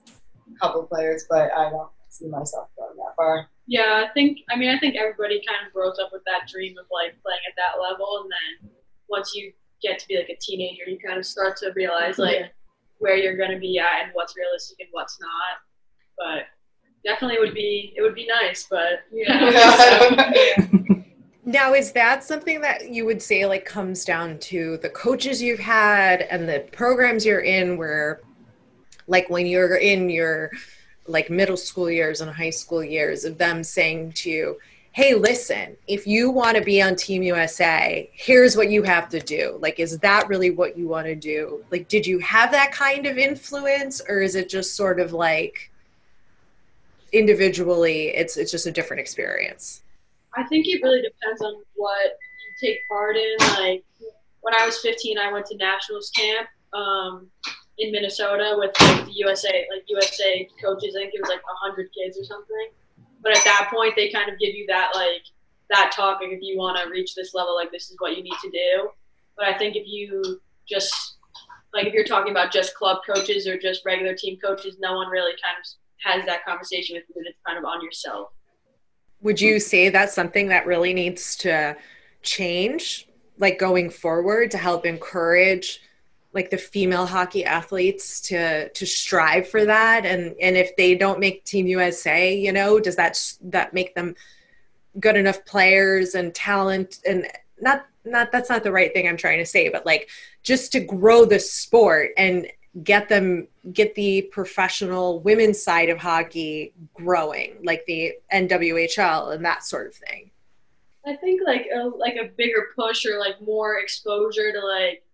a 0.49 0.59
couple 0.59 0.83
players, 0.83 1.25
but 1.29 1.51
I 1.53 1.69
don't 1.69 1.89
see 2.09 2.27
myself 2.27 2.69
going 2.77 2.95
that 2.97 3.15
far. 3.15 3.49
Yeah, 3.67 4.05
I 4.07 4.13
think 4.13 4.39
I 4.49 4.55
mean 4.55 4.69
I 4.69 4.79
think 4.79 4.95
everybody 4.95 5.41
kind 5.47 5.65
of 5.65 5.73
grows 5.73 5.97
up 5.99 6.09
with 6.13 6.21
that 6.25 6.47
dream 6.47 6.77
of 6.77 6.85
like 6.91 7.19
playing 7.23 7.39
at 7.49 7.55
that 7.57 7.81
level 7.81 8.21
and 8.23 8.31
then 8.31 8.71
once 9.09 9.33
you 9.35 9.51
get 9.81 9.99
to 9.99 10.07
be 10.07 10.17
like 10.17 10.29
a 10.29 10.37
teenager 10.39 10.83
you 10.87 10.97
kind 11.05 11.17
of 11.17 11.25
start 11.25 11.57
to 11.57 11.71
realize 11.75 12.17
like 12.17 12.37
Yeah. 12.39 12.47
where 12.99 13.15
you're 13.15 13.37
gonna 13.37 13.59
be 13.59 13.77
at 13.79 14.03
and 14.03 14.11
what's 14.13 14.35
realistic 14.37 14.77
and 14.79 14.89
what's 14.91 15.17
not. 15.19 15.59
But 16.17 16.43
definitely 17.03 17.39
would 17.39 17.53
be 17.53 17.93
it 17.97 18.01
would 18.01 18.15
be 18.15 18.27
nice, 18.27 18.67
but 18.69 18.99
I 19.29 19.97
don't 19.99 20.87
know. 20.87 21.03
Now, 21.47 21.75
is 21.75 21.91
that 21.91 22.23
something 22.23 22.59
that 22.61 22.89
you 22.89 23.05
would 23.05 23.21
say 23.21 23.45
like 23.45 23.65
comes 23.65 24.03
down 24.03 24.39
to 24.39 24.77
the 24.77 24.89
coaches 24.89 25.41
you've 25.43 25.59
had 25.59 26.21
and 26.23 26.49
the 26.49 26.61
programs 26.71 27.23
you're 27.23 27.41
in 27.41 27.77
where 27.77 28.21
like 29.07 29.29
when 29.29 29.45
you're 29.45 29.75
in 29.75 30.09
your 30.09 30.49
like 31.07 31.29
middle 31.29 31.57
school 31.57 31.89
years 31.89 32.21
and 32.21 32.31
high 32.31 32.49
school 32.49 32.83
years 32.83 33.25
of 33.25 33.37
them 33.37 33.63
saying 33.63 34.13
to 34.13 34.29
you, 34.29 34.59
"Hey, 34.91 35.13
listen, 35.13 35.77
if 35.87 36.07
you 36.07 36.31
want 36.31 36.57
to 36.57 36.63
be 36.63 36.81
on 36.81 36.95
Team 36.95 37.23
USA, 37.23 38.09
here's 38.13 38.57
what 38.57 38.69
you 38.69 38.83
have 38.83 39.09
to 39.09 39.19
do." 39.19 39.57
Like 39.61 39.79
is 39.79 39.97
that 39.99 40.27
really 40.27 40.51
what 40.51 40.77
you 40.77 40.87
want 40.87 41.07
to 41.07 41.15
do? 41.15 41.63
Like 41.71 41.87
did 41.87 42.05
you 42.07 42.19
have 42.19 42.51
that 42.51 42.71
kind 42.71 43.05
of 43.05 43.17
influence 43.17 44.01
or 44.07 44.21
is 44.21 44.35
it 44.35 44.49
just 44.49 44.75
sort 44.75 44.99
of 44.99 45.13
like 45.13 45.71
individually 47.11 48.07
it's 48.09 48.35
it's 48.37 48.51
just 48.51 48.67
a 48.67 48.71
different 48.71 49.01
experience? 49.01 49.83
I 50.37 50.43
think 50.43 50.65
it 50.67 50.81
really 50.83 51.01
depends 51.01 51.41
on 51.41 51.55
what 51.75 52.17
you 52.43 52.67
take 52.67 52.79
part 52.89 53.15
in. 53.15 53.35
Like 53.57 53.83
when 54.41 54.53
I 54.53 54.65
was 54.65 54.77
15, 54.79 55.17
I 55.17 55.31
went 55.31 55.45
to 55.47 55.57
nationals 55.57 56.11
camp 56.11 56.47
um, 56.75 57.27
in 57.77 57.91
Minnesota 57.91 58.55
with 58.57 58.71
like, 58.79 59.05
the 59.05 59.13
USA, 59.13 59.67
like 59.73 59.83
USA 59.87 60.47
coaches. 60.61 60.95
I 60.95 61.01
think 61.01 61.13
it 61.13 61.21
was 61.21 61.29
like 61.29 61.43
100 61.43 61.89
kids 61.93 62.17
or 62.17 62.23
something. 62.23 62.69
But 63.21 63.37
at 63.37 63.43
that 63.43 63.69
point, 63.73 63.95
they 63.95 64.09
kind 64.11 64.31
of 64.31 64.39
give 64.39 64.53
you 64.53 64.65
that 64.67 64.91
like 64.95 65.23
that. 65.69 65.95
Like 65.97 66.31
if 66.31 66.39
you 66.41 66.57
want 66.57 66.77
to 66.77 66.89
reach 66.89 67.15
this 67.15 67.33
level, 67.33 67.55
like 67.55 67.71
this 67.71 67.89
is 67.89 67.95
what 67.99 68.15
you 68.15 68.23
need 68.23 68.37
to 68.43 68.49
do. 68.49 68.89
But 69.35 69.47
I 69.47 69.57
think 69.57 69.75
if 69.75 69.83
you 69.85 70.39
just 70.67 71.17
like 71.73 71.87
if 71.87 71.93
you're 71.93 72.05
talking 72.05 72.31
about 72.31 72.53
just 72.53 72.75
club 72.75 72.99
coaches 73.05 73.47
or 73.47 73.57
just 73.57 73.83
regular 73.85 74.15
team 74.15 74.37
coaches, 74.43 74.77
no 74.79 74.95
one 74.95 75.07
really 75.09 75.33
kind 75.43 75.57
of 75.59 75.65
has 76.03 76.25
that 76.25 76.45
conversation 76.45 76.95
with 76.95 77.03
you. 77.09 77.15
And 77.17 77.27
it's 77.27 77.37
kind 77.45 77.57
of 77.57 77.65
on 77.65 77.83
yourself. 77.83 78.29
Would 79.21 79.41
you 79.41 79.59
say 79.59 79.89
that's 79.89 80.13
something 80.13 80.47
that 80.49 80.65
really 80.65 80.93
needs 80.93 81.35
to 81.37 81.75
change, 82.21 83.07
like 83.37 83.59
going 83.59 83.89
forward, 83.89 84.51
to 84.51 84.57
help 84.57 84.85
encourage 84.85 85.81
like 86.35 86.51
the 86.51 86.57
female 86.57 87.07
hockey 87.07 87.45
athletes 87.45 88.19
to 88.21 88.69
to 88.69 88.85
strive 88.85 89.47
for 89.47 89.65
that? 89.65 90.05
And 90.05 90.35
and 90.41 90.55
if 90.57 90.75
they 90.75 90.93
don't 90.93 91.19
make 91.19 91.45
Team 91.45 91.65
USA, 91.65 92.35
you 92.35 92.51
know, 92.51 92.79
does 92.79 92.97
that 92.97 93.19
that 93.41 93.73
make 93.73 93.95
them 93.95 94.15
good 94.99 95.15
enough 95.15 95.43
players 95.45 96.13
and 96.13 96.35
talent 96.35 96.99
and 97.07 97.25
not 97.59 97.87
not 98.03 98.31
that's 98.31 98.49
not 98.49 98.63
the 98.63 98.71
right 98.71 98.93
thing 98.93 99.07
I'm 99.07 99.17
trying 99.17 99.39
to 99.39 99.45
say, 99.45 99.69
but 99.69 99.85
like 99.85 100.09
just 100.43 100.71
to 100.73 100.79
grow 100.79 101.25
the 101.25 101.39
sport 101.39 102.11
and 102.17 102.47
get 102.83 103.07
them 103.07 103.47
get 103.71 103.95
the 103.95 104.23
professional 104.33 105.21
women's 105.21 105.63
side 105.63 105.89
of 105.89 105.97
hockey 105.97 106.73
growing 106.93 107.55
like 107.63 107.85
the 107.85 108.13
nwhl 108.33 109.33
and 109.33 109.45
that 109.45 109.63
sort 109.63 109.87
of 109.87 109.95
thing 109.95 110.29
I 111.05 111.15
think 111.15 111.41
like 111.45 111.67
a 111.73 111.83
like 111.83 112.15
a 112.15 112.29
bigger 112.35 112.67
push 112.75 113.05
or 113.05 113.17
like 113.17 113.41
more 113.41 113.79
exposure 113.79 114.51
to 114.51 114.59
like 114.59 115.04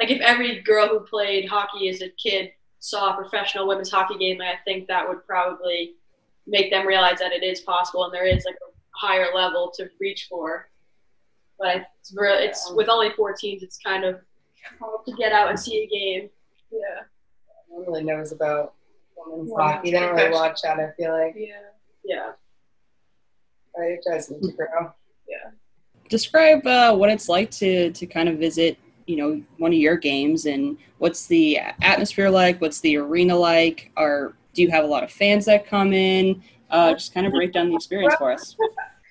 like 0.00 0.10
if 0.10 0.20
every 0.20 0.60
girl 0.62 0.88
who 0.88 1.00
played 1.00 1.48
hockey 1.48 1.88
as 1.88 2.02
a 2.02 2.08
kid 2.10 2.50
saw 2.78 3.12
a 3.12 3.16
professional 3.16 3.66
women's 3.66 3.90
hockey 3.90 4.16
game, 4.16 4.40
I 4.40 4.54
think 4.64 4.86
that 4.88 5.08
would 5.08 5.26
probably 5.26 5.94
make 6.46 6.70
them 6.70 6.86
realize 6.86 7.18
that 7.18 7.32
it 7.32 7.42
is 7.42 7.60
possible 7.60 8.04
and 8.04 8.14
there 8.14 8.26
is 8.26 8.44
like 8.44 8.54
a 8.54 8.70
higher 8.96 9.28
level 9.34 9.72
to 9.76 9.88
reach 10.00 10.26
for. 10.30 10.68
But 11.58 11.86
it's 12.00 12.14
real. 12.16 12.34
It's 12.34 12.70
with 12.72 12.88
only 12.88 13.10
four 13.16 13.32
teams. 13.32 13.62
It's 13.62 13.78
kind 13.78 14.04
of 14.04 14.20
hard 14.80 15.04
to 15.06 15.12
get 15.14 15.32
out 15.32 15.48
and 15.48 15.58
see 15.58 15.82
a 15.82 15.86
game. 15.86 16.30
Yeah. 16.70 17.02
No 17.70 17.78
one 17.78 17.86
really 17.86 18.04
knows 18.04 18.30
about 18.32 18.74
women's 19.16 19.50
Wow. 19.50 19.72
hockey. 19.72 19.90
They 19.90 19.98
don't 19.98 20.14
really 20.14 20.30
watch 20.30 20.62
that, 20.62 20.78
I 20.78 20.92
feel 20.96 21.12
like. 21.12 21.34
Yeah. 21.36 21.60
Yeah. 22.04 22.32
But 23.74 23.84
it 23.86 24.00
does 24.08 24.30
need 24.30 24.42
to 24.42 24.52
grow. 24.52 24.92
Describe 26.08 26.66
uh, 26.66 26.96
what 26.96 27.10
it's 27.10 27.28
like 27.28 27.50
to 27.50 27.90
to 27.92 28.06
kind 28.06 28.30
of 28.30 28.38
visit, 28.38 28.78
you 29.08 29.16
know, 29.16 29.42
one 29.56 29.72
of 29.72 29.78
your 29.78 29.96
games, 29.96 30.44
and 30.46 30.76
what's 30.98 31.26
the 31.26 31.58
atmosphere 31.80 32.28
like? 32.28 32.60
What's 32.60 32.80
the 32.80 32.98
arena 32.98 33.34
like? 33.34 33.90
are 33.96 34.34
do 34.54 34.62
you 34.62 34.70
have 34.70 34.84
a 34.84 34.86
lot 34.86 35.04
of 35.04 35.10
fans 35.10 35.44
that 35.46 35.66
come 35.66 35.92
in? 35.92 36.42
Uh, 36.70 36.92
just 36.92 37.14
kind 37.14 37.26
of 37.26 37.32
break 37.32 37.52
down 37.52 37.70
the 37.70 37.76
experience 37.76 38.14
for 38.16 38.32
us. 38.32 38.56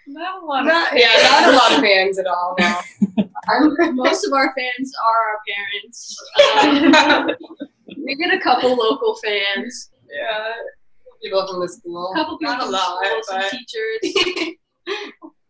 Not 0.05 0.43
a 0.43 0.45
lot 0.45 0.61
of 0.61 0.67
Not, 0.67 0.89
yeah, 0.93 1.13
not 1.23 1.53
a 1.53 1.55
lot 1.55 1.73
of 1.73 1.79
fans 1.79 2.19
at 2.19 2.27
all 2.27 2.55
now. 2.59 2.79
I'm, 3.49 3.75
Most 3.95 4.25
of 4.25 4.33
our 4.33 4.53
fans 4.57 4.93
are 5.07 5.21
our 5.29 5.39
parents. 5.47 6.17
Um, 6.61 7.31
we 8.05 8.15
get 8.15 8.33
a 8.33 8.39
couple 8.39 8.75
local 8.75 9.15
fans, 9.23 9.89
yeah, 10.11 10.53
people 11.23 11.47
from 11.47 11.61
the 11.61 11.67
school. 11.69 12.11
a 12.13 12.17
couple 12.17 12.37
people 12.37 12.53
not 12.53 12.61
a 12.61 12.65
from 12.65 12.73
lot, 12.73 13.05
school, 13.05 13.21
some 13.23 13.41
but 13.41 13.51
teachers. 13.51 14.55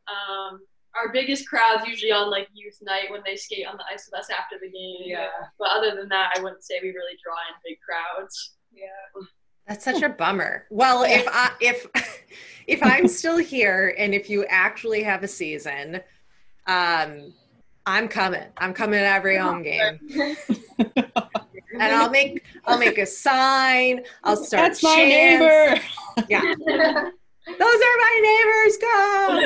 Um, 0.08 0.62
our 1.00 1.12
biggest 1.14 1.48
crowd's 1.48 1.86
usually 1.88 2.12
on 2.12 2.30
like 2.32 2.48
youth 2.54 2.78
night 2.82 3.12
when 3.12 3.22
they 3.26 3.36
skate 3.36 3.66
on 3.68 3.78
the 3.78 3.84
ice 3.92 4.10
with 4.12 4.20
us 4.20 4.30
after 4.30 4.56
the 4.62 4.70
game. 4.70 5.02
Yeah. 5.06 5.28
But 5.60 5.70
other 5.70 5.96
than 5.96 6.10
that, 6.10 6.34
I 6.38 6.42
wouldn't 6.42 6.64
say 6.64 6.76
we 6.82 6.90
really 6.90 7.18
draw 7.24 7.34
in 7.50 7.56
big 7.66 7.78
crowds. 7.82 8.56
Yeah. 8.74 8.86
that's 9.68 9.84
such 9.84 10.04
a 10.04 10.10
bummer 10.10 10.66
well 10.70 11.04
if 11.04 11.26
i 11.32 11.52
if 11.60 11.88
if 12.68 12.80
i'm 12.84 13.08
still 13.08 13.38
here 13.38 13.96
and 13.98 14.14
if 14.14 14.30
you 14.30 14.46
actually 14.46 15.02
have 15.02 15.24
a 15.24 15.28
season 15.28 15.96
um 16.68 17.34
i'm 17.88 18.08
coming 18.08 18.44
i'm 18.58 18.72
coming 18.74 19.00
to 19.00 19.06
every 19.06 19.36
home 19.38 19.64
game 19.72 20.00
and 20.78 21.92
i'll 21.96 22.12
make 22.12 22.44
i'll 22.66 22.78
make 22.78 23.00
a 23.00 23.06
sign 23.06 24.04
i'll 24.24 24.38
start 24.38 24.68
That's 24.74 24.84
my 24.84 24.94
chants. 24.96 25.10
neighbor. 25.10 25.82
yeah 26.30 26.42
those 27.48 27.82
are 27.88 27.98
my 27.98 28.20
neighbors 28.30 28.78
go 28.78 29.40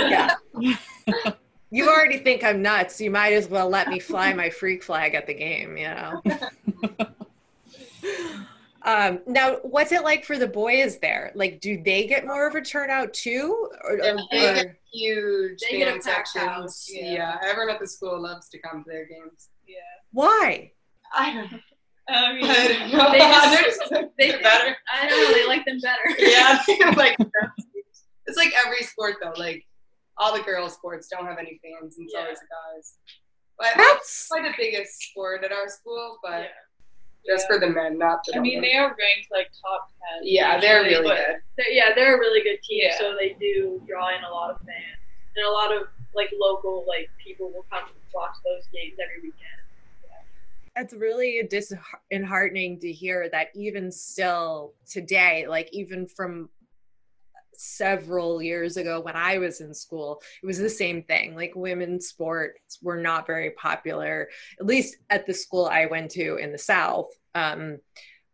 yeah 1.24 1.32
you 1.72 1.88
already 1.89 2.17
think 2.17 2.43
i'm 2.43 2.61
nuts 2.61 2.99
you 3.01 3.09
might 3.09 3.34
as 3.34 3.47
well 3.47 3.69
let 3.69 3.88
me 3.88 3.97
fly 3.99 4.34
my 4.34 4.49
freak 4.49 4.84
flag 4.84 5.15
at 5.15 5.26
the 5.26 5.34
game 5.34 5.78
you 5.78 5.88
know 5.88 6.22
um 8.84 9.19
now 9.28 9.57
what's 9.63 9.91
it 9.91 10.03
like 10.03 10.26
for 10.26 10.38
the 10.38 10.47
boys 10.47 10.97
there 10.99 11.32
like 11.36 11.59
do 11.61 11.82
they 11.84 12.07
get 12.07 12.26
more 12.26 12.47
of 12.47 12.55
a 12.55 12.61
turnout 12.61 13.13
too 13.13 13.69
or, 13.84 13.97
Yeah, 13.97 14.13
or- 14.13 14.17
they 14.32 14.49
or- 14.49 14.53
get 14.55 14.76
huge 14.91 15.59
They 15.69 15.78
get 15.78 15.88
a 15.88 16.01
fan 16.01 16.15
packed 16.15 16.38
house, 16.38 16.89
Yeah. 16.91 17.13
yeah. 17.13 17.38
everyone 17.45 17.74
at 17.74 17.80
the 17.80 17.88
school 17.88 18.19
loves 18.22 18.49
to 18.49 18.59
come 18.59 18.84
to 18.84 18.89
their 18.89 19.05
games. 19.05 19.49
Yeah. 19.67 19.78
why 20.11 20.72
I 21.15 21.34
don't 21.34 21.51
know. 21.51 21.59
I 22.09 22.34
mean, 22.34 22.43
I 22.49 22.67
don't 22.67 22.91
know. 22.91 23.11
They 23.11 23.19
just- 23.19 23.89
They're 23.89 24.01
just- 24.01 24.11
They 24.17 24.32
they're 24.32 24.41
better. 24.41 24.76
I 24.91 25.07
don't 25.07 25.22
know. 25.22 25.34
They 25.34 25.47
like 25.47 25.63
them 25.65 25.80
better. 25.80 26.01
yeah, 26.19 26.59
like 26.97 27.15
it's 28.26 28.38
like 28.38 28.51
every 28.65 28.84
sport 28.84 29.15
though. 29.22 29.34
Like 29.38 29.63
all 30.22 30.38
the 30.38 30.43
girls' 30.43 30.74
sports 30.74 31.07
don't 31.09 31.26
have 31.26 31.39
any 31.39 31.59
fans, 31.63 31.97
and 31.97 32.05
it's 32.05 32.13
Yeah. 32.13 32.22
always 32.22 32.39
the 32.39 32.45
guys. 32.47 32.97
But 33.57 33.74
that's 33.76 33.97
that's 33.97 34.28
probably 34.30 34.49
the 34.49 34.55
biggest 34.57 35.01
sport 35.09 35.43
at 35.43 35.51
our 35.51 35.67
school, 35.67 36.19
but 36.24 36.49
just 37.26 37.47
for 37.47 37.59
the 37.59 37.69
men, 37.69 37.97
not 37.97 38.19
the 38.26 38.38
I 38.38 38.39
mean, 38.39 38.55
women. 38.57 38.69
they 38.69 38.76
are 38.78 38.88
ranked 38.89 39.30
like 39.32 39.49
top 39.61 39.89
ten. 39.99 40.22
yeah, 40.24 40.59
they're 40.59 40.84
really 40.84 41.07
good. 41.09 41.36
They're, 41.57 41.72
yeah, 41.72 41.93
they're 41.93 42.15
a 42.15 42.19
really 42.19 42.41
good 42.41 42.61
team, 42.63 42.82
Yeah. 42.86 42.97
so 42.97 43.15
they 43.19 43.34
do 43.39 43.82
draw 43.88 44.15
in 44.15 44.24
a 44.24 44.30
lot 44.30 44.51
of 44.51 44.57
fans, 44.59 44.99
and 45.36 45.45
a 45.45 45.51
lot 45.51 45.76
of 45.76 45.88
like 46.15 46.30
local 46.39 46.86
like 46.88 47.09
people 47.24 47.51
will 47.51 47.65
come 47.72 47.89
watch 48.13 48.36
those 48.43 48.65
games 48.74 48.97
every 49.03 49.22
weekend. 49.22 49.57
It's 50.78 50.93
really 50.93 51.43
disheartening 51.49 52.80
to 52.80 52.91
hear 52.91 53.28
that 53.30 53.49
even 53.55 53.91
still 53.91 54.74
today, 54.89 55.45
like 55.47 55.69
even 55.74 56.07
from 56.07 56.49
several 57.62 58.41
years 58.41 58.78
ago 58.78 58.99
when 58.99 59.16
I 59.16 59.38
was 59.38 59.62
in 59.62 59.74
school, 59.74 60.22
it 60.41 60.45
was 60.45 60.57
the 60.57 60.70
same 60.70 61.03
thing. 61.03 61.36
Like 61.36 61.53
women's 61.55 62.07
sports 62.07 62.80
were 62.82 62.99
not 62.99 63.28
very 63.28 63.51
popular, 63.51 64.30
at 64.59 64.66
least 64.66 64.97
at 65.09 65.26
the 65.26 65.34
school 65.34 65.66
I 65.66 65.86
went 65.86 66.12
to 66.12 66.38
in 66.38 66.51
the 66.51 66.57
South. 66.57 67.12
Um, 67.36 67.80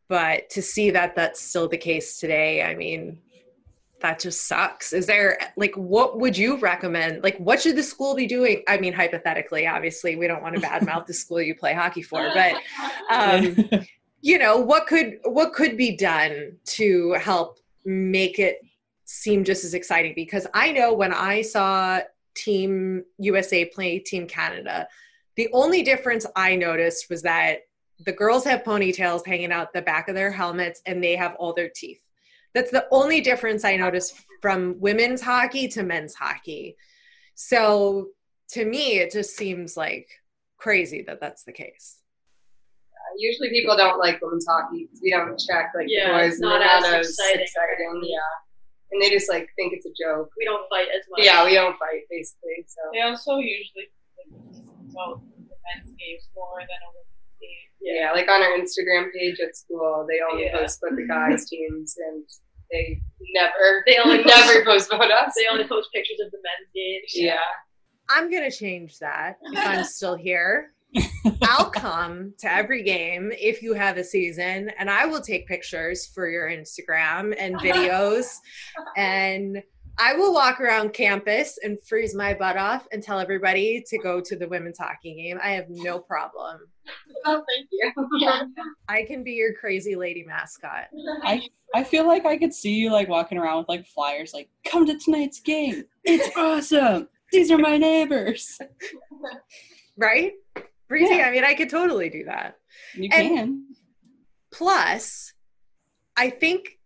but 0.07 0.49
to 0.51 0.61
see 0.61 0.91
that 0.91 1.15
that's 1.15 1.41
still 1.41 1.67
the 1.67 1.77
case 1.77 2.19
today, 2.19 2.63
I 2.63 2.75
mean, 2.75 3.19
that 3.99 4.19
just 4.19 4.47
sucks. 4.47 4.93
Is 4.93 5.07
there 5.07 5.37
like 5.57 5.75
what 5.75 6.19
would 6.19 6.37
you 6.37 6.57
recommend? 6.57 7.23
Like 7.23 7.37
what 7.37 7.61
should 7.61 7.75
the 7.75 7.83
school 7.83 8.15
be 8.15 8.27
doing? 8.27 8.63
I 8.67 8.77
mean, 8.77 8.93
hypothetically, 8.93 9.67
obviously, 9.67 10.15
we 10.15 10.27
don't 10.27 10.41
want 10.41 10.55
to 10.55 10.61
badmouth 10.61 11.07
the 11.07 11.13
school 11.13 11.41
you 11.41 11.55
play 11.55 11.73
hockey 11.73 12.03
for, 12.03 12.29
but 12.33 12.55
um, 13.09 13.55
you 14.21 14.37
know, 14.37 14.57
what 14.57 14.87
could 14.87 15.19
what 15.23 15.53
could 15.53 15.77
be 15.77 15.95
done 15.95 16.57
to 16.65 17.13
help 17.13 17.59
make 17.85 18.39
it 18.39 18.61
seem 19.07 19.43
just 19.43 19.63
as 19.65 19.73
exciting? 19.73 20.13
Because 20.15 20.45
I 20.53 20.71
know 20.71 20.93
when 20.93 21.11
I 21.13 21.41
saw 21.41 22.01
Team 22.35 23.03
USA 23.17 23.65
play 23.65 23.97
Team 23.99 24.27
Canada. 24.27 24.87
The 25.35 25.49
only 25.53 25.81
difference 25.81 26.25
I 26.35 26.55
noticed 26.55 27.09
was 27.09 27.23
that 27.23 27.61
the 28.05 28.11
girls 28.11 28.43
have 28.43 28.63
ponytails 28.63 29.25
hanging 29.25 29.51
out 29.51 29.73
the 29.73 29.81
back 29.81 30.07
of 30.07 30.13
their 30.13 30.31
helmets 30.31 30.81
and 30.85 31.03
they 31.03 31.15
have 31.15 31.35
all 31.39 31.53
their 31.53 31.69
teeth. 31.69 31.99
That's 32.53 32.69
the 32.69 32.85
only 32.91 33.21
difference 33.21 33.65
I 33.65 33.75
noticed 33.75 34.13
from 34.41 34.75
women's 34.79 35.21
hockey 35.21 35.67
to 35.69 35.83
men's 35.83 36.13
hockey. 36.13 36.77
So 37.33 38.09
to 38.51 38.65
me, 38.65 38.99
it 38.99 39.11
just 39.11 39.35
seems 39.35 39.75
like 39.75 40.07
crazy 40.57 41.03
that 41.07 41.19
that's 41.19 41.43
the 41.43 41.51
case. 41.53 41.97
Usually 43.17 43.49
people 43.49 43.75
don't 43.75 43.97
like 43.97 44.21
women's 44.21 44.45
hockey 44.47 44.85
because 44.85 44.99
we 45.01 45.09
don't 45.11 45.39
check 45.39 45.71
like 45.75 45.87
Yeah, 45.89 46.07
the 46.07 46.13
boys. 46.13 46.33
it's 46.33 46.41
and 46.41 46.49
not 46.49 46.59
they're 46.83 46.99
as 46.99 47.09
exciting. 47.09 47.47
Yeah, 48.03 48.19
and 48.91 49.01
they 49.01 49.09
just 49.09 49.29
like 49.29 49.49
think 49.55 49.73
it's 49.73 49.85
a 49.85 49.93
joke. 49.97 50.29
We 50.37 50.45
don't 50.45 50.67
fight 50.69 50.87
as 50.95 51.03
much. 51.09 51.23
Yeah, 51.23 51.43
we 51.45 51.53
don't 51.53 51.77
fight 51.77 52.03
basically. 52.09 52.63
So 52.67 52.81
They 52.93 53.01
also 53.01 53.37
usually 53.37 53.91
promote 54.91 55.21
the 55.35 55.55
men's 55.65 55.91
games 55.97 56.29
more 56.35 56.59
than 56.59 56.79
a 56.85 56.89
women's 56.95 57.35
game. 57.41 57.67
yeah, 57.81 58.11
like 58.13 58.27
on 58.29 58.41
our 58.41 58.57
Instagram 58.57 59.11
page 59.13 59.39
at 59.39 59.55
school, 59.55 60.05
they 60.09 60.19
only 60.31 60.45
Yeah. 60.45 60.59
post 60.59 60.79
about 60.83 60.95
the 60.97 61.07
guys 61.07 61.49
teams, 61.49 61.95
and 62.07 62.23
they 62.71 63.01
never 63.33 63.83
They 63.87 63.97
only 63.97 64.23
never 64.25 64.63
post 64.65 64.91
about 64.91 65.11
us. 65.11 65.33
They 65.35 65.45
only 65.51 65.67
post 65.67 65.89
pictures 65.93 66.19
of 66.23 66.31
the 66.31 66.37
men's 66.37 66.69
games. 66.73 67.11
yeah. 67.13 67.37
I'm 68.09 68.31
gonna 68.31 68.51
change 68.51 68.99
that 68.99 69.37
if 69.41 69.67
I'm 69.67 69.83
still 69.97 70.15
here. 70.15 70.71
I'll 71.43 71.69
come 71.71 72.33
to 72.39 72.51
every 72.51 72.83
game 72.83 73.31
if 73.33 73.61
you 73.61 73.73
have 73.73 73.97
a 73.97 74.03
season, 74.03 74.71
and 74.79 74.89
I 74.89 75.05
will 75.05 75.21
take 75.21 75.47
pictures 75.47 76.05
for 76.05 76.29
your 76.29 76.49
Instagram 76.49 77.35
and 77.37 77.55
videos. 77.59 78.37
and 78.95 79.61
I 79.99 80.13
will 80.13 80.31
walk 80.31 80.61
around 80.61 80.93
campus 80.93 81.57
and 81.63 81.81
freeze 81.81 82.13
my 82.13 82.35
butt 82.35 82.55
off 82.55 82.87
and 82.91 83.01
tell 83.01 83.19
everybody 83.19 83.83
to 83.87 83.97
go 83.97 84.21
to 84.21 84.35
the 84.35 84.47
women's 84.47 84.77
hockey 84.77 85.15
game. 85.15 85.39
I 85.41 85.51
have 85.53 85.65
no 85.69 85.97
problem. 85.97 86.59
Oh, 87.25 87.43
thank 87.55 87.67
you. 87.71 88.53
I 88.87 89.03
can 89.05 89.23
be 89.23 89.31
your 89.31 89.53
crazy 89.53 89.95
lady 89.95 90.23
mascot. 90.23 90.89
I 91.23 91.41
I 91.73 91.83
feel 91.83 92.07
like 92.07 92.25
I 92.25 92.37
could 92.37 92.53
see 92.53 92.75
you 92.75 92.91
like 92.91 93.09
walking 93.09 93.37
around 93.37 93.57
with 93.57 93.69
like 93.69 93.87
flyers, 93.87 94.33
like 94.33 94.49
"Come 94.65 94.85
to 94.85 94.97
tonight's 94.97 95.39
game. 95.39 95.83
It's 96.03 96.35
awesome. 96.37 97.09
These 97.31 97.49
are 97.51 97.57
my 97.57 97.77
neighbors." 97.77 98.59
Right? 99.97 100.33
Breezy, 100.87 101.15
Yeah. 101.15 101.27
I 101.27 101.31
mean, 101.31 101.43
I 101.43 101.53
could 101.53 101.69
totally 101.69 102.09
do 102.09 102.23
that. 102.25 102.57
You 102.93 103.09
And- 103.11 103.27
can. 103.37 103.75
Plus, 104.51 105.33
I 106.15 106.29
think, 106.29 106.79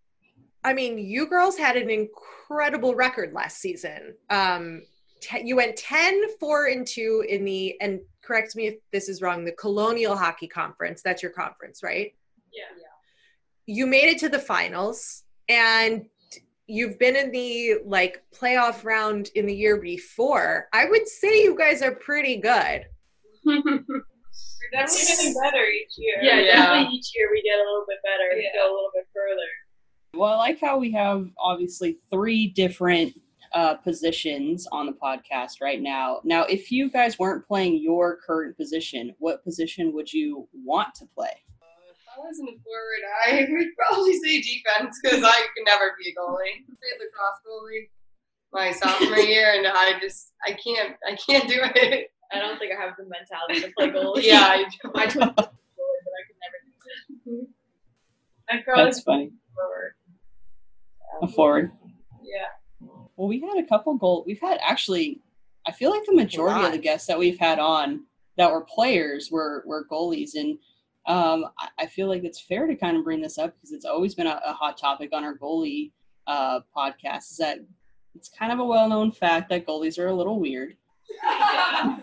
I 0.64 0.74
mean, 0.74 0.98
you 0.98 1.28
girls 1.28 1.58
had 1.58 1.78
an 1.78 1.90
incredible 1.90 2.96
record 2.96 3.34
last 3.34 3.60
season. 3.60 4.16
Um, 4.30 4.84
te- 5.22 5.44
you 5.46 5.56
went 5.56 5.78
10, 5.78 6.38
4, 6.40 6.66
and 6.68 6.86
2 6.86 7.26
in 7.30 7.46
the, 7.46 7.80
and 7.80 8.02
correct 8.24 8.56
me 8.56 8.68
if 8.68 8.76
this 8.92 9.08
is 9.10 9.22
wrong, 9.22 9.46
the 9.46 9.52
Colonial 9.52 10.16
Hockey 10.18 10.48
Conference. 10.48 11.02
That's 11.02 11.22
your 11.22 11.32
conference, 11.32 11.84
right? 11.84 12.14
Yeah. 12.52 12.64
You 13.68 13.86
made 13.88 14.10
it 14.10 14.18
to 14.20 14.30
the 14.30 14.40
finals, 14.40 15.24
and 15.48 16.08
you've 16.68 16.98
been 17.00 17.16
in 17.16 17.32
the 17.32 17.76
like 17.86 18.24
playoff 18.34 18.84
round 18.84 19.30
in 19.36 19.46
the 19.46 19.56
year 19.56 19.78
before. 19.78 20.68
I 20.74 20.86
would 20.86 21.08
say 21.08 21.44
you 21.44 21.56
guys 21.56 21.82
are 21.82 21.92
pretty 21.94 22.38
good. 22.38 22.86
We're 23.46 23.64
definitely 24.72 25.06
getting 25.08 25.34
better 25.42 25.64
each 25.66 25.94
year. 25.98 26.16
Yeah, 26.22 26.40
Yeah. 26.40 26.56
definitely 26.56 26.96
each 26.98 27.12
year 27.16 27.30
we 27.32 27.42
get 27.42 27.56
a 27.56 27.64
little 27.64 27.86
bit 27.88 27.98
better, 28.04 28.40
Yeah. 28.42 28.50
go 28.56 28.66
a 28.72 28.74
little 28.74 28.92
bit 28.94 29.08
further. 29.14 29.50
Well, 30.14 30.34
I 30.34 30.38
like 30.38 30.60
how 30.60 30.78
we 30.78 30.92
have 30.92 31.28
obviously 31.40 31.98
three 32.10 32.48
different 32.48 33.14
uh, 33.54 33.76
positions 33.76 34.66
on 34.72 34.86
the 34.86 34.94
podcast 34.94 35.60
right 35.62 35.82
now. 35.82 36.22
Now, 36.24 36.44
if 36.44 36.72
you 36.72 36.90
guys 36.90 37.20
weren't 37.20 37.46
playing 37.46 37.82
your 37.82 38.18
current 38.26 38.56
position, 38.56 39.14
what 39.20 39.44
position 39.44 39.92
would 39.94 40.12
you 40.12 40.48
want 40.54 40.96
to 40.96 41.06
play? 41.16 41.34
If 41.90 41.98
I 42.08 42.20
wasn't 42.26 42.50
a 42.50 42.54
forward, 42.64 43.02
I 43.26 43.46
would 43.52 43.68
probably 43.78 44.18
say 44.20 44.42
defense 44.42 45.00
because 45.04 45.24
I 45.24 45.36
could 45.54 45.66
never 45.66 45.96
be 46.02 46.10
a 46.12 46.14
goalie. 46.14 46.62
I 46.62 46.76
played 46.80 47.00
lacrosse 47.00 47.42
goalie 47.46 47.90
my 48.54 48.72
sophomore 48.72 49.18
year, 49.26 49.54
and 49.54 49.68
I 49.68 50.00
just 50.00 50.32
I 50.46 50.52
can't 50.54 50.96
I 51.06 51.16
can't 51.16 51.48
do 51.50 51.60
it. 51.76 52.10
I 52.34 52.40
don't 52.40 52.58
think 52.60 52.72
I 52.72 52.82
have 52.82 52.96
the 52.98 53.06
mentality 53.06 53.62
to 53.62 53.72
play 53.78 53.90
goalie. 53.90 54.24
Yeah, 54.24 54.42
I 54.48 54.58
do. 54.84 54.92
I 54.96 55.06
took 55.08 55.22
goalie, 55.22 55.36
but 55.36 55.44
I 55.44 56.22
could 56.28 56.38
never 56.42 57.24
do 57.26 57.42
it. 57.42 57.48
I 58.50 58.62
probably 58.64 58.84
That's 58.86 59.02
funny. 59.02 59.32
forward. 59.56 59.94
A 61.22 61.28
forward. 61.28 61.72
Yeah. 62.24 62.88
Well, 63.16 63.28
we 63.28 63.40
had 63.42 63.64
a 63.64 63.68
couple 63.68 63.94
goal. 63.96 64.24
We've 64.26 64.40
had 64.42 64.60
actually, 64.62 65.22
I 65.68 65.72
feel 65.72 65.90
like 65.92 66.06
the 66.06 66.16
majority 66.16 66.66
of 66.66 66.72
the 66.72 66.78
guests 66.78 67.08
that 67.08 67.20
we've 67.20 67.38
had 67.40 67.60
on 67.60 68.06
that 68.38 68.52
were 68.52 68.62
players 68.62 69.30
were 69.32 69.64
were 69.66 69.86
goalies, 69.92 70.32
and 70.36 70.58
um, 71.06 71.46
I, 71.60 71.70
I 71.80 71.86
feel 71.86 72.08
like 72.08 72.24
it's 72.24 72.42
fair 72.42 72.66
to 72.68 72.76
kind 72.76 72.98
of 72.98 73.04
bring 73.04 73.22
this 73.22 73.38
up 73.38 73.54
because 73.56 73.72
it's 73.72 73.86
always 73.86 74.16
been 74.16 74.28
a, 74.28 74.42
a 74.46 74.54
hot 74.54 74.78
topic 74.78 75.12
on 75.14 75.24
our 75.24 75.38
goalie 75.38 75.92
uh, 76.28 76.62
podcast. 76.76 77.32
Is 77.32 77.38
that 77.38 77.60
it's 78.16 78.30
kind 78.30 78.52
of 78.52 78.60
a 78.60 78.66
well 78.66 78.88
known 78.90 79.12
fact 79.12 79.50
that 79.50 79.68
goalies 79.68 80.00
are 80.00 80.08
a 80.08 80.14
little 80.16 80.40
weird. 80.40 80.76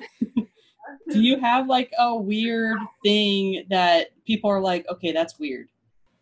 Do 1.11 1.20
you 1.20 1.40
have 1.40 1.68
like 1.68 1.90
a 1.98 2.14
weird 2.14 2.78
thing 3.02 3.64
that 3.70 4.09
people 4.26 4.50
are 4.50 4.61
like, 4.61 4.86
okay, 4.90 5.12
that's 5.12 5.38
weird? 5.38 5.68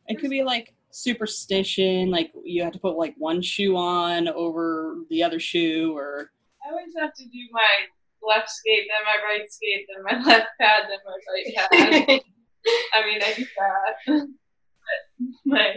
It 0.06 0.20
could 0.20 0.30
be 0.30 0.44
like 0.44 0.74
superstition, 0.90 2.10
like 2.10 2.32
you 2.44 2.62
have 2.62 2.72
to 2.72 2.78
put 2.78 2.96
like 2.96 3.14
one 3.18 3.42
shoe 3.42 3.76
on 3.76 4.28
over 4.28 4.96
the 5.10 5.22
other 5.22 5.40
shoe, 5.40 5.92
or 5.96 6.30
I 6.64 6.70
always 6.70 6.92
have 6.98 7.14
to 7.14 7.24
do 7.24 7.38
my 7.52 7.86
left 8.26 8.50
skate, 8.50 8.88
then 8.88 9.04
my 9.04 9.16
right 9.28 9.50
skate, 9.50 9.86
then 9.88 10.02
my 10.04 10.24
left 10.30 10.48
pad, 10.60 10.84
then 10.88 10.98
my 11.04 11.18
right 11.32 12.08
pad. 12.08 12.20
I 12.94 13.06
mean, 13.06 13.22
I 13.22 13.34
do 13.34 13.46
that. 13.58 13.96
But 14.06 15.30
my 15.44 15.74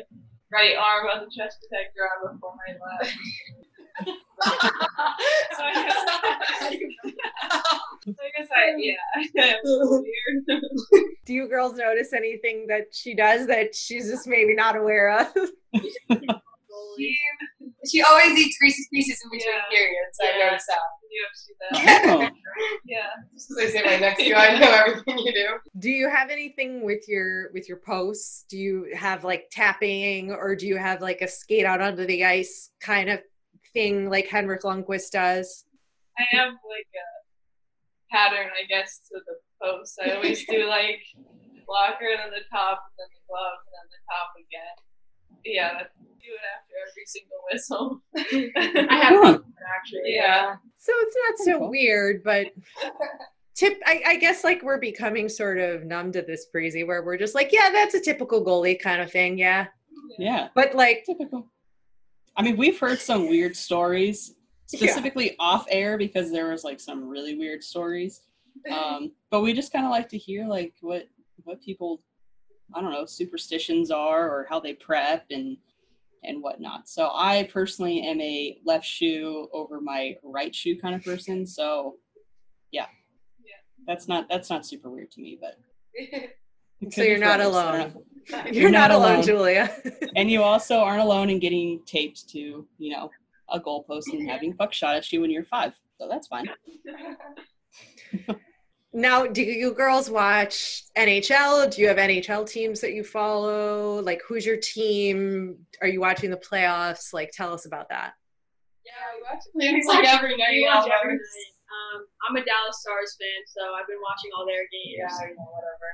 right 0.51 0.75
arm 0.75 1.07
on 1.13 1.25
the 1.25 1.31
chest 1.35 1.57
protector 1.61 2.01
on 2.25 2.35
before 2.35 2.53
my 2.67 2.73
left. 2.73 3.15
So 4.05 5.63
I 5.63 5.73
guess, 5.73 5.97
so 8.05 8.13
I, 8.23 8.31
guess 8.37 8.47
I, 8.55 8.75
yeah, 8.77 9.55
weird. 9.63 10.61
Do 11.25 11.33
you 11.33 11.47
girls 11.49 11.75
notice 11.75 12.13
anything 12.13 12.67
that 12.67 12.87
she 12.93 13.13
does 13.15 13.47
that 13.47 13.75
she's 13.75 14.09
just 14.09 14.27
maybe 14.27 14.55
not 14.55 14.75
aware 14.77 15.19
of? 15.19 15.27
She, 16.97 17.17
she 17.89 18.01
always 18.01 18.37
eats 18.37 18.57
Reese's 18.61 18.87
Pieces 18.91 19.19
in 19.23 19.29
between 19.31 19.53
Yeah. 19.53 19.61
periods. 19.69 20.17
Yeah. 20.21 20.29
I 20.29 20.47
noticed 20.47 20.67
that. 20.67 20.79
You 21.11 21.25
have 21.25 21.33
to 21.33 21.39
see 21.39 21.53
oh, 22.11 22.29
Yeah. 22.85 22.97
Just 23.33 23.49
because 23.49 23.63
I 23.63 23.69
sit 23.71 23.85
right 23.85 23.99
next 23.99 24.19
to 24.19 24.25
you, 24.27 24.35
I 24.35 24.59
know 24.59 24.71
everything 24.71 25.17
you 25.19 25.33
do. 25.33 25.47
Do 25.79 25.89
you 25.89 26.09
have 26.09 26.29
anything 26.29 26.83
with 26.83 27.07
your 27.07 27.51
with 27.53 27.67
your 27.67 27.77
posts? 27.77 28.45
Do 28.49 28.57
you 28.57 28.93
have 28.95 29.23
like 29.23 29.45
tapping 29.51 30.31
or 30.31 30.55
do 30.55 30.67
you 30.67 30.77
have 30.77 31.01
like 31.01 31.21
a 31.21 31.27
skate 31.27 31.65
out 31.65 31.81
onto 31.81 32.05
the 32.05 32.25
ice 32.25 32.69
kind 32.79 33.09
of 33.09 33.19
thing 33.73 34.09
like 34.09 34.27
Henrik 34.27 34.63
Lundqvist 34.63 35.11
does? 35.11 35.65
I 36.17 36.23
have 36.35 36.53
like 36.53 36.87
a 36.95 38.15
pattern, 38.15 38.47
I 38.47 38.65
guess, 38.67 39.01
to 39.11 39.19
the 39.25 39.35
post. 39.61 39.99
I 40.03 40.11
always 40.15 40.45
do 40.45 40.65
like 40.67 41.01
blocker, 41.67 42.05
and 42.11 42.19
then 42.19 42.31
the 42.31 42.45
top, 42.55 42.83
and 42.89 42.97
then 42.97 43.09
the 43.13 43.23
glove, 43.27 43.59
and 43.65 43.73
then 43.77 43.87
the 43.91 44.01
top 44.09 44.29
again. 44.37 44.75
Yeah, 45.45 45.83
do 46.19 46.31
it 46.33 46.45
after 46.57 46.73
every 46.89 47.05
single 47.05 47.41
whistle. 47.51 48.89
I 48.91 48.95
have 48.97 49.23
Huh. 49.23 49.39
actually. 49.77 50.15
Yeah. 50.15 50.55
So 50.77 50.91
it's 50.97 51.15
not 51.27 51.45
so 51.45 51.59
Cool. 51.59 51.69
weird, 51.69 52.23
but 52.23 52.47
tip 53.55 53.79
I, 53.85 54.01
I 54.05 54.15
guess 54.17 54.43
like 54.43 54.61
we're 54.63 54.79
becoming 54.79 55.29
sort 55.29 55.59
of 55.59 55.85
numb 55.85 56.11
to 56.13 56.21
this 56.21 56.45
breezy 56.47 56.83
where 56.83 57.03
we're 57.03 57.17
just 57.17 57.35
like, 57.35 57.51
yeah, 57.53 57.69
that's 57.71 57.93
a 57.95 58.01
typical 58.01 58.43
goalie 58.43 58.79
kind 58.79 59.01
of 59.01 59.11
thing, 59.11 59.37
yeah. 59.37 59.67
yeah, 60.17 60.49
But 60.55 60.75
like 60.75 61.03
typical. 61.05 61.47
I 62.35 62.41
mean, 62.43 62.57
we've 62.57 62.79
heard 62.79 62.99
some 62.99 63.27
weird 63.29 63.55
stories, 63.55 64.35
Yeah. 64.71 64.79
specifically 64.79 65.35
off 65.39 65.65
air 65.69 65.97
because 65.97 66.31
there 66.31 66.49
was 66.51 66.63
like 66.63 66.79
some 66.79 67.07
really 67.07 67.35
weird 67.37 67.63
stories. 67.63 68.21
Um, 68.69 69.13
but 69.29 69.39
we 69.41 69.53
just 69.53 69.71
kind 69.71 69.85
of 69.85 69.91
like 69.91 70.09
to 70.09 70.17
hear 70.17 70.45
like 70.45 70.73
what 70.81 71.07
what 71.45 71.61
people, 71.61 72.01
I 72.75 72.81
don't 72.81 72.91
know, 72.91 73.05
superstitions 73.05 73.89
are 73.89 74.27
or 74.29 74.45
how 74.49 74.59
they 74.59 74.73
prep 74.73 75.25
and 75.31 75.55
and 76.25 76.43
whatnot. 76.43 76.89
So 76.89 77.09
I 77.13 77.47
personally 77.53 78.01
am 78.01 78.19
a 78.19 78.59
left 78.65 78.85
shoe 78.85 79.47
over 79.53 79.79
my 79.79 80.17
right 80.23 80.53
shoe 80.53 80.77
kind 80.77 80.93
of 80.93 81.03
person. 81.05 81.47
So 81.47 81.97
yeah, 82.71 82.87
Yeah. 83.45 83.55
that's 83.87 84.09
not 84.09 84.27
that's 84.27 84.49
not 84.49 84.65
super 84.65 84.89
weird 84.89 85.11
to 85.11 85.21
me, 85.21 85.39
but 85.39 85.57
So 86.91 87.03
you're 87.03 87.17
not 87.17 87.41
alone. 87.41 87.93
don't 88.31 88.45
know. 88.45 88.51
you're, 88.51 88.69
not, 88.69 88.89
not 88.89 88.91
alone, 88.91 89.11
alone. 89.15 89.23
Julia. 89.23 89.75
And 90.15 90.29
you 90.29 90.43
also 90.43 90.79
aren't 90.79 91.01
alone 91.01 91.29
in 91.29 91.39
getting 91.39 91.81
taped 91.85 92.29
to, 92.29 92.67
you 92.77 92.91
know, 92.91 93.09
a 93.49 93.59
goalpost 93.59 94.13
and 94.13 94.29
having 94.29 94.53
puck 94.55 94.73
shot 94.73 94.95
at 94.95 95.11
you 95.11 95.21
when 95.21 95.31
you're 95.31 95.45
five. 95.45 95.73
So 95.97 96.07
that's 96.07 96.27
fine. 96.27 96.47
Now, 98.91 99.27
do 99.27 99.43
you 99.43 99.73
girls 99.73 100.09
watch 100.09 100.83
NHL? 100.97 101.69
Do 101.69 101.81
you 101.81 101.87
have 101.89 101.97
NHL 101.97 102.49
teams 102.49 102.81
that 102.81 102.93
you 102.93 103.03
follow? 103.03 104.01
Like, 104.01 104.21
who's 104.27 104.45
your 104.45 104.57
team? 104.57 105.57
Are 105.81 105.87
you 105.87 105.99
watching 105.99 106.31
the 106.31 106.37
playoffs? 106.37 107.13
Like, 107.13 107.31
tell 107.31 107.53
us 107.53 107.67
about 107.67 107.89
that. 107.89 108.13
Yeah, 108.83 108.93
we 109.13 109.21
watch 109.21 109.77
It's 109.77 109.87
like 109.87 110.07
every 110.07 110.35
night. 110.37 110.53
We 110.53 110.65
watch 110.65 110.89
every 110.89 111.13
night. 111.13 111.53
Um, 111.69 112.05
I'm 112.27 112.35
a 112.35 112.43
Dallas 112.43 112.81
Stars 112.81 113.15
fan, 113.21 113.45
so 113.45 113.61
I've 113.77 113.85
been 113.85 114.01
watching 114.01 114.31
all 114.35 114.45
their 114.47 114.65
games. 114.73 114.97
Yeah, 114.97 115.05
I 115.05 115.29
know, 115.37 115.45
whatever. 115.53 115.89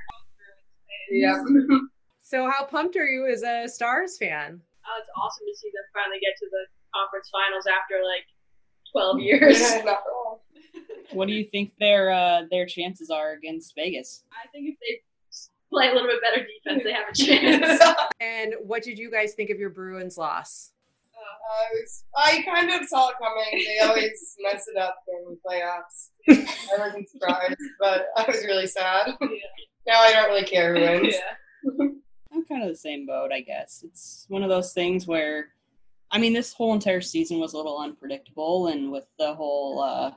Yeah. 1.12 1.42
So, 2.28 2.50
how 2.50 2.66
pumped 2.66 2.96
are 2.98 3.06
you 3.06 3.28
as 3.32 3.44
a 3.44 3.70
Stars 3.70 4.18
fan? 4.18 4.60
Uh, 4.84 4.98
it's 5.00 5.10
awesome 5.16 5.46
to 5.46 5.56
see 5.62 5.70
them 5.70 5.86
finally 5.94 6.18
get 6.20 6.34
to 6.40 6.48
the 6.50 6.66
conference 6.92 7.30
finals 7.30 7.66
after 7.70 8.02
like 8.04 8.26
12 8.94 9.20
years. 9.20 9.60
Yeah, 9.76 9.84
not 9.84 10.02
wrong. 10.10 10.40
What 11.12 11.28
do 11.28 11.36
you 11.36 11.46
think 11.52 11.74
their 11.80 12.10
uh, 12.12 12.42
their 12.50 12.66
chances 12.66 13.12
are 13.12 13.34
against 13.34 13.76
Vegas? 13.76 14.24
I 14.34 14.48
think 14.50 14.70
if 14.70 14.76
they 14.80 15.02
play 15.70 15.90
a 15.90 15.94
little 15.94 16.10
bit 16.10 16.20
better 16.20 16.48
defense, 16.48 16.84
they 16.84 16.94
have 16.94 17.10
a 17.10 17.14
chance. 17.14 17.96
And 18.20 18.56
what 18.64 18.82
did 18.82 18.98
you 18.98 19.12
guys 19.12 19.36
think 19.36 19.52
of 19.52 19.60
your 19.60 19.70
Bruins 19.70 20.18
loss? 20.18 20.72
I 21.16 21.68
was, 21.74 22.04
I 22.18 22.44
kind 22.44 22.72
of 22.72 22.88
saw 22.88 23.10
it 23.10 23.16
coming. 23.22 23.66
They 23.68 23.86
always 23.86 24.36
mess 24.40 24.66
it 24.68 24.78
up 24.80 24.96
in 25.08 25.38
playoffs. 25.46 26.10
I 26.28 26.78
wasn't 26.80 27.08
surprised, 27.08 27.62
but 27.80 28.08
I 28.18 28.26
was 28.28 28.44
really 28.46 28.66
sad. 28.66 29.16
Now 29.88 30.02
I 30.02 30.12
don't 30.12 30.30
really 30.30 30.46
care 30.46 30.76
who 30.76 30.82
wins. 30.82 31.16
yeah. 31.16 31.88
I'm 32.34 32.46
kind 32.46 32.64
of 32.64 32.70
the 32.70 32.76
same 32.76 33.06
boat, 33.06 33.32
I 33.32 33.42
guess. 33.42 33.84
It's 33.86 34.26
one 34.28 34.44
of 34.44 34.50
those 34.50 34.74
things 34.74 35.08
where, 35.08 35.50
I 36.12 36.18
mean, 36.20 36.34
this 36.34 36.54
whole 36.54 36.74
entire 36.74 37.02
season 37.02 37.40
was 37.40 37.54
a 37.54 37.58
little 37.58 37.80
unpredictable, 37.80 38.68
and 38.68 38.92
with 38.92 39.06
the 39.18 39.34
whole 39.34 39.82
uh, 39.82 40.12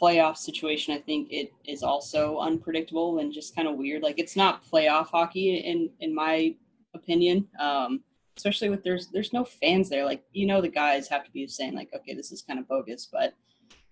playoff 0.00 0.36
situation, 0.36 0.94
I 0.94 0.98
think 0.98 1.32
it 1.32 1.52
is 1.64 1.82
also 1.82 2.38
unpredictable 2.38 3.18
and 3.18 3.32
just 3.32 3.56
kind 3.56 3.66
of 3.66 3.76
weird. 3.76 4.02
Like 4.02 4.18
it's 4.18 4.36
not 4.36 4.64
playoff 4.64 5.08
hockey 5.08 5.56
in 5.56 5.90
in 6.00 6.14
my 6.14 6.54
opinion. 6.94 7.48
Um, 7.58 8.02
especially 8.36 8.68
with 8.68 8.82
there's 8.82 9.08
there's 9.08 9.32
no 9.32 9.44
fans 9.44 9.88
there. 9.88 10.04
Like 10.04 10.24
you 10.32 10.46
know, 10.46 10.60
the 10.60 10.68
guys 10.68 11.08
have 11.08 11.24
to 11.24 11.30
be 11.30 11.46
saying 11.46 11.74
like, 11.74 11.90
okay, 11.94 12.14
this 12.14 12.32
is 12.32 12.42
kind 12.42 12.58
of 12.58 12.68
bogus, 12.68 13.08
but 13.10 13.34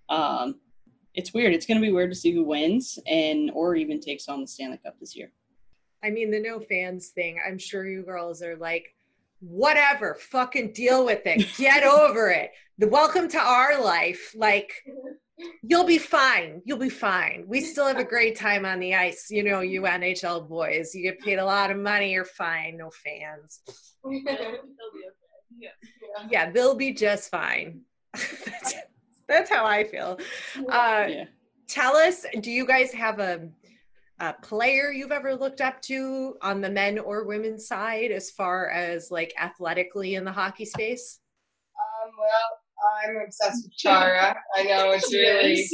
um, 0.09 0.57
it's 1.15 1.35
weird. 1.35 1.53
It's 1.53 1.67
going 1.67 1.81
to 1.81 1.87
be 1.87 1.93
weird 1.93 2.11
to 2.11 2.17
see 2.17 2.33
who 2.33 2.45
wins 2.45 2.99
and 3.07 3.51
or 3.55 3.75
even 3.75 4.01
takes 4.01 4.29
on 4.29 4.41
the 4.41 4.47
Stanley 4.47 4.79
Cup 4.79 4.99
this 4.99 5.17
year. 5.17 5.31
I 6.03 6.11
mean, 6.11 6.31
the 6.31 6.41
no 6.41 6.59
fans 6.59 7.09
thing, 7.09 7.39
I'm 7.47 7.59
sure 7.59 7.87
you 7.87 8.03
girls 8.03 8.43
are 8.43 8.57
like, 8.57 8.95
whatever, 9.41 10.15
fucking 10.15 10.73
deal 10.73 11.05
with 11.05 11.27
it. 11.27 11.47
Get 11.57 11.85
over 11.85 12.31
it. 12.31 12.51
The 12.79 12.89
welcome 12.89 13.29
to 13.29 13.39
our 13.39 13.81
life. 13.81 14.35
Like, 14.35 14.73
you'll 15.63 15.85
be 15.85 15.99
fine. 15.99 16.63
You'll 16.65 16.79
be 16.79 16.89
fine. 16.89 17.45
We 17.47 17.61
still 17.61 17.87
have 17.87 17.99
a 17.99 18.05
great 18.05 18.37
time 18.37 18.65
on 18.65 18.81
the 18.81 18.95
ice. 18.95 19.31
You 19.31 19.45
know, 19.45 19.61
you 19.61 19.83
NHL 19.83 20.49
boys, 20.49 20.95
you 20.95 21.03
get 21.03 21.21
paid 21.21 21.39
a 21.39 21.45
lot 21.45 21.71
of 21.71 21.77
money. 21.77 22.13
You're 22.13 22.25
fine. 22.25 22.79
No 22.79 22.91
fans. 22.91 23.61
They'll 24.05 24.13
be 24.13 24.29
okay. 24.29 24.59
Yeah, 26.31 26.51
they'll 26.51 26.75
be 26.75 26.93
just 26.93 27.31
fine. 27.31 27.83
that's, 29.33 29.51
that's 29.51 29.59
how 29.61 29.65
I 29.67 29.85
feel. 29.85 30.19
Uh, 30.69 31.07
yeah. 31.09 31.25
tell 31.69 31.97
us, 31.97 32.25
do 32.41 32.51
you 32.51 32.67
guys 32.67 32.93
have 32.93 33.19
a, 33.19 33.49
a 34.21 34.33
player 34.35 34.93
you've 34.93 35.13
ever 35.13 35.35
looked 35.35 35.61
up 35.61 35.81
to 35.83 36.37
on 36.43 36.61
the 36.61 36.71
men 36.71 36.99
or 36.99 37.25
women's 37.25 37.67
side 37.67 38.11
as 38.11 38.31
far 38.31 38.71
as 38.71 39.11
like 39.11 39.33
athletically 39.39 40.15
in 40.15 40.25
the 40.25 40.33
hockey 40.33 40.65
space? 40.65 41.21
Um, 42.05 42.13
well, 42.19 42.59
I'm 43.09 43.25
obsessed 43.27 43.65
with 43.65 43.77
Chara. 43.77 44.37
I 44.57 44.63
know 44.65 44.91
it's 44.93 45.13
really, 45.13 45.55
Yes. 45.55 45.71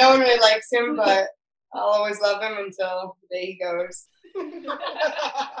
no 0.00 0.10
one 0.10 0.20
really 0.20 0.40
likes 0.40 0.68
him, 0.72 0.96
but 0.96 1.28
I'll 1.74 1.82
always 1.82 2.20
love 2.20 2.42
him 2.42 2.56
until 2.58 3.16
the 3.30 3.36
day 3.36 3.46
he 3.46 3.58
goes. 3.62 4.06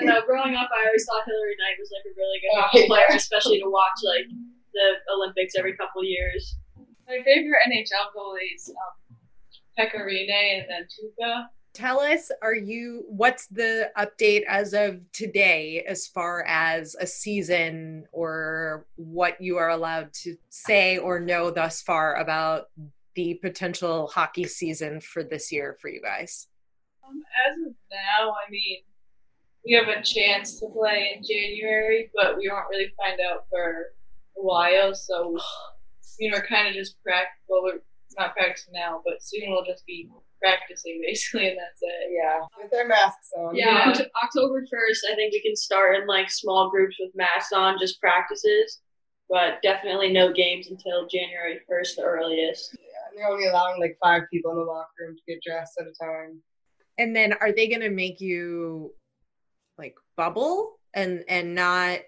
And 0.00 0.10
uh, 0.10 0.22
growing 0.26 0.54
up, 0.56 0.68
I 0.74 0.86
always 0.86 1.06
thought 1.06 1.22
Hilary 1.24 1.54
Knight 1.54 1.78
was 1.78 1.90
like 1.94 2.02
a 2.10 2.14
really 2.18 2.38
good 2.42 2.50
Oh, 2.58 2.60
hockey 2.62 2.86
player, 2.88 3.06
especially 3.14 3.60
to 3.60 3.70
watch 3.70 3.94
like 4.02 4.26
the 4.72 5.12
Olympics 5.14 5.54
every 5.56 5.76
couple 5.76 6.04
years. 6.04 6.56
My 7.06 7.18
favorite 7.24 7.58
NHL 7.66 8.12
goalies, 8.16 8.68
um, 8.70 9.16
Pekka 9.78 10.04
Rinne 10.04 10.60
and 10.60 10.66
then 10.68 10.86
Tuukka. 10.86 11.46
Tell 11.74 12.00
us, 12.00 12.30
are 12.42 12.54
you, 12.54 13.04
what's 13.08 13.46
the 13.46 13.90
update 13.96 14.42
as 14.48 14.72
of 14.72 15.00
today 15.12 15.84
as 15.86 16.06
far 16.06 16.44
as 16.46 16.96
a 16.98 17.06
season 17.06 18.04
or 18.10 18.86
what 18.96 19.40
you 19.40 19.58
are 19.58 19.68
allowed 19.68 20.12
to 20.24 20.36
say 20.48 20.98
or 20.98 21.20
know 21.20 21.50
thus 21.50 21.82
far 21.82 22.16
about 22.16 22.64
the 23.14 23.34
potential 23.34 24.08
hockey 24.08 24.44
season 24.44 25.00
for 25.00 25.22
this 25.22 25.52
year 25.52 25.76
for 25.80 25.88
you 25.88 26.02
guys? 26.02 26.48
Um, 27.06 27.22
as 27.46 27.56
of 27.66 27.74
now, 27.92 28.30
I 28.30 28.50
mean, 28.50 28.78
we 29.64 29.74
have 29.74 29.88
a 29.88 30.02
chance 30.02 30.58
to 30.60 30.66
play 30.68 31.12
in 31.14 31.22
January, 31.22 32.10
but 32.14 32.38
we 32.38 32.48
won't 32.48 32.66
really 32.70 32.92
find 32.96 33.20
out 33.20 33.44
for 33.50 33.92
a 34.40 34.44
while. 34.44 34.94
So, 34.94 35.36
you 36.18 36.30
know, 36.30 36.38
we're 36.38 36.46
kind 36.46 36.68
of 36.68 36.74
just 36.74 37.02
practice. 37.02 37.34
Well, 37.48 37.62
we're 37.62 37.80
not 38.18 38.34
practicing 38.34 38.74
now, 38.74 39.02
but 39.04 39.22
soon 39.22 39.50
we'll 39.50 39.64
just 39.64 39.86
be 39.86 40.08
practicing 40.42 41.00
basically, 41.06 41.48
and 41.48 41.58
that's 41.58 41.80
it. 41.82 42.10
yeah, 42.10 42.40
with 42.60 42.70
their 42.70 42.86
masks 42.86 43.30
on. 43.36 43.54
Yeah, 43.54 43.92
Oct- 43.92 44.06
October 44.22 44.62
1st, 44.62 45.12
I 45.12 45.14
think 45.14 45.32
we 45.32 45.42
can 45.42 45.56
start 45.56 45.96
in 45.96 46.06
like 46.06 46.30
small 46.30 46.70
groups 46.70 46.96
with 46.98 47.10
masks 47.14 47.52
on, 47.52 47.78
just 47.78 48.00
practices, 48.00 48.80
but 49.28 49.60
definitely 49.62 50.12
no 50.12 50.32
games 50.32 50.68
until 50.68 51.06
January 51.06 51.60
1st, 51.70 51.96
the 51.96 52.02
earliest. 52.02 52.72
And 52.72 53.18
they're 53.18 53.28
only 53.28 53.46
allowing 53.46 53.80
like 53.80 53.98
five 54.02 54.22
people 54.32 54.52
in 54.52 54.58
the 54.58 54.64
locker 54.64 54.88
room 55.00 55.16
to 55.16 55.32
get 55.32 55.42
dressed 55.44 55.72
at 55.80 55.86
a 55.86 56.04
time. 56.04 56.40
And 56.98 57.14
then 57.14 57.32
are 57.34 57.52
they 57.52 57.68
going 57.68 57.82
to 57.82 57.90
make 57.90 58.20
you 58.20 58.92
like 59.76 59.94
bubble 60.16 60.80
and 60.94 61.22
and 61.28 61.54
not 61.54 62.00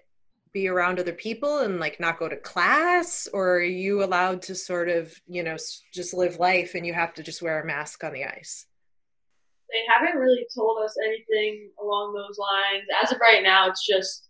be 0.53 0.67
around 0.67 0.99
other 0.99 1.13
people 1.13 1.59
and 1.59 1.79
like 1.79 1.99
not 1.99 2.19
go 2.19 2.27
to 2.27 2.35
class 2.35 3.27
or 3.33 3.55
are 3.55 3.63
you 3.63 4.03
allowed 4.03 4.41
to 4.43 4.55
sort 4.55 4.89
of, 4.89 5.13
you 5.27 5.43
know, 5.43 5.57
just 5.93 6.13
live 6.13 6.39
life 6.39 6.75
and 6.75 6.85
you 6.85 6.93
have 6.93 7.13
to 7.13 7.23
just 7.23 7.41
wear 7.41 7.61
a 7.61 7.65
mask 7.65 8.03
on 8.03 8.13
the 8.13 8.25
ice? 8.25 8.65
They 9.69 9.79
haven't 9.93 10.19
really 10.19 10.45
told 10.53 10.83
us 10.83 10.95
anything 11.05 11.69
along 11.81 12.13
those 12.13 12.37
lines. 12.37 12.83
As 13.01 13.11
of 13.11 13.19
right 13.21 13.41
now, 13.41 13.69
it's 13.69 13.87
just 13.87 14.27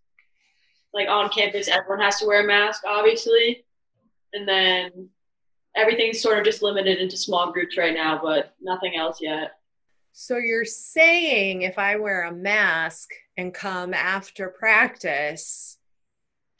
like 0.93 1.09
on 1.09 1.29
campus, 1.29 1.67
everyone 1.67 2.03
has 2.03 2.19
to 2.19 2.27
wear 2.27 2.43
a 2.43 2.47
mask, 2.47 2.83
obviously. 2.87 3.65
And 4.33 4.47
then 4.47 5.09
everything's 5.75 6.21
sort 6.21 6.37
of 6.37 6.45
just 6.45 6.61
limited 6.61 6.99
into 6.99 7.17
small 7.17 7.51
groups 7.51 7.77
right 7.77 7.93
now, 7.93 8.19
but 8.21 8.53
nothing 8.61 8.95
else 8.95 9.19
yet. 9.21 9.53
So 10.13 10.37
you're 10.37 10.65
saying 10.65 11.61
if 11.61 11.79
I 11.79 11.95
wear 11.95 12.23
a 12.23 12.33
mask 12.33 13.09
and 13.37 13.53
come 13.53 13.93
after 13.93 14.49
practice, 14.49 15.77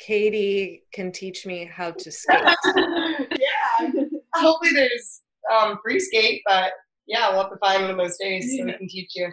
Katie 0.01 0.83
can 0.91 1.11
teach 1.11 1.45
me 1.45 1.65
how 1.65 1.91
to 1.91 2.11
skate. 2.11 2.41
yeah. 2.65 3.91
Hopefully 4.33 4.71
there's 4.73 5.21
um, 5.53 5.77
free 5.83 5.99
skate, 5.99 6.41
but 6.45 6.71
yeah, 7.07 7.29
we'll 7.29 7.43
have 7.43 7.51
to 7.51 7.57
find 7.57 7.83
one 7.83 7.91
of 7.91 7.97
those 7.97 8.17
days 8.17 8.57
so 8.57 8.65
we 8.65 8.73
can 8.73 8.87
teach 8.87 9.11
you. 9.15 9.31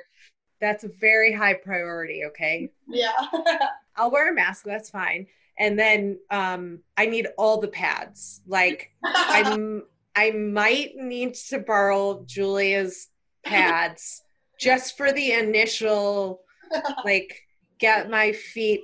That's 0.61 0.85
a 0.85 0.89
very 0.89 1.33
high 1.33 1.55
priority, 1.55 2.25
okay? 2.27 2.71
Yeah. 2.89 3.13
I'll 3.97 4.11
wear 4.11 4.31
a 4.31 4.35
mask, 4.35 4.65
that's 4.65 4.91
fine. 4.91 5.27
And 5.59 5.79
then 5.79 6.19
um 6.31 6.81
I 6.97 7.07
need 7.07 7.29
all 7.37 7.61
the 7.61 7.69
pads. 7.69 8.43
Like 8.47 8.91
I'm 9.05 9.85
I 10.15 10.31
might 10.31 10.93
need 10.97 11.35
to 11.51 11.59
borrow 11.61 12.25
Julia's 12.27 13.09
pads 13.45 14.23
just 14.61 14.97
for 14.97 15.13
the 15.13 15.33
initial 15.33 16.43
like 17.05 17.41
get 17.79 18.11
my 18.11 18.33
feet 18.33 18.83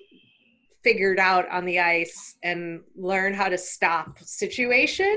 figured 0.84 1.18
out 1.18 1.48
on 1.48 1.64
the 1.64 1.80
ice 1.80 2.36
and 2.42 2.82
learn 2.94 3.32
how 3.34 3.48
to 3.48 3.56
stop 3.58 4.18
situation 4.20 5.16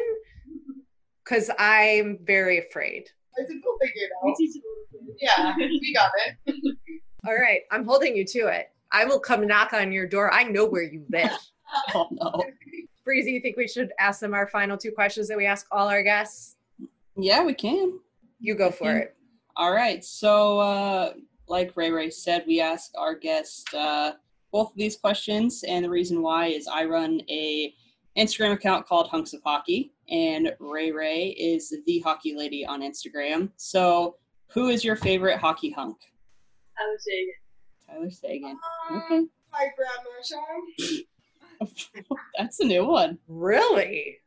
cuz 1.25 1.49
I'm 1.59 2.17
very 2.23 2.57
afraid. 2.59 3.09
I 3.39 3.43
think 3.45 3.63
we'll 3.63 3.77
figure 3.79 4.03
it 4.03 4.11
out. 4.25 4.35
teach 4.37 4.55
it 4.55 4.63
a 4.63 4.95
little 4.95 5.07
bit. 5.07 5.17
Yeah, 5.21 5.55
we 5.57 5.93
got 5.93 6.11
it. 6.25 6.77
All 7.27 7.35
right, 7.35 7.61
I'm 7.71 7.83
holding 7.85 8.15
you 8.15 8.25
to 8.25 8.47
it. 8.47 8.69
I 8.91 9.03
will 9.05 9.19
come 9.19 9.45
knock 9.45 9.73
on 9.73 9.91
your 9.91 10.07
door. 10.07 10.33
I 10.33 10.43
know 10.43 10.65
where 10.65 10.83
you 10.83 11.05
live. 11.09 11.31
Oh 11.93 12.07
no. 12.11 12.41
Breezy, 13.03 13.33
you 13.33 13.41
think 13.41 13.57
we 13.57 13.67
should 13.67 13.91
ask 13.99 14.21
them 14.21 14.33
our 14.33 14.47
final 14.47 14.77
two 14.77 14.89
questions 14.93 15.27
that 15.27 15.35
we 15.35 15.45
ask 15.45 15.67
all 15.69 15.89
our 15.89 16.01
guests? 16.01 16.55
Yeah, 17.17 17.43
we 17.43 17.53
can. 17.53 17.99
You 18.39 18.55
go 18.55 18.71
for 18.71 18.85
Yeah. 18.85 18.97
it. 18.99 19.15
All 19.57 19.73
right. 19.73 20.01
So, 20.01 20.59
uh, 20.59 21.13
like 21.49 21.75
Ray 21.75 21.91
Ray 21.91 22.09
said, 22.09 22.45
we 22.47 22.61
ask 22.61 22.93
our 22.97 23.15
guests 23.15 23.65
uh, 23.73 24.13
both 24.57 24.71
of 24.71 24.75
these 24.75 24.97
questions, 24.97 25.63
and 25.67 25.85
the 25.85 25.89
reason 25.89 26.19
why 26.23 26.47
is 26.47 26.67
I 26.67 26.85
run 26.85 27.21
a 27.29 27.75
Instagram 28.17 28.53
account 28.53 28.87
called 28.87 29.07
Hunks 29.07 29.33
of 29.33 29.41
Hockey, 29.45 29.93
and 30.09 30.51
Ray 30.59 30.91
Ray 30.91 31.27
is 31.27 31.71
the 31.85 31.99
hockey 31.99 32.35
lady 32.35 32.65
on 32.65 32.81
Instagram. 32.81 33.51
So, 33.57 34.15
who 34.47 34.69
is 34.69 34.83
your 34.83 34.95
favorite 34.95 35.37
hockey 35.37 35.69
hunk? 35.69 35.97
Tyler 36.75 36.89
would 36.89 37.01
say 37.01 37.33
Tyler 37.87 38.09
Seguin. 38.09 38.57
Um, 38.89 38.97
Okay, 38.97 39.25
Hi, 39.51 39.67
Brad 39.75 40.89
Marchand. 41.59 42.07
that's 42.39 42.59
a 42.59 42.65
new 42.65 42.87
one. 42.87 43.19
Really? 43.27 44.17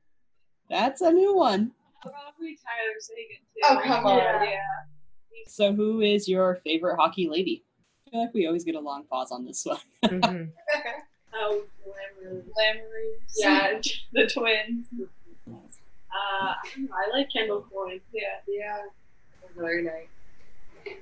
That's 0.68 1.00
a 1.00 1.10
new 1.10 1.34
one. 1.34 1.72
Probably 2.02 2.56
Tyler 2.56 3.00
Seguin 3.00 3.42
too. 3.52 3.60
Oh, 3.64 3.80
come 3.84 4.06
on. 4.06 4.48
Yeah. 4.48 4.60
So, 5.48 5.72
who 5.72 6.02
is 6.02 6.28
your 6.28 6.60
favorite 6.62 6.98
hockey 7.00 7.28
lady? 7.28 7.64
I 8.10 8.12
feel 8.12 8.20
like 8.22 8.34
we 8.34 8.46
always 8.46 8.64
get 8.64 8.74
a 8.74 8.80
long 8.80 9.04
pause 9.04 9.30
on 9.30 9.44
this 9.44 9.64
one. 9.64 9.78
Mhm. 10.04 10.50
Oh, 11.32 11.62
Glamour. 11.84 12.42
Lamoureux. 12.58 13.12
Yeah. 13.36 13.80
the 14.12 14.26
twins. 14.26 14.86
Uh, 14.98 15.54
I 16.12 16.56
don't 16.74 16.84
know, 16.86 16.90
I 16.92 17.16
like 17.16 17.32
Kendall 17.32 17.64
Coyne. 17.72 18.00
Yeah. 18.12 18.22
Yeah. 18.48 18.78
Very 19.56 19.82
nice. 19.84 20.96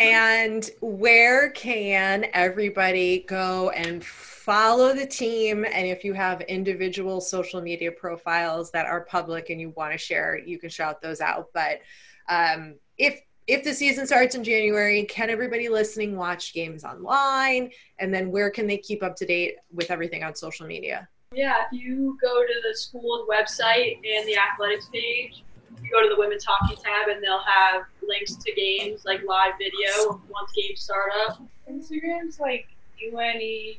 And 0.00 0.70
where 0.80 1.50
can 1.50 2.26
everybody 2.32 3.24
go 3.28 3.68
and 3.70 4.02
follow 4.02 4.94
the 4.94 5.06
team? 5.06 5.64
And 5.64 5.86
if 5.86 6.04
you 6.04 6.14
have 6.14 6.40
individual 6.42 7.20
social 7.20 7.60
media 7.60 7.92
profiles 7.92 8.70
that 8.70 8.86
are 8.86 9.02
public 9.02 9.50
and 9.50 9.60
you 9.60 9.70
want 9.76 9.92
to 9.92 9.98
share, 9.98 10.38
you 10.38 10.58
can 10.58 10.70
shout 10.70 11.02
those 11.02 11.20
out. 11.20 11.48
But 11.52 11.80
um, 12.28 12.76
if 12.96 13.20
if 13.48 13.64
the 13.64 13.72
season 13.72 14.06
starts 14.06 14.34
in 14.34 14.44
January, 14.44 15.04
can 15.04 15.30
everybody 15.30 15.70
listening 15.70 16.16
watch 16.16 16.52
games 16.52 16.84
online? 16.84 17.70
And 17.98 18.12
then 18.12 18.30
where 18.30 18.50
can 18.50 18.66
they 18.66 18.76
keep 18.76 19.02
up 19.02 19.16
to 19.16 19.26
date 19.26 19.56
with 19.72 19.90
everything 19.90 20.22
on 20.22 20.34
social 20.34 20.66
media? 20.66 21.08
Yeah, 21.32 21.62
if 21.72 21.80
you 21.80 22.18
go 22.20 22.42
to 22.42 22.54
the 22.68 22.76
school's 22.76 23.26
website 23.26 23.96
and 23.96 24.28
the 24.28 24.36
athletics 24.36 24.88
page, 24.92 25.44
you 25.82 25.90
go 25.90 26.02
to 26.02 26.08
the 26.14 26.18
women's 26.18 26.44
hockey 26.44 26.76
tab 26.76 27.08
and 27.08 27.22
they'll 27.22 27.42
have 27.42 27.84
links 28.06 28.34
to 28.36 28.52
games, 28.52 29.06
like 29.06 29.22
live 29.26 29.54
video 29.58 30.20
once 30.28 30.52
games 30.54 30.82
start 30.82 31.10
up. 31.26 31.42
Instagram's 31.70 32.38
like 32.38 32.68
UNE. 33.02 33.76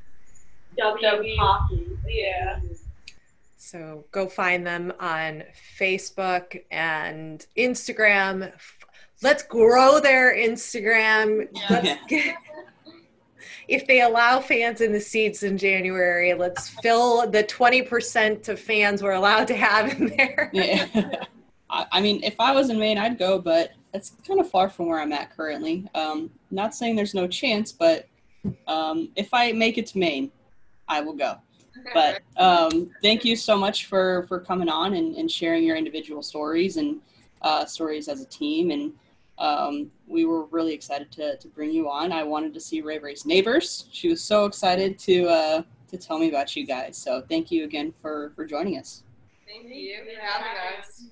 W 0.77 1.01
W. 1.01 1.35
hockey. 1.37 1.87
Yeah. 2.07 2.59
So 3.57 4.05
go 4.11 4.27
find 4.27 4.65
them 4.65 4.93
on 4.99 5.43
Facebook 5.77 6.59
and 6.71 7.45
Instagram. 7.57 8.51
Let's 9.21 9.43
grow 9.43 9.99
their 9.99 10.35
Instagram. 10.35 11.47
Let's 11.69 11.99
get, 12.07 12.35
if 13.67 13.85
they 13.85 14.01
allow 14.01 14.39
fans 14.39 14.81
in 14.81 14.93
the 14.93 14.99
seats 14.99 15.43
in 15.43 15.57
January, 15.57 16.33
let's 16.33 16.69
fill 16.81 17.29
the 17.29 17.43
20% 17.43 18.47
of 18.49 18.59
fans 18.59 19.03
we're 19.03 19.13
allowed 19.13 19.47
to 19.47 19.55
have 19.55 19.99
in 19.99 20.07
there. 20.17 20.49
Yeah. 20.53 20.87
I, 21.69 21.85
I 21.91 22.01
mean, 22.01 22.23
if 22.23 22.35
I 22.39 22.51
was 22.51 22.69
in 22.69 22.79
Maine, 22.79 22.97
I'd 22.97 23.19
go, 23.19 23.39
but 23.39 23.71
it's 23.93 24.13
kind 24.27 24.39
of 24.39 24.49
far 24.49 24.69
from 24.69 24.87
where 24.87 24.99
I'm 24.99 25.11
at 25.11 25.35
currently. 25.35 25.87
Um, 25.93 26.31
not 26.49 26.73
saying 26.73 26.95
there's 26.95 27.13
no 27.13 27.27
chance, 27.27 27.71
but 27.71 28.07
um, 28.67 29.09
if 29.15 29.33
I 29.33 29.51
make 29.51 29.77
it 29.77 29.85
to 29.87 29.99
Maine, 29.99 30.31
I 30.87 31.01
will 31.01 31.13
go. 31.13 31.35
But 31.93 32.21
um, 32.37 32.91
thank 33.01 33.23
you 33.23 33.35
so 33.35 33.57
much 33.57 33.85
for 33.85 34.25
for 34.27 34.39
coming 34.39 34.67
on 34.67 34.95
and, 34.95 35.15
and 35.15 35.31
sharing 35.31 35.63
your 35.63 35.77
individual 35.77 36.21
stories 36.21 36.77
and 36.77 36.99
uh, 37.41 37.65
stories 37.65 38.07
as 38.07 38.21
a 38.21 38.25
team. 38.25 38.71
And 38.71 38.93
um, 39.39 39.89
we 40.07 40.25
were 40.25 40.45
really 40.45 40.73
excited 40.73 41.11
to, 41.13 41.37
to 41.37 41.47
bring 41.47 41.71
you 41.71 41.89
on. 41.89 42.11
I 42.11 42.23
wanted 42.23 42.53
to 42.53 42.59
see 42.59 42.81
Ray 42.81 42.99
Ray's 42.99 43.25
neighbors. 43.25 43.85
She 43.91 44.09
was 44.09 44.21
so 44.21 44.45
excited 44.45 44.99
to 44.99 45.27
uh, 45.27 45.61
to 45.87 45.97
tell 45.97 46.19
me 46.19 46.29
about 46.29 46.55
you 46.55 46.65
guys. 46.65 46.97
So 46.97 47.23
thank 47.27 47.49
you 47.49 47.63
again 47.63 47.93
for 48.01 48.33
for 48.35 48.45
joining 48.45 48.77
us. 48.77 49.03
Thank 49.47 49.73
you 49.73 49.97
for 50.03 50.21
having 50.21 50.79
us. 50.79 51.05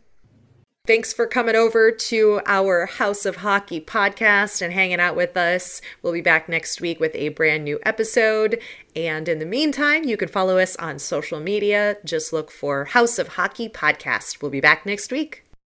Thanks 0.85 1.11
for 1.11 1.27
coming 1.27 1.55
over 1.55 1.91
to 1.91 2.39
our 2.45 2.85
House 2.85 3.25
of 3.25 3.37
Hockey 3.37 3.81
podcast 3.81 4.61
and 4.61 4.71
hanging 4.71 5.01
out 5.01 5.17
with 5.17 5.35
us. 5.35 5.81
We'll 6.01 6.13
be 6.13 6.21
back 6.21 6.47
next 6.47 6.79
week 6.79 7.01
with 7.01 7.13
a 7.13 7.27
brand 7.29 7.65
new 7.65 7.77
episode. 7.83 8.61
And 8.95 9.27
in 9.27 9.39
the 9.39 9.45
meantime, 9.45 10.05
you 10.05 10.15
can 10.15 10.29
follow 10.29 10.59
us 10.59 10.77
on 10.77 10.99
social 10.99 11.41
media. 11.41 11.97
Just 12.05 12.31
look 12.31 12.51
for 12.51 12.85
House 12.85 13.19
of 13.19 13.29
Hockey 13.29 13.67
podcast. 13.67 14.41
We'll 14.41 14.51
be 14.51 14.61
back 14.61 14.85
next 14.85 15.11
week. 15.11 15.46